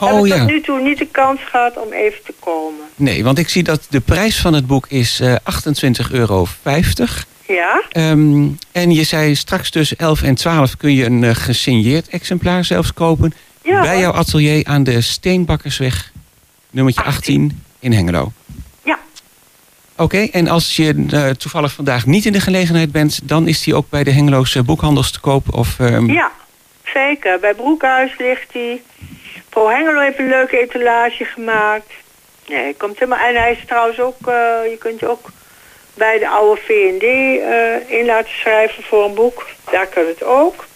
Oh 0.00 0.26
ja. 0.26 0.38
tot 0.38 0.46
nu 0.46 0.60
toe 0.60 0.80
niet 0.80 0.98
de 0.98 1.06
kans 1.06 1.40
gehad 1.44 1.76
om 1.76 1.92
even 1.92 2.24
te 2.24 2.34
komen. 2.38 2.84
Nee, 2.96 3.24
want 3.24 3.38
ik 3.38 3.48
zie 3.48 3.62
dat 3.62 3.86
de 3.90 4.00
prijs 4.00 4.40
van 4.40 4.52
het 4.52 4.66
boek 4.66 4.86
is 4.88 5.20
eh 5.20 5.34
28,50 5.34 6.10
euro. 6.10 6.46
Ja? 7.46 7.82
Ehm, 7.90 8.48
en 8.72 8.90
je 8.90 9.04
zei 9.04 9.34
straks 9.34 9.70
tussen 9.70 9.96
11 9.96 10.22
en 10.22 10.34
12 10.34 10.76
kun 10.76 10.94
je 10.94 11.04
een 11.04 11.24
eh, 11.24 11.34
gesigneerd 11.34 12.08
exemplaar 12.08 12.64
zelfs 12.64 12.92
kopen. 12.92 13.32
Ja, 13.62 13.80
bij 13.80 13.98
jouw 13.98 14.12
atelier 14.12 14.66
aan 14.66 14.82
de 14.84 15.00
Steenbakkersweg, 15.00 16.12
nummertje 16.70 17.02
18 17.02 17.62
in 17.78 17.92
Hengelo. 17.92 18.32
Ja. 18.84 18.98
Oké, 19.96 20.18
en 20.18 20.48
als 20.48 20.76
je 20.76 21.06
eh, 21.10 21.28
toevallig 21.28 21.72
vandaag 21.72 22.06
niet 22.06 22.26
in 22.26 22.32
de 22.32 22.40
gelegenheid 22.40 22.92
bent, 22.92 23.20
dan 23.22 23.48
is 23.48 23.62
die 23.62 23.74
ook 23.74 23.90
bij 23.90 24.04
de 24.04 24.10
Hengeloze 24.10 24.62
boekhandels 24.62 25.10
te 25.10 25.20
koop. 25.20 25.54
Of, 25.54 25.80
ehm, 25.80 26.10
Ja, 26.10 26.30
zeker. 26.84 27.38
Bij 27.40 27.54
Broekhuis 27.54 28.18
ligt 28.18 28.52
hij. 28.52 28.82
Pro 29.50 29.68
Hengelo 29.68 30.00
heeft 30.00 30.18
een 30.18 30.28
leuke 30.28 30.58
etalage 30.58 31.24
gemaakt. 31.24 31.92
Nee, 32.48 32.74
komt 32.74 32.98
helemaal. 32.98 33.26
En 33.26 33.34
hij 33.34 33.52
is 33.52 33.66
trouwens 33.66 34.00
ook, 34.00 34.26
eh, 34.26 34.34
je 34.70 34.76
kunt 34.78 35.00
je 35.00 35.08
ook 35.08 35.30
bij 35.94 36.18
de 36.18 36.28
oude 36.28 36.60
VND 36.60 37.02
eh, 37.02 37.98
in 37.98 38.06
laten 38.06 38.30
schrijven 38.30 38.82
voor 38.82 39.04
een 39.04 39.14
boek. 39.14 39.46
Daar 39.70 39.86
kan 39.86 40.06
het 40.06 40.24
ook. 40.24 40.66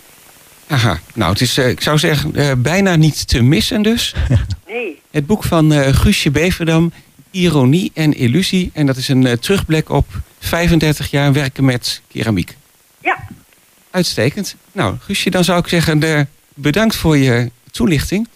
Aha, 0.69 0.99
nou 1.15 1.33
het 1.33 1.41
is, 1.41 1.59
eh, 1.59 1.69
ik 1.69 1.81
zou 1.81 1.99
zeggen, 1.99 2.63
bijna 2.63 2.97
niet 2.97 3.29
te 3.29 3.43
missen 3.43 3.83
dus. 3.83 4.15
Nee. 4.67 5.01
Het 5.11 5.27
boek 5.27 5.45
van 5.45 5.73
eh, 5.73 5.95
Guusje 5.95 6.31
Beverdam, 6.31 6.93
Ironie 7.31 7.91
en 7.95 8.15
Illusie. 8.15 8.71
En 8.75 8.87
dat 8.87 8.97
is 8.97 9.09
een 9.09 9.39
terugblik 9.39 9.89
op 9.89 10.07
35 10.39 11.11
jaar 11.11 11.33
werken 11.33 11.65
met 11.65 12.03
keramiek. 12.09 12.57
Ja, 12.99 13.19
Uitstekend. 13.91 14.57
Nou, 14.73 14.95
Guusje, 15.01 15.31
dan 15.31 15.45
zou 15.45 15.59
ik 15.59 15.69
zeggen, 15.69 16.29
bedankt 16.55 16.97
voor 16.97 17.17
je 17.17 17.51
toelichting. 17.71 18.29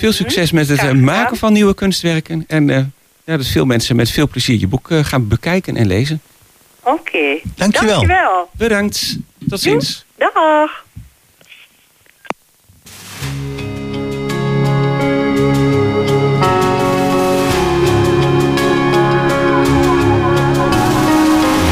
Veel 0.00 0.12
succes 0.12 0.52
met 0.52 0.68
het 0.68 0.78
eh, 0.78 0.92
maken 0.92 1.36
van 1.36 1.52
nieuwe 1.52 1.74
kunstwerken. 1.74 2.44
En 2.48 2.70
eh, 2.70 2.76
ja, 3.24 3.36
dat 3.36 3.46
veel 3.46 3.64
mensen 3.64 3.96
met 3.96 4.10
veel 4.10 4.28
plezier 4.28 4.58
je 4.58 4.66
boek 4.66 4.90
eh, 4.90 5.04
gaan 5.04 5.28
bekijken 5.28 5.76
en 5.76 5.86
lezen. 5.86 6.20
oké. 6.82 7.38
Dankjewel. 7.56 7.94
Dankjewel. 7.94 8.50
Bedankt. 8.52 9.18
Tot 9.48 9.60
ziens. 9.60 10.04
Dag. 10.18 10.84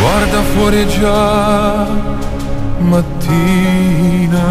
Guarda 0.01 0.43
fuori 0.43 0.87
già 0.87 1.87
mattina. 2.91 4.49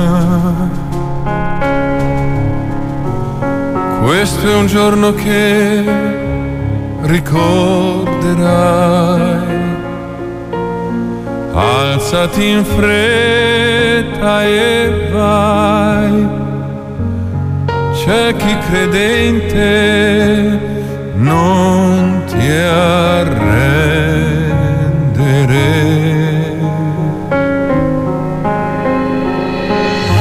Questo 4.07 4.47
è 4.49 4.55
un 4.55 4.67
giorno 4.67 5.13
che 5.13 5.83
ricorderai. 7.01 8.15
Alzati 11.51 12.47
in 12.47 12.63
fretta 12.63 14.45
e 14.45 15.09
vai. 15.11 16.25
C'è 17.95 18.33
chi 18.37 18.57
credente 18.69 20.57
non 21.15 22.23
ti 22.27 22.49
arrendere. 22.49 23.65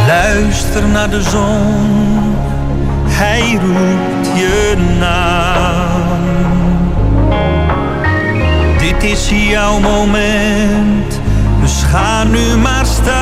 Luister 0.09 0.85
naar 0.89 1.09
de 1.09 1.23
zon, 1.23 1.96
hij 3.19 3.59
roept 3.61 4.27
je 4.39 4.75
naam. 4.99 5.95
Dit 8.79 9.03
is 9.03 9.31
jouw 9.31 9.81
moment, 9.81 11.21
dus 11.61 11.83
ga 11.83 12.25
nu 12.25 12.57
maar 12.57 12.87
staan. 12.87 13.17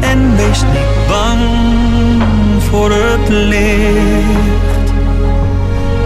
En 0.00 0.36
wees 0.36 0.62
niet 0.62 1.08
bang 1.08 1.40
voor 2.70 2.90
het 2.90 3.28
licht 3.28 4.92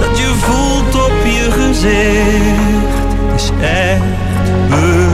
dat 0.00 0.18
je 0.18 0.32
voelt 0.40 0.94
op 0.94 1.12
je 1.24 1.50
gezicht. 1.50 3.08
Is 3.34 3.50
echt 3.60 4.02
bedoeld 4.68 5.09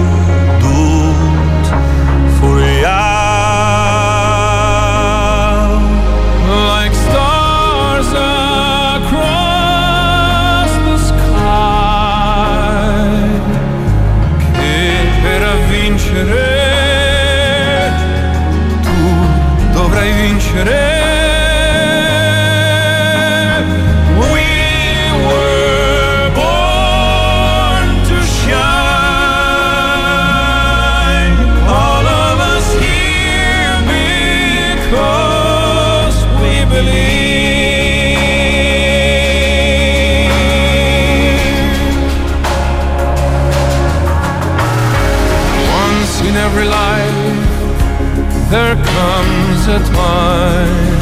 time. 49.84 50.95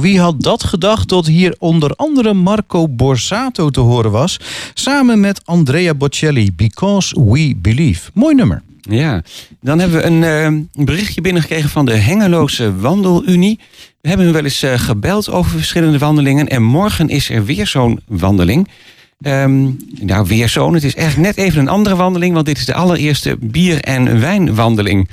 Wie 0.00 0.20
had 0.20 0.42
dat 0.42 0.64
gedacht 0.64 1.08
tot 1.08 1.26
hier 1.26 1.54
onder 1.58 1.92
andere 1.96 2.34
Marco 2.34 2.88
Borsato 2.88 3.70
te 3.70 3.80
horen 3.80 4.10
was. 4.10 4.40
Samen 4.74 5.20
met 5.20 5.40
Andrea 5.44 5.94
Bocelli, 5.94 6.52
Because 6.52 7.22
We 7.24 7.54
Believe. 7.56 8.10
Mooi 8.14 8.34
nummer. 8.34 8.62
Ja, 8.80 9.22
dan 9.60 9.78
hebben 9.78 9.98
we 9.98 10.04
een 10.04 10.24
eh, 10.24 10.84
berichtje 10.84 11.20
binnengekregen 11.20 11.70
van 11.70 11.84
de 11.84 11.94
Hengeloze 11.94 12.76
Wandelunie. 12.76 13.58
We 14.00 14.08
hebben 14.08 14.32
wel 14.32 14.44
eens 14.44 14.62
eh, 14.62 14.78
gebeld 14.78 15.30
over 15.30 15.50
verschillende 15.50 15.98
wandelingen. 15.98 16.48
En 16.48 16.62
morgen 16.62 17.08
is 17.08 17.30
er 17.30 17.44
weer 17.44 17.66
zo'n 17.66 18.00
wandeling. 18.06 18.68
Ehm, 19.20 19.70
nou, 20.00 20.26
weer 20.26 20.48
zo'n. 20.48 20.74
Het 20.74 20.84
is 20.84 20.94
eigenlijk 20.94 21.36
net 21.36 21.46
even 21.46 21.60
een 21.60 21.68
andere 21.68 21.96
wandeling. 21.96 22.34
Want 22.34 22.46
dit 22.46 22.58
is 22.58 22.64
de 22.64 22.74
allereerste 22.74 23.36
bier- 23.40 23.80
en 23.80 24.20
wijnwandeling. 24.20 25.08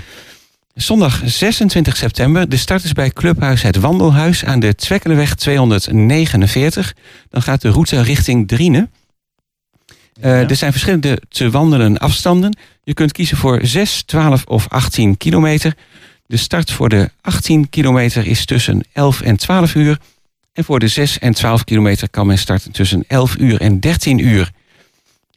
Zondag 0.75 1.21
26 1.25 1.97
september. 1.97 2.49
De 2.49 2.57
start 2.57 2.83
is 2.83 2.91
bij 2.93 3.09
Clubhuis 3.09 3.61
Het 3.61 3.75
Wandelhuis 3.75 4.45
aan 4.45 4.59
de 4.59 4.75
Twekkelenweg 4.75 5.35
249. 5.35 6.95
Dan 7.29 7.41
gaat 7.41 7.61
de 7.61 7.69
route 7.69 8.01
richting 8.01 8.47
Driene. 8.47 8.89
Eh, 10.21 10.49
Er 10.49 10.55
zijn 10.55 10.71
verschillende 10.71 11.21
te 11.29 11.49
wandelen 11.49 11.97
afstanden. 11.97 12.57
Je 12.83 12.93
kunt 12.93 13.11
kiezen 13.11 13.37
voor 13.37 13.59
6, 13.63 14.03
12 14.03 14.43
of 14.45 14.67
18 14.69 15.17
kilometer. 15.17 15.75
De 16.27 16.37
start 16.37 16.71
voor 16.71 16.89
de 16.89 17.11
18 17.21 17.69
kilometer 17.69 18.27
is 18.27 18.45
tussen 18.45 18.83
11 18.93 19.21
en 19.21 19.35
12 19.37 19.75
uur. 19.75 19.99
En 20.53 20.63
voor 20.63 20.79
de 20.79 20.87
6 20.87 21.19
en 21.19 21.33
12 21.33 21.63
kilometer 21.63 22.09
kan 22.09 22.27
men 22.27 22.37
starten 22.37 22.71
tussen 22.71 23.03
11 23.07 23.35
uur 23.37 23.61
en 23.61 23.79
13 23.79 24.19
uur. 24.19 24.51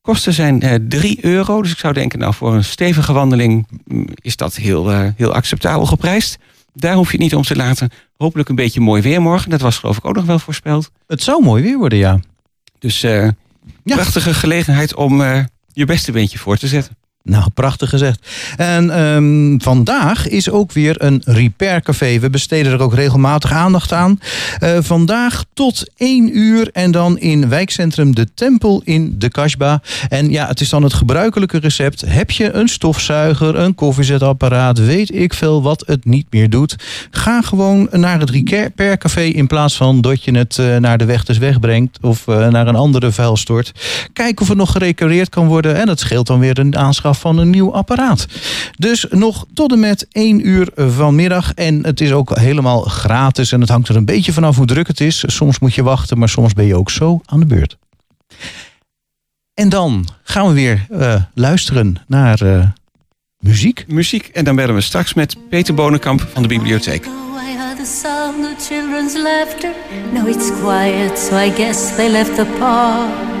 Kosten 0.00 0.32
zijn 0.32 0.62
eh 0.62 0.74
3 0.88 1.24
euro, 1.24 1.62
dus 1.62 1.72
ik 1.72 1.78
zou 1.78 1.94
denken, 1.94 2.18
nou 2.18 2.34
voor 2.34 2.54
een 2.54 2.64
stevige 2.64 3.12
wandeling 3.12 3.66
mm, 3.84 4.08
is 4.14 4.36
dat 4.36 4.56
heel, 4.56 4.90
heel 4.90 5.34
acceptabel 5.34 5.86
geprijsd. 5.86 6.38
Daar 6.74 6.94
hoef 6.94 7.06
je 7.06 7.12
het 7.12 7.20
niet 7.20 7.34
om 7.34 7.42
te 7.42 7.56
laten. 7.56 7.90
Hopelijk 8.16 8.48
een 8.48 8.54
beetje 8.54 8.80
mooi 8.80 9.02
weer 9.02 9.22
morgen. 9.22 9.50
Dat 9.50 9.60
was 9.60 9.78
geloof 9.78 9.96
ik 9.96 10.04
ook 10.04 10.14
nog 10.14 10.24
wel 10.24 10.38
voorspeld. 10.38 10.90
Het 11.06 11.22
zou 11.22 11.42
mooi 11.42 11.62
weer 11.62 11.78
worden, 11.78 11.98
ja. 11.98 12.20
Dus 12.78 13.02
eh 13.02 13.28
prachtige 13.84 14.34
gelegenheid 14.34 14.94
om 14.94 15.22
je 15.72 15.84
beste 15.84 16.12
beentje 16.12 16.38
voor 16.38 16.56
te 16.56 16.66
zetten. 16.66 16.96
Nou, 17.24 17.50
prachtig 17.54 17.88
gezegd. 17.88 18.28
En 18.56 18.90
ehm, 18.90 19.58
vandaag 19.58 20.28
is 20.28 20.50
ook 20.50 20.72
weer 20.72 21.02
een 21.02 21.22
repaircafé. 21.24 22.18
We 22.18 22.30
besteden 22.30 22.72
er 22.72 22.80
ook 22.80 22.94
regelmatig 22.94 23.52
aandacht 23.52 23.92
aan. 23.92 24.18
Eh, 24.58 24.78
vandaag 24.80 25.44
tot 25.54 25.90
1 25.96 26.38
uur 26.38 26.68
en 26.72 26.90
dan 26.90 27.18
in 27.18 27.48
wijkcentrum 27.48 28.14
De 28.14 28.26
Tempel 28.34 28.82
in 28.84 29.14
de 29.18 29.28
Kasbah. 29.28 29.78
En 30.08 30.30
ja, 30.30 30.46
het 30.46 30.60
is 30.60 30.68
dan 30.68 30.82
het 30.82 30.92
gebruikelijke 30.92 31.58
recept. 31.58 32.00
Heb 32.06 32.30
je 32.30 32.52
een 32.52 32.68
stofzuiger, 32.68 33.56
een 33.56 33.74
koffiezetapparaat, 33.74 34.78
weet 34.78 35.14
ik 35.14 35.34
veel 35.34 35.62
wat 35.62 35.84
het 35.86 36.04
niet 36.04 36.26
meer 36.30 36.50
doet. 36.50 36.76
Ga 37.10 37.42
gewoon 37.42 37.88
naar 37.90 38.20
het 38.20 38.30
repaircafé 38.30 39.22
in 39.22 39.46
plaats 39.46 39.76
van 39.76 40.00
dat 40.00 40.24
je 40.24 40.36
het 40.36 40.58
eh, 40.58 40.76
naar 40.76 40.98
de 40.98 41.04
weg 41.04 41.24
dus 41.24 41.38
wegbrengt 41.38 41.98
of 42.00 42.28
eh, 42.28 42.48
naar 42.48 42.66
een 42.66 42.76
andere 42.76 43.12
vuilstort. 43.12 43.72
Kijk 44.12 44.40
of 44.40 44.48
het 44.48 44.56
nog 44.56 44.72
gerepareerd 44.72 45.28
kan 45.28 45.46
worden. 45.46 45.76
En 45.76 45.86
dat 45.86 46.00
scheelt 46.00 46.26
dan 46.26 46.38
weer 46.38 46.58
een 46.58 46.76
aanschaf 46.76 47.10
van 47.18 47.38
een 47.38 47.50
nieuw 47.50 47.72
apparaat. 47.72 48.26
Dus 48.78 49.06
nog 49.10 49.46
tot 49.54 49.72
en 49.72 49.80
met 49.80 50.06
1 50.12 50.46
uur 50.46 50.68
vanmiddag. 50.76 51.54
En 51.54 51.84
het 51.84 52.00
is 52.00 52.12
ook 52.12 52.38
helemaal 52.38 52.82
gratis. 52.82 53.52
En 53.52 53.60
het 53.60 53.70
hangt 53.70 53.88
er 53.88 53.96
een 53.96 54.04
beetje 54.04 54.32
vanaf 54.32 54.56
hoe 54.56 54.66
druk 54.66 54.86
het 54.86 55.00
is. 55.00 55.24
Soms 55.26 55.58
moet 55.58 55.74
je 55.74 55.82
wachten, 55.82 56.18
maar 56.18 56.28
soms 56.28 56.52
ben 56.52 56.64
je 56.64 56.76
ook 56.76 56.90
zo 56.90 57.20
aan 57.24 57.40
de 57.40 57.46
beurt. 57.46 57.76
En 59.54 59.68
dan 59.68 60.08
gaan 60.22 60.46
we 60.46 60.52
weer 60.52 60.86
eh, 60.90 61.22
luisteren 61.34 61.96
naar 62.06 62.40
eh, 62.40 62.64
muziek. 63.38 63.84
Muziek 63.88 64.26
en 64.26 64.44
dan 64.44 64.56
bellen 64.56 64.74
we 64.74 64.80
straks 64.80 65.14
met 65.14 65.36
Peter 65.48 65.74
Bonenkamp 65.74 66.28
van 66.32 66.42
de 66.42 66.48
bibliotheek. 66.48 67.06
I 67.06 67.56
heard 67.56 67.76
the 67.76 68.00
sound 68.02 68.44
of 68.44 68.66
children's 68.66 69.16
laughter. 69.16 69.70
Now 70.12 70.28
it's 70.28 70.50
quiet, 70.60 71.18
so 71.18 71.36
I 71.36 71.50
guess 71.50 71.96
they 71.96 72.10
left 72.10 72.36
the 72.36 72.46
park. 72.58 73.40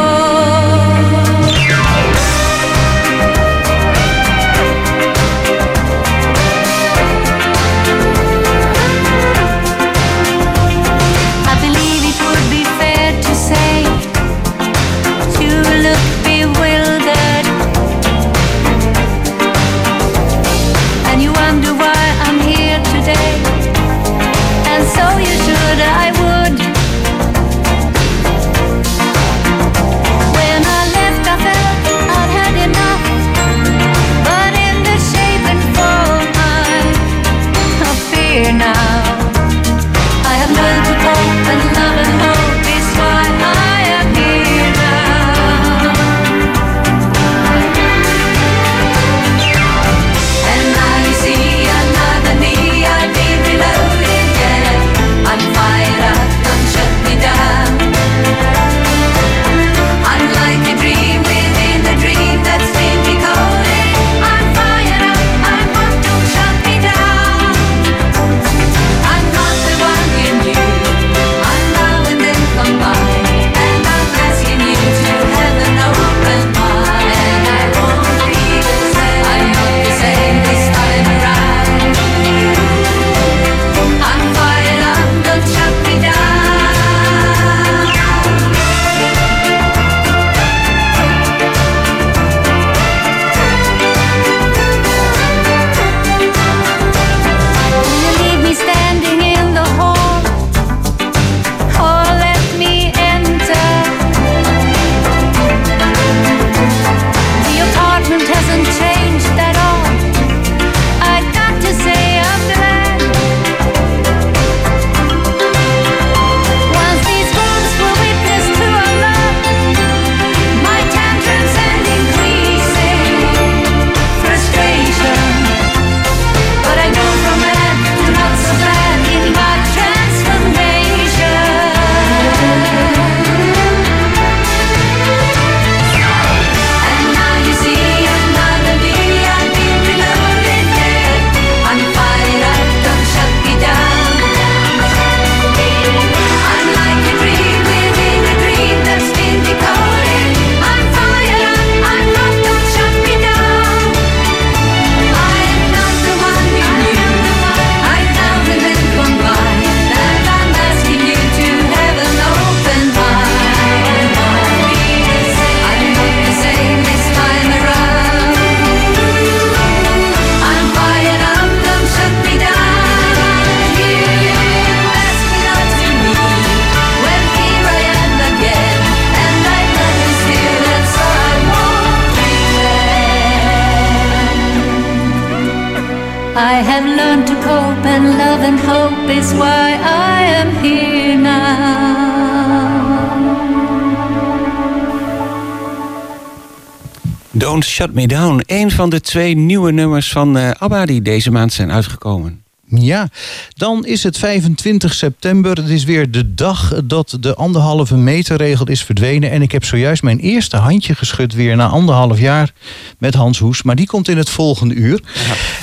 Don't 197.51 197.65
Shut 197.65 197.93
Me 197.93 198.07
Down. 198.07 198.43
Een 198.45 198.71
van 198.71 198.89
de 198.89 199.01
twee 199.01 199.35
nieuwe 199.35 199.71
nummers 199.71 200.11
van 200.11 200.37
eh, 200.37 200.49
ABBA 200.51 200.85
die 200.85 201.01
deze 201.01 201.31
maand 201.31 201.53
zijn 201.53 201.71
uitgekomen. 201.71 202.43
Ja, 202.65 203.09
dan 203.53 203.85
is 203.85 204.03
het 204.03 204.17
25 204.17 204.93
september. 204.93 205.57
Het 205.57 205.69
is 205.69 205.83
weer 205.83 206.11
de 206.11 206.33
dag 206.33 206.73
dat 206.83 207.17
de 207.19 207.35
anderhalve 207.35 207.95
meter 207.95 208.37
regel 208.37 208.65
is 208.67 208.83
verdwenen. 208.83 209.31
En 209.31 209.41
ik 209.41 209.51
heb 209.51 209.63
zojuist 209.63 210.03
mijn 210.03 210.19
eerste 210.19 210.57
handje 210.57 210.95
geschud 210.95 211.33
weer 211.33 211.55
na 211.55 211.67
anderhalf 211.67 212.19
jaar 212.19 212.53
met 212.97 213.13
Hans 213.13 213.39
Hoes. 213.39 213.63
Maar 213.63 213.75
die 213.75 213.87
komt 213.87 214.07
in 214.07 214.17
het 214.17 214.29
volgende 214.29 214.73
uur. 214.73 215.01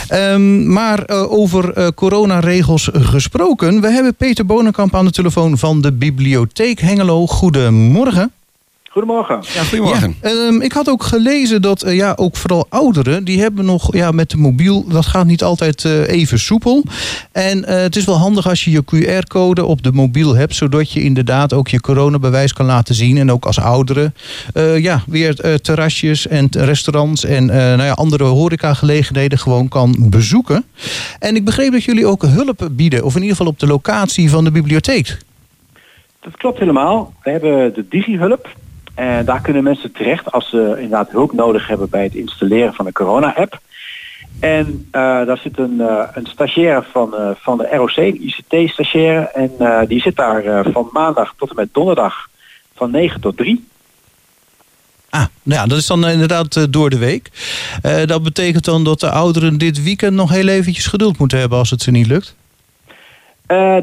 Ehm, 0.08 0.72
maar 0.72 1.02
eh, 1.02 1.32
over 1.32 1.72
eh, 1.72 1.86
coronaregels 1.94 2.88
gesproken. 2.92 3.80
We 3.80 3.90
hebben 3.90 4.14
Peter 4.14 4.46
Bonenkamp 4.46 4.94
aan 4.94 5.04
de 5.04 5.10
telefoon 5.10 5.58
van 5.58 5.80
de 5.80 5.92
Bibliotheek 5.92 6.80
Hengelo. 6.80 7.26
Goedemorgen. 7.26 8.32
Goedemorgen. 8.98 9.42
Ja, 9.54 9.62
goedemorgen. 9.62 10.16
Ja, 10.22 10.28
ehm, 10.28 10.60
ik 10.60 10.72
had 10.72 10.88
ook 10.88 11.02
gelezen 11.02 11.62
dat 11.62 11.82
eh, 11.82 11.96
ja, 11.96 12.12
ook 12.16 12.36
vooral 12.36 12.66
ouderen... 12.68 13.24
die 13.24 13.40
hebben 13.40 13.64
nog 13.64 13.94
ja, 13.94 14.10
met 14.10 14.30
de 14.30 14.36
mobiel... 14.36 14.84
dat 14.88 15.06
gaat 15.06 15.26
niet 15.26 15.42
altijd 15.42 15.84
eh, 15.84 16.08
even 16.08 16.38
soepel. 16.38 16.82
En 17.32 17.64
eh, 17.64 17.80
het 17.80 17.96
is 17.96 18.04
wel 18.04 18.16
handig 18.16 18.48
als 18.48 18.64
je 18.64 18.70
je 18.70 18.82
QR-code 18.84 19.64
op 19.64 19.82
de 19.82 19.92
mobiel 19.92 20.34
hebt... 20.34 20.54
zodat 20.54 20.92
je 20.92 21.02
inderdaad 21.02 21.52
ook 21.52 21.68
je 21.68 21.80
coronabewijs 21.80 22.52
kan 22.52 22.66
laten 22.66 22.94
zien. 22.94 23.16
En 23.16 23.30
ook 23.30 23.44
als 23.44 23.60
ouderen 23.60 24.14
eh, 24.54 24.78
ja, 24.78 25.02
weer 25.06 25.40
eh, 25.40 25.54
terrasjes 25.54 26.26
en 26.26 26.48
restaurants... 26.50 27.24
en 27.24 27.50
eh, 27.50 27.56
nou 27.56 27.82
ja, 27.82 27.92
andere 27.92 28.24
horecagelegenheden 28.24 29.38
gewoon 29.38 29.68
kan 29.68 29.96
bezoeken. 29.98 30.64
En 31.18 31.36
ik 31.36 31.44
begreep 31.44 31.72
dat 31.72 31.84
jullie 31.84 32.06
ook 32.06 32.22
hulp 32.22 32.68
bieden... 32.72 33.04
of 33.04 33.14
in 33.14 33.22
ieder 33.22 33.36
geval 33.36 33.52
op 33.52 33.58
de 33.58 33.66
locatie 33.66 34.30
van 34.30 34.44
de 34.44 34.50
bibliotheek. 34.50 35.18
Dat 36.20 36.36
klopt 36.36 36.58
helemaal. 36.58 37.12
We 37.22 37.30
hebben 37.30 37.74
de 37.74 37.86
DigiHulp. 37.88 38.48
En 38.98 39.24
daar 39.24 39.40
kunnen 39.40 39.62
mensen 39.62 39.92
terecht 39.92 40.32
als 40.32 40.48
ze 40.48 40.74
inderdaad 40.74 41.10
hulp 41.10 41.32
nodig 41.32 41.68
hebben 41.68 41.90
bij 41.90 42.02
het 42.02 42.14
installeren 42.14 42.74
van 42.74 42.84
de 42.84 42.92
corona-app. 42.92 43.58
En 44.40 44.88
eh, 44.90 45.00
daar 45.00 45.38
zit 45.38 45.58
een, 45.58 45.80
eh, 45.80 46.08
een 46.14 46.26
stagiaire 46.26 46.84
van, 46.92 47.14
eh, 47.14 47.30
van 47.36 47.58
de 47.58 47.68
ROC, 47.70 47.96
een 47.96 48.22
ICT-stagiaire. 48.26 49.20
En 49.20 49.86
die 49.88 50.00
zit 50.00 50.16
daar 50.16 50.64
van 50.72 50.88
maandag 50.92 51.34
tot 51.36 51.50
en 51.50 51.56
met 51.56 51.68
donderdag 51.72 52.28
van 52.74 52.90
9 52.90 53.20
tot 53.20 53.36
3. 53.36 53.68
Ah, 55.10 55.24
nou 55.42 55.60
ja, 55.60 55.66
dat 55.66 55.78
is 55.78 55.86
dan 55.86 56.06
inderdaad 56.06 56.72
door 56.72 56.90
de 56.90 56.98
week. 56.98 57.30
Dat 58.06 58.22
betekent 58.22 58.64
dan 58.64 58.84
dat 58.84 59.00
de 59.00 59.10
ouderen 59.10 59.58
dit 59.58 59.82
weekend 59.82 60.14
nog 60.14 60.30
heel 60.30 60.48
eventjes 60.48 60.86
geduld 60.86 61.18
moeten 61.18 61.38
hebben 61.38 61.58
als 61.58 61.70
het 61.70 61.82
ze 61.82 61.90
niet 61.90 62.06
lukt. 62.06 62.36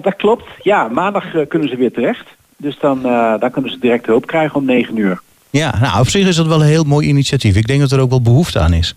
Dat 0.01 0.15
klopt. 0.15 0.45
Ja, 0.61 0.87
maandag 0.87 1.47
kunnen 1.47 1.69
ze 1.69 1.75
weer 1.75 1.91
terecht. 1.91 2.25
Dus 2.57 2.79
dan, 2.79 3.05
eh, 3.05 3.39
dan 3.39 3.51
kunnen 3.51 3.71
ze 3.71 3.79
direct 3.79 4.05
hulp 4.05 4.25
krijgen 4.27 4.55
om 4.55 4.65
9 4.65 4.97
uur. 4.97 5.21
Ja, 5.49 5.79
nou 5.79 5.99
op 5.99 6.09
zich 6.09 6.27
is 6.27 6.35
dat 6.35 6.47
wel 6.47 6.61
een 6.61 6.67
heel 6.67 6.83
mooi 6.83 7.07
initiatief. 7.07 7.55
Ik 7.55 7.67
denk 7.67 7.79
dat 7.79 7.91
er 7.91 7.99
ook 7.99 8.09
wel 8.09 8.21
behoefte 8.21 8.59
aan 8.59 8.73
is. 8.73 8.95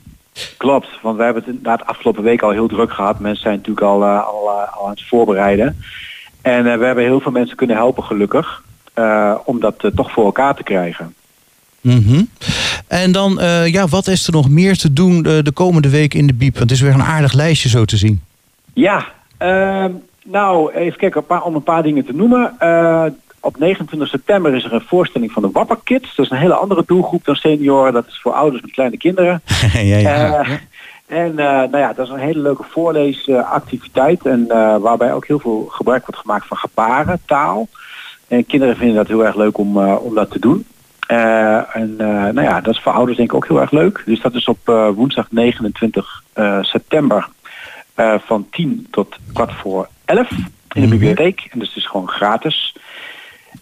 Klopt, 0.57 0.89
want 1.03 1.17
we 1.17 1.23
hebben 1.23 1.43
het 1.43 1.51
inderdaad 1.51 1.87
afgelopen 1.87 2.23
week 2.23 2.43
al 2.43 2.51
heel 2.51 2.69
druk 2.69 2.93
gehad. 2.93 3.19
Mensen 3.19 3.43
zijn 3.43 3.57
natuurlijk 3.57 3.87
al, 3.87 4.03
eh, 4.03 4.27
al, 4.27 4.51
eh, 4.51 4.77
al 4.77 4.85
aan 4.85 4.91
het 4.91 5.07
voorbereiden. 5.07 5.83
En 6.43 6.63
we 6.63 6.85
hebben 6.85 7.05
heel 7.05 7.21
veel 7.21 7.33
mensen 7.33 7.57
kunnen 7.57 7.77
helpen 7.77 8.03
gelukkig. 8.03 8.67
om 9.45 9.61
dat 9.61 9.91
toch 9.95 10.11
voor 10.11 10.25
elkaar 10.25 10.55
te 10.55 10.63
krijgen. 10.63 11.15
Mhm. 11.81 12.23
En 12.87 13.13
dan, 13.13 13.39
ja, 13.65 13.87
wat 13.87 14.07
is 14.07 14.27
er 14.27 14.33
nog 14.33 14.49
meer 14.49 14.77
te 14.77 14.93
doen 14.93 15.23
de 15.23 15.51
komende 15.55 15.91
week 15.91 16.15
in 16.15 16.27
de 16.27 16.35
Biep? 16.35 16.59
Want 16.59 16.71
het 16.71 16.79
is 16.79 16.85
weer 16.85 16.95
een 16.95 17.03
aardig 17.03 17.33
lijstje 17.33 17.69
zo 17.69 17.85
te 17.85 17.97
zien. 17.97 18.23
Ja, 18.73 19.07
nou 20.25 20.73
even 20.73 20.99
kijken 20.99 21.45
om 21.45 21.55
een 21.55 21.63
paar 21.63 21.83
dingen 21.83 22.05
te 22.05 22.13
noemen. 22.15 22.57
Op 23.41 23.59
29 23.59 24.09
september 24.09 24.55
is 24.55 24.65
er 24.65 24.73
een 24.73 24.81
voorstelling 24.87 25.33
van 25.33 25.43
de 25.43 25.51
Wapper 25.53 25.79
Kids. 25.85 26.15
Dat 26.15 26.25
is 26.25 26.31
een 26.31 26.39
hele 26.39 26.55
andere 26.55 26.83
doelgroep 26.87 27.25
dan 27.25 27.35
senioren. 27.35 27.93
Dat 27.93 28.07
is 28.07 28.21
voor 28.21 28.33
ouders 28.33 28.63
met 28.63 28.71
kleine 28.71 28.97
kinderen. 28.97 29.43
ja, 29.73 29.99
ja. 29.99 30.41
Eh, 30.41 30.51
En 31.07 31.39
eh, 31.39 31.47
nou 31.47 31.79
ja, 31.79 31.93
dat 31.93 32.07
is 32.07 32.13
een 32.13 32.19
hele 32.19 32.41
leuke 32.41 32.65
voorleesactiviteit. 32.71 34.27
en 34.27 34.45
eh, 34.49 34.77
waarbij 34.77 35.13
ook 35.13 35.27
heel 35.27 35.39
veel 35.39 35.67
gebruik 35.71 36.07
wordt 36.07 36.21
gemaakt 36.21 36.47
van 36.47 36.57
gebaren, 36.57 37.21
taal. 37.25 37.69
En 38.29 38.47
kinderen 38.47 38.77
vinden 38.77 38.97
dat 38.97 39.07
heel 39.07 39.25
erg 39.25 39.37
leuk 39.37 39.59
om, 39.59 39.79
om 39.79 40.15
dat 40.15 40.31
te 40.31 40.39
doen. 40.39 40.67
En 41.73 41.97
nou 41.97 42.43
ja, 42.43 42.61
dat 42.61 42.75
is 42.75 42.81
voor 42.81 42.93
ouders 42.93 43.17
denk 43.17 43.31
ik 43.31 43.37
ook 43.37 43.49
heel 43.49 43.61
erg 43.61 43.71
leuk. 43.71 44.03
Dus 44.07 44.21
dat 44.21 44.35
is 44.35 44.45
op 44.45 44.59
woensdag 44.95 45.27
29 45.31 46.23
eh, 46.33 46.63
september 46.63 47.29
van 48.27 48.47
10 48.51 48.87
tot 48.91 49.17
kwart 49.33 49.53
voor 49.53 49.89
11 50.05 50.31
in 50.75 50.81
de 50.83 50.89
bibliotheek. 50.89 51.49
En 51.51 51.59
dus 51.59 51.69
het 51.69 51.77
is 51.77 51.87
gewoon 51.87 52.09
gratis. 52.09 52.75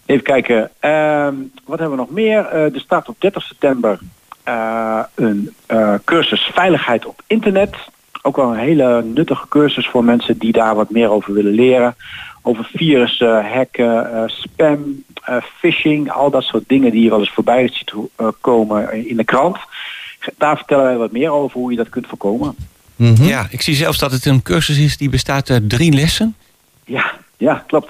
Even 0.05 0.23
kijken, 0.23 0.71
ehm, 0.79 1.35
wat 1.65 1.79
hebben 1.79 1.97
we 1.97 2.03
nog 2.03 2.09
meer? 2.09 2.45
Eh, 2.45 2.73
er 2.73 2.79
staat 2.79 3.09
op 3.09 3.15
30 3.19 3.43
september 3.43 3.99
eh, 4.47 5.03
een 5.15 5.53
eh, 5.65 5.93
cursus 6.05 6.49
veiligheid 6.53 7.05
op 7.05 7.21
internet. 7.27 7.75
Ook 8.21 8.35
wel 8.35 8.51
een 8.51 8.59
hele 8.59 9.03
nuttige 9.03 9.47
cursus 9.47 9.87
voor 9.87 10.03
mensen 10.03 10.37
die 10.37 10.51
daar 10.51 10.75
wat 10.75 10.89
meer 10.89 11.09
over 11.09 11.33
willen 11.33 11.53
leren. 11.53 11.95
Over 12.41 12.69
virussen, 12.73 13.45
hacken, 13.51 14.13
eh, 14.13 14.23
spam, 14.27 15.03
eh, 15.23 15.35
phishing, 15.59 16.11
al 16.11 16.29
dat 16.29 16.43
soort 16.43 16.63
dingen 16.67 16.91
die 16.91 17.03
je 17.03 17.09
wel 17.09 17.19
eens 17.19 17.33
voorbij 17.33 17.69
ziet 17.73 17.93
komen 18.41 19.07
in 19.07 19.17
de 19.17 19.23
krant. 19.23 19.57
Daar 20.37 20.57
vertellen 20.57 20.83
wij 20.83 20.97
wat 20.97 21.11
meer 21.11 21.31
over 21.31 21.59
hoe 21.59 21.71
je 21.71 21.77
dat 21.77 21.89
kunt 21.89 22.07
voorkomen. 22.07 22.55
Mhm. 22.95 23.23
Ja, 23.23 23.47
ik 23.49 23.61
zie 23.61 23.75
zelfs 23.75 23.97
dat 23.97 24.11
het 24.11 24.25
een 24.25 24.41
cursus 24.41 24.77
is 24.77 24.97
die 24.97 25.09
bestaat 25.09 25.49
uit 25.49 25.69
drie 25.69 25.93
lessen. 25.93 26.35
Ja, 26.85 27.11
ja, 27.37 27.63
klopt. 27.67 27.89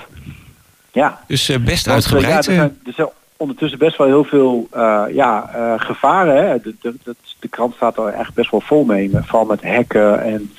Ja. 0.97 1.19
Dus 1.27 1.49
eh, 1.49 1.59
best 1.59 1.87
eh, 1.87 1.93
uitgebreid. 1.93 2.27
Ja, 2.27 2.37
er, 2.37 2.43
zijn, 2.43 2.79
er 2.85 2.93
zijn 2.93 3.07
ondertussen 3.37 3.79
best 3.79 3.97
wel 3.97 4.07
heel 4.07 4.23
veel 4.23 4.67
eh, 4.71 5.03
ja, 5.11 5.49
eh, 5.53 5.73
gevaren. 5.77 6.47
Hè. 6.47 6.61
De, 6.61 6.75
de, 6.81 6.95
de, 7.03 7.15
de 7.39 7.47
krant 7.47 7.75
staat 7.75 7.97
er 7.97 8.07
echt 8.07 8.33
best 8.33 8.51
wel 8.51 8.61
vol 8.61 8.83
mee. 8.83 9.11
Vooral 9.13 9.45
met 9.45 9.63
hacken 9.63 10.21
en 10.23 10.51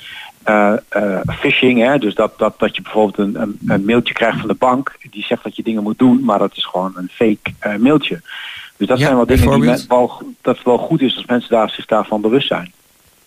eh, 0.43 0.73
eh, 0.89 1.19
phishing. 1.39 1.79
Hè. 1.81 1.97
Dus 1.97 2.15
dat, 2.15 2.37
dat, 2.37 2.59
dat 2.59 2.75
je 2.75 2.81
bijvoorbeeld 2.81 3.17
een, 3.17 3.41
een, 3.41 3.59
een 3.67 3.85
mailtje 3.85 4.13
krijgt 4.13 4.39
van 4.39 4.47
de 4.47 4.53
bank. 4.53 4.95
Die 5.09 5.23
zegt 5.23 5.43
dat 5.43 5.55
je 5.55 5.63
dingen 5.63 5.83
moet 5.83 5.99
doen. 5.99 6.23
Maar 6.23 6.39
dat 6.39 6.55
is 6.55 6.65
gewoon 6.65 6.93
een 6.95 7.09
fake 7.11 7.51
eh, 7.59 7.75
mailtje. 7.75 8.21
Dus 8.77 8.87
dat 8.87 8.99
Ja, 8.99 9.03
zijn 9.05 9.15
wel 9.15 9.25
dingen 9.25 9.49
die 9.51 9.69
men, 9.69 9.85
wel, 9.87 10.21
dat 10.41 10.63
wel 10.63 10.77
goed 10.77 11.01
is 11.01 11.15
als 11.15 11.25
mensen 11.25 11.49
daar, 11.49 11.69
zich 11.69 11.85
daarvan 11.85 12.21
bewust 12.21 12.47
zijn. 12.47 12.71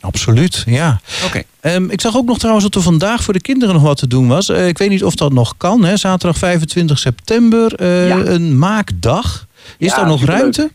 Absoluut, 0.02 0.62
ja. 0.66 1.00
Oké. 1.26 1.42
Ehm, 1.60 1.90
ik 1.90 2.00
zag 2.00 2.16
ook 2.16 2.24
nog 2.26 2.38
trouwens 2.38 2.64
dat 2.64 2.74
er 2.74 2.82
vandaag 2.82 3.22
voor 3.22 3.34
de 3.34 3.40
kinderen 3.40 3.74
nog 3.74 3.82
wat 3.84 3.96
te 3.98 4.06
doen 4.06 4.28
was. 4.28 4.48
Eh, 4.48 4.68
ik 4.68 4.78
weet 4.78 4.88
niet 4.90 5.04
of 5.04 5.14
dat 5.14 5.32
nog 5.32 5.54
kan. 5.56 5.84
Hè? 5.84 5.96
Zaterdag 5.96 6.38
25 6.38 6.98
september, 6.98 7.74
eh, 7.74 8.08
Ja. 8.08 8.16
een 8.16 8.58
maakdag. 8.58 9.46
Is 9.78 9.88
Ja, 9.90 9.96
daar 9.96 10.06
nog 10.06 10.18
superleuk. 10.18 10.40
ruimte? 10.40 10.70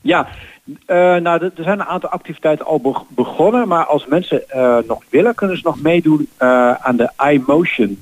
Ja, 0.00 0.28
eh, 0.86 0.96
nou, 0.96 1.44
er 1.44 1.52
zijn 1.56 1.80
een 1.80 1.86
aantal 1.86 2.10
activiteiten 2.10 2.66
al 2.66 2.80
be- 2.80 3.00
begonnen, 3.08 3.68
maar 3.68 3.86
als 3.86 4.06
mensen 4.06 4.48
eh, 4.50 4.76
nog 4.88 4.98
willen, 5.10 5.34
kunnen 5.34 5.56
ze 5.56 5.62
nog 5.64 5.80
meedoen 5.80 6.28
eh, 6.36 6.72
aan 6.72 6.96
de 6.96 7.10
iMotion. 7.32 7.98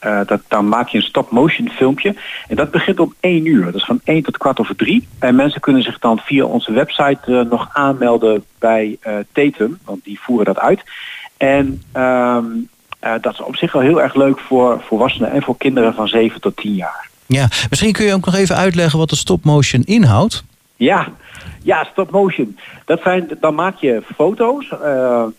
Eh, 0.00 0.20
dat, 0.26 0.40
dan 0.48 0.68
maak 0.68 0.88
je 0.88 0.98
een 0.98 1.04
stop-motion 1.04 1.68
filmpje. 1.68 2.14
En 2.48 2.56
dat 2.56 2.70
begint 2.70 3.00
om 3.00 3.14
1 3.20 3.46
uur. 3.46 3.64
Dat 3.64 3.74
is 3.74 3.84
van 3.84 4.00
1 4.04 4.22
tot 4.22 4.38
kwart 4.38 4.60
over 4.60 4.76
3. 4.76 5.08
En 5.18 5.34
mensen 5.34 5.60
kunnen 5.60 5.82
zich 5.82 5.98
dan 5.98 6.18
via 6.18 6.44
onze 6.44 6.72
website 6.72 7.20
eh, 7.24 7.40
nog 7.50 7.68
aanmelden 7.72 8.44
bij 8.58 8.98
Tatum, 9.32 9.78
want 9.84 10.04
die 10.04 10.20
voeren 10.20 10.44
dat 10.44 10.58
uit. 10.58 10.82
En 11.36 11.82
ehm, 11.92 12.44
eh, 12.98 13.14
dat 13.20 13.32
is 13.32 13.40
op 13.40 13.56
zich 13.56 13.72
wel 13.72 13.82
heel 13.82 14.02
erg 14.02 14.14
leuk 14.14 14.38
voor 14.38 14.82
volwassenen 14.86 15.30
en 15.30 15.42
voor 15.42 15.56
kinderen 15.56 15.94
van 15.94 16.08
7 16.08 16.40
tot 16.40 16.56
10 16.56 16.74
jaar. 16.74 17.08
Ja, 17.26 17.48
misschien 17.70 17.92
kun 17.92 18.04
je 18.04 18.14
ook 18.14 18.24
nog 18.24 18.34
even 18.34 18.56
uitleggen 18.56 18.98
wat 18.98 19.10
de 19.10 19.16
stop-motion 19.16 19.82
inhoudt. 19.82 20.44
Ja, 20.76 21.08
ja, 21.62 21.84
stop 21.84 22.10
motion. 22.10 22.58
Dat 22.84 23.00
zijn, 23.02 23.28
dan 23.40 23.54
maak 23.54 23.76
je 23.76 24.02
foto's 24.14 24.72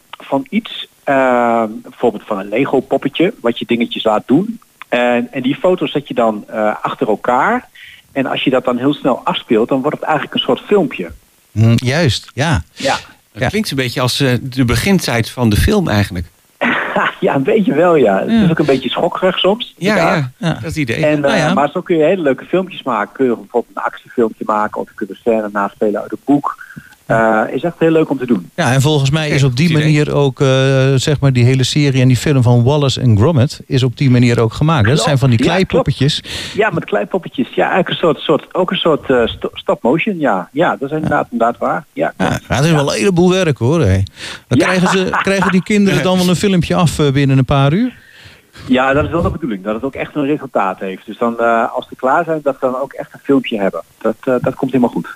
van 0.09 0.45
iets, 0.49 0.88
eh, 1.12 1.64
bijvoorbeeld 1.82 2.24
van 2.26 2.39
een 2.39 2.49
Lego 2.49 2.80
poppetje, 2.80 3.34
wat 3.41 3.59
je 3.59 3.66
dingetjes 3.66 4.03
laat 4.03 4.24
doen. 4.26 4.59
En, 4.89 5.28
en 5.32 5.41
die 5.41 5.55
foto's 5.55 5.91
zet 5.91 6.07
je 6.07 6.14
dan 6.14 6.43
eh, 6.47 6.76
achter 6.82 7.07
elkaar. 7.07 7.70
En 8.12 8.26
als 8.26 8.43
je 8.43 8.49
dat 8.49 8.66
dan 8.66 8.78
heel 8.78 8.93
snel 8.93 9.22
afspeelt, 9.24 9.70
dan 9.70 9.82
wordt 9.82 9.97
het 9.97 10.05
eigenlijk 10.05 10.36
een 10.36 10.41
soort 10.41 10.59
filmpje. 10.59 11.12
Hm, 11.51 11.74
juist, 11.76 12.32
ja. 12.34 12.64
Ja. 12.74 12.95
Het 13.32 13.49
klinkt 13.49 13.72
een 13.72 13.78
beetje 13.78 14.01
als 14.01 14.20
eh, 14.20 14.34
de 14.41 14.66
begintijd 14.66 15.30
van 15.30 15.49
de 15.49 15.55
film 15.55 15.89
eigenlijk. 15.89 16.26
ja, 17.20 17.36
een 17.36 17.43
beetje 17.43 17.74
wel, 17.74 17.95
ja. 17.95 18.20
Het 18.20 18.30
is 18.30 18.49
ook 18.49 18.59
een 18.59 18.66
beetje 18.66 18.89
schokkerig 18.89 19.39
soms. 19.39 19.74
Ja, 19.78 19.95
ja, 19.95 20.32
dat 20.38 20.57
is 20.57 20.64
het 20.64 20.76
idee. 20.76 21.05
En, 21.05 21.20
Nou 21.20 21.34
eh, 21.34 21.39
ja. 21.39 21.53
Maar 21.53 21.70
zo 21.70 21.82
kun 21.82 21.97
je 21.97 22.03
hele 22.03 22.22
leuke 22.22 22.45
filmpjes 22.45 22.84
maken. 22.84 23.14
Kun 23.14 23.26
je 23.26 23.36
bijvoorbeeld 23.36 23.78
een 23.78 23.84
actiefilmpje 23.84 24.43
maken 24.47 24.82
of 24.82 24.88
je 24.88 24.95
kunt 24.95 25.09
een 25.09 25.16
scène 25.16 25.49
naspelen 25.51 26.01
uit 26.01 26.12
een 26.12 26.18
boek. 26.26 26.66
Eh, 27.12 27.53
is 27.55 27.64
echt 27.64 27.76
heel 27.80 27.91
leuk 27.91 28.09
om 28.09 28.18
te 28.18 28.26
doen. 28.26 28.49
Ja, 28.55 28.74
en 28.74 28.82
volgens 28.82 29.09
mij 29.09 29.30
is 29.30 29.43
op 29.43 29.55
die 29.55 29.72
manier 29.74 30.14
ook, 30.16 30.41
eh, 30.41 30.47
zeg 30.95 31.20
maar, 31.20 31.34
die 31.34 31.43
hele 31.43 31.64
serie 31.64 32.01
en 32.01 32.07
die 32.07 32.18
film 32.18 32.41
van 32.43 32.64
Wallace 32.64 33.01
en 33.01 33.18
Gromit 33.18 33.62
is 33.68 33.84
op 33.84 33.97
die 33.97 34.09
manier 34.09 34.39
ook 34.39 34.53
gemaakt. 34.53 34.88
Dat 34.88 34.99
zijn 35.01 35.18
van 35.18 35.30
die 35.30 35.39
Ja, 35.43 35.45
kleipoppetjes. 35.45 36.24
Ja, 36.53 36.70
met 36.70 36.86
kleipoppetjes. 36.86 37.47
Ja, 37.55 37.70
eigenlijk 37.72 37.89
een 37.89 37.95
soort, 37.95 38.20
soort, 38.20 38.55
ook 38.55 38.72
een 38.72 38.78
soort 38.78 39.09
eh, 39.09 39.22
sto- 39.28 39.49
stop 39.53 39.82
motion. 39.84 40.20
Ja, 40.20 40.49
ja 40.51 40.70
dat 40.80 40.89
is 40.89 40.95
inderdaad, 40.95 41.28
inderdaad 41.32 41.57
waar. 41.57 41.86
Ja, 41.93 42.14
Ja, 42.18 42.39
het 42.47 42.66
is 42.66 42.72
wel 42.72 42.91
een 42.93 42.97
heleboel 42.97 43.30
werk 43.30 43.57
hoor. 43.57 43.80
Dan 43.80 43.88
Ja. 44.47 44.66
krijgen, 44.66 44.88
ze, 44.88 45.09
krijgen 45.22 45.51
die 45.51 45.64
kinderen 45.64 46.03
dan 46.03 46.18
wel 46.18 46.30
een 46.30 46.36
filmpje 46.36 46.76
af 46.76 47.12
binnen 47.14 47.38
een 47.38 47.45
paar 47.45 47.74
uur. 47.74 47.93
ja, 48.68 48.93
dat 48.93 49.03
is 49.03 49.09
wel 49.09 49.22
de 49.22 49.30
bedoeling. 49.30 49.64
Dat 49.64 49.74
het 49.76 49.84
ook 49.84 49.95
echt 49.95 50.16
een 50.16 50.26
resultaat 50.26 50.80
heeft. 50.80 51.05
Dus 51.05 51.18
dan, 51.18 51.39
eh, 51.39 51.74
als 51.76 51.86
we 51.89 51.95
klaar 51.95 52.24
zijn, 52.24 52.39
dat 52.43 52.53
we 52.59 52.59
dan 52.72 52.82
ook 52.82 52.93
echt 52.93 53.14
een 53.14 53.20
filmpje 53.24 53.59
hebben. 53.59 53.82
Dat, 54.01 54.16
eh, 54.24 54.34
dat 54.41 54.55
komt 54.55 54.72
helemaal 54.72 54.93
goed. 54.93 55.07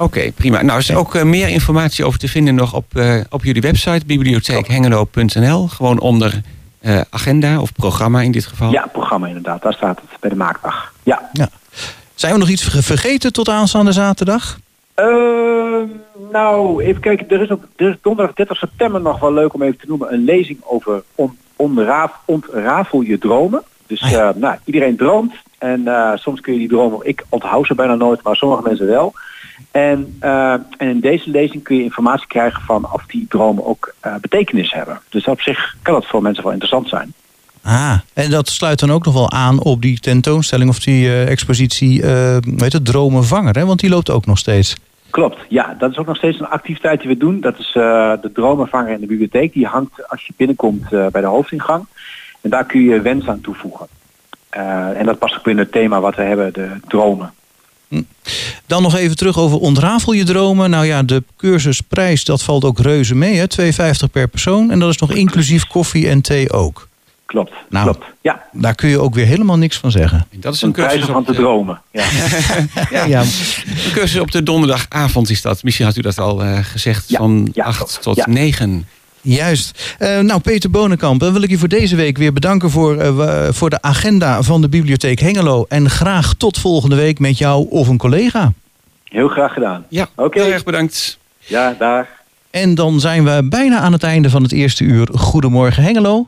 Oké, 0.00 0.32
prima. 0.32 0.56
Nou, 0.62 0.70
er 0.72 0.78
is 0.90 0.94
ook 0.94 1.14
eh, 1.14 1.22
meer 1.22 1.48
informatie 1.48 2.04
over 2.04 2.18
te 2.18 2.28
vinden 2.28 2.54
nog 2.54 2.74
op, 2.74 2.84
eh, 2.96 3.20
op 3.30 3.44
jullie 3.44 3.62
website, 3.62 4.06
bibliotheekhengelo.nl. 4.06 5.66
Gewoon 5.66 6.00
onder 6.00 6.40
eh, 6.80 7.00
agenda 7.10 7.60
of 7.60 7.72
programma 7.72 8.20
in 8.20 8.32
dit 8.32 8.46
geval. 8.46 8.70
Ja, 8.70 8.86
programma 8.92 9.26
inderdaad. 9.26 9.62
Daar 9.62 9.72
staat 9.72 10.00
het 10.10 10.20
bij 10.20 10.30
de 10.30 10.36
maakdag. 10.36 10.92
Ja. 11.02 11.30
Zijn 12.14 12.32
we 12.32 12.38
nog 12.38 12.48
iets 12.48 12.62
ver- 12.64 12.82
vergeten 12.82 13.32
tot 13.32 13.48
aanstaande 13.48 13.92
zaterdag? 13.92 14.58
Ehm, 14.94 15.84
nou, 16.32 16.82
even 16.84 17.00
kijken. 17.00 17.28
Er 17.28 17.42
is, 17.42 17.50
op, 17.50 17.64
er 17.76 17.88
is 17.88 17.96
donderdag 18.02 18.34
30 18.34 18.56
september 18.56 19.00
nog 19.00 19.20
wel 19.20 19.32
leuk 19.32 19.54
om 19.54 19.62
even 19.62 19.78
te 19.78 19.86
noemen. 19.88 20.12
Een 20.12 20.24
lezing 20.24 20.58
over 20.64 21.02
on, 21.14 21.38
onraaf, 21.56 22.12
ontrafel 22.24 23.00
je 23.00 23.18
dromen. 23.18 23.62
Dus 23.86 24.02
Ah, 24.02 24.10
ja. 24.10 24.28
eh, 24.28 24.34
nou, 24.36 24.56
iedereen 24.64 24.96
droomt. 24.96 25.32
En 25.58 25.88
eh, 25.88 26.10
soms 26.14 26.40
kun 26.40 26.52
je 26.52 26.58
die 26.58 26.68
dromen, 26.68 26.98
ik 27.02 27.24
onthoud 27.28 27.66
ze 27.66 27.74
bijna 27.74 27.94
nooit, 27.94 28.22
maar 28.22 28.36
sommige 28.36 28.62
mensen 28.62 28.86
wel. 28.86 29.12
En, 29.70 30.16
eh, 30.20 30.52
en 30.52 30.88
in 30.88 31.00
deze 31.00 31.30
lezing 31.30 31.62
kun 31.62 31.76
je 31.76 31.82
informatie 31.82 32.26
krijgen 32.26 32.62
van 32.62 32.92
of 32.92 33.04
die 33.06 33.26
dromen 33.28 33.66
ook 33.66 33.94
eh, 34.00 34.14
betekenis 34.20 34.72
hebben. 34.72 35.00
Dus 35.08 35.24
op 35.24 35.40
zich 35.40 35.76
kan 35.82 35.94
dat 35.94 36.06
voor 36.06 36.22
mensen 36.22 36.42
wel 36.42 36.52
interessant 36.52 36.88
zijn. 36.88 37.12
Ah, 37.62 37.98
en 38.12 38.30
dat 38.30 38.48
sluit 38.48 38.78
dan 38.78 38.90
ook 38.90 39.04
nog 39.04 39.14
wel 39.14 39.30
aan 39.30 39.62
op 39.62 39.82
die 39.82 40.00
tentoonstelling 40.00 40.70
of 40.70 40.78
die 40.78 41.06
eh, 41.06 41.28
expositie, 41.28 42.02
weet 42.42 42.72
het, 42.72 42.84
Dromenvanger, 42.84 43.58
hè? 43.58 43.64
want 43.66 43.80
die 43.80 43.90
loopt 43.90 44.10
ook 44.10 44.26
nog 44.26 44.38
steeds. 44.38 44.76
Klopt, 45.10 45.38
ja. 45.48 45.76
Dat 45.78 45.90
is 45.90 45.96
ook 45.96 46.06
nog 46.06 46.16
steeds 46.16 46.40
een 46.40 46.46
activiteit 46.46 47.00
die 47.00 47.08
we 47.08 47.16
doen. 47.16 47.40
Dat 47.40 47.58
is 47.58 47.70
de 47.72 48.30
dromenvanger 48.34 48.92
in 48.92 49.00
de 49.00 49.06
bibliotheek. 49.06 49.52
Die 49.52 49.66
hangt 49.66 50.08
als 50.08 50.26
je 50.26 50.32
binnenkomt 50.36 50.88
bij 50.88 51.20
de 51.20 51.26
hoofdingang. 51.26 51.86
En 52.40 52.50
daar 52.50 52.64
kun 52.64 52.80
je 52.80 53.00
wens 53.00 53.28
aan 53.28 53.40
toevoegen. 53.40 53.86
En 54.94 55.06
dat 55.06 55.18
past 55.18 55.36
ook 55.36 55.44
binnen 55.44 55.64
het 55.64 55.72
thema 55.72 56.00
wat 56.00 56.14
we 56.14 56.22
hebben, 56.22 56.52
de 56.52 56.70
dromen. 56.88 57.32
Dan 58.66 58.82
nog 58.82 58.96
even 58.96 59.16
terug 59.16 59.38
over 59.38 59.58
ontrafel 59.58 60.12
je 60.12 60.24
dromen. 60.24 60.70
Nou 60.70 60.86
ja, 60.86 61.02
de 61.02 61.22
cursusprijs, 61.36 62.24
dat 62.24 62.42
valt 62.42 62.64
ook 62.64 62.78
reuze 62.78 63.14
mee, 63.14 63.36
hè? 63.36 63.44
2,50 63.48 64.10
per 64.12 64.28
persoon. 64.28 64.70
En 64.70 64.78
dat 64.78 64.90
is 64.90 64.98
nog 64.98 65.12
inclusief 65.12 65.66
koffie 65.66 66.08
en 66.08 66.20
thee 66.20 66.52
ook. 66.52 66.88
Klopt, 67.26 67.52
Nou. 67.68 67.84
klopt. 67.84 68.04
Ja, 68.20 68.42
Daar 68.52 68.74
kun 68.74 68.88
je 68.88 68.98
ook 69.00 69.14
weer 69.14 69.26
helemaal 69.26 69.56
niks 69.58 69.76
van 69.76 69.90
zeggen. 69.90 70.26
En 70.30 70.40
Dat 70.40 70.54
is 70.54 70.62
een 70.62 70.68
een 70.68 70.74
cursus, 70.74 71.04
van 71.04 71.14
op 71.16 71.24
te 71.26 71.32
de, 71.32 71.38
dromen. 71.38 71.80
Ja. 71.90 72.04
ja, 72.90 73.04
Ja, 73.04 73.20
een 73.20 73.92
cursus 73.92 74.20
op 74.20 74.30
de 74.30 74.42
donderdagavond 74.42 75.30
is 75.30 75.42
dat. 75.42 75.62
Misschien 75.62 75.86
had 75.86 75.96
u 75.96 76.00
dat 76.00 76.18
al 76.18 76.42
eh, 76.42 76.58
gezegd, 76.64 77.08
Ja, 77.08 77.18
van 77.18 77.48
ja, 77.54 77.64
8 77.64 77.76
klopt. 77.76 78.02
tot 78.02 78.16
Ja. 78.16 78.24
Oh, 78.28 78.32
9. 78.34 78.86
Juist. 79.22 79.94
Eh, 79.98 80.18
nou, 80.18 80.40
Peter 80.40 80.70
Bonenkamp, 80.70 81.20
dan 81.20 81.32
wil 81.32 81.42
ik 81.42 81.50
je 81.50 81.58
voor 81.58 81.68
deze 81.68 81.96
week 81.96 82.18
weer 82.18 82.32
bedanken 82.32 82.70
voor, 82.70 82.96
eh, 82.96 83.48
voor 83.50 83.70
de 83.70 83.82
agenda 83.82 84.42
van 84.42 84.60
de 84.60 84.68
Bibliotheek 84.68 85.20
Hengelo. 85.20 85.64
En 85.68 85.90
graag 85.90 86.34
tot 86.34 86.58
volgende 86.58 86.96
week 86.96 87.18
met 87.18 87.38
jou 87.38 87.66
of 87.70 87.88
een 87.88 87.98
collega. 87.98 88.52
Heel 89.04 89.28
graag 89.28 89.52
gedaan. 89.52 89.84
Ja, 89.88 90.08
Oké. 90.16 90.42
heel 90.42 90.52
erg 90.52 90.64
bedankt. 90.64 91.18
Ja, 91.38 91.76
daar. 91.78 92.08
En 92.50 92.74
dan 92.74 93.00
zijn 93.00 93.24
we 93.24 93.46
bijna 93.48 93.78
aan 93.78 93.92
het 93.92 94.02
einde 94.02 94.30
van 94.30 94.42
het 94.42 94.52
eerste 94.52 94.84
uur 94.84 95.08
Goedemorgen 95.14 95.82
Hengelo. 95.82 96.26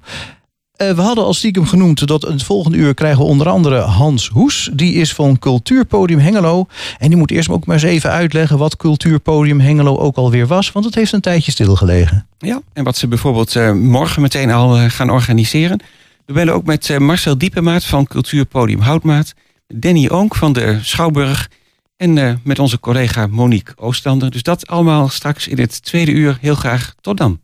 Eh, 0.82 0.94
we 0.94 1.00
hadden 1.00 1.24
al 1.24 1.34
stiekem 1.34 1.66
genoemd 1.66 2.06
dat 2.06 2.22
het 2.22 2.42
volgende 2.42 2.76
uur 2.76 2.94
krijgen 2.94 3.18
we 3.18 3.24
onder 3.24 3.48
andere 3.48 3.78
Hans 3.78 4.28
Hoes. 4.28 4.70
Die 4.72 4.94
is 4.94 5.12
van 5.12 5.38
Cultuurpodium 5.38 6.18
Hengelo. 6.18 6.66
En 6.98 7.08
die 7.08 7.18
moet 7.18 7.30
eerst 7.30 7.48
ook 7.48 7.66
maar 7.66 7.76
eens 7.76 7.84
even 7.84 8.10
uitleggen 8.10 8.58
wat 8.58 8.76
Cultuurpodium 8.76 9.60
Hengelo 9.60 9.98
ook 9.98 10.16
alweer 10.16 10.46
was. 10.46 10.72
Want 10.72 10.84
het 10.84 10.94
heeft 10.94 11.12
een 11.12 11.20
tijdje 11.20 11.52
stilgelegen. 11.52 12.26
Ja, 12.38 12.62
en 12.72 12.84
wat 12.84 12.96
ze 12.96 13.08
bijvoorbeeld 13.08 13.56
eh, 13.56 13.72
morgen 13.72 14.22
meteen 14.22 14.50
al 14.50 14.76
eh, 14.76 14.84
gaan 14.90 15.10
organiseren. 15.10 15.80
We 16.26 16.32
bellen 16.32 16.54
ook 16.54 16.64
met 16.64 16.98
Marcel 16.98 17.38
Diepemaat 17.38 17.84
van 17.84 18.06
Cultuurpodium 18.06 18.80
Houtmaat. 18.80 19.34
Danny 19.74 20.08
Oonk 20.08 20.34
van 20.34 20.52
de 20.52 20.78
Schouwburg. 20.82 21.50
En 21.96 22.40
met 22.44 22.58
onze 22.58 22.80
collega 22.80 23.26
Monique 23.26 23.72
Oostander. 23.76 24.30
Dus 24.30 24.42
dat 24.42 24.66
allemaal 24.66 25.08
straks 25.08 25.48
in 25.48 25.58
het 25.58 25.82
tweede 25.82 26.10
uur. 26.10 26.38
Heel 26.40 26.54
graag 26.54 26.94
tot 27.00 27.16
dan. 27.16 27.40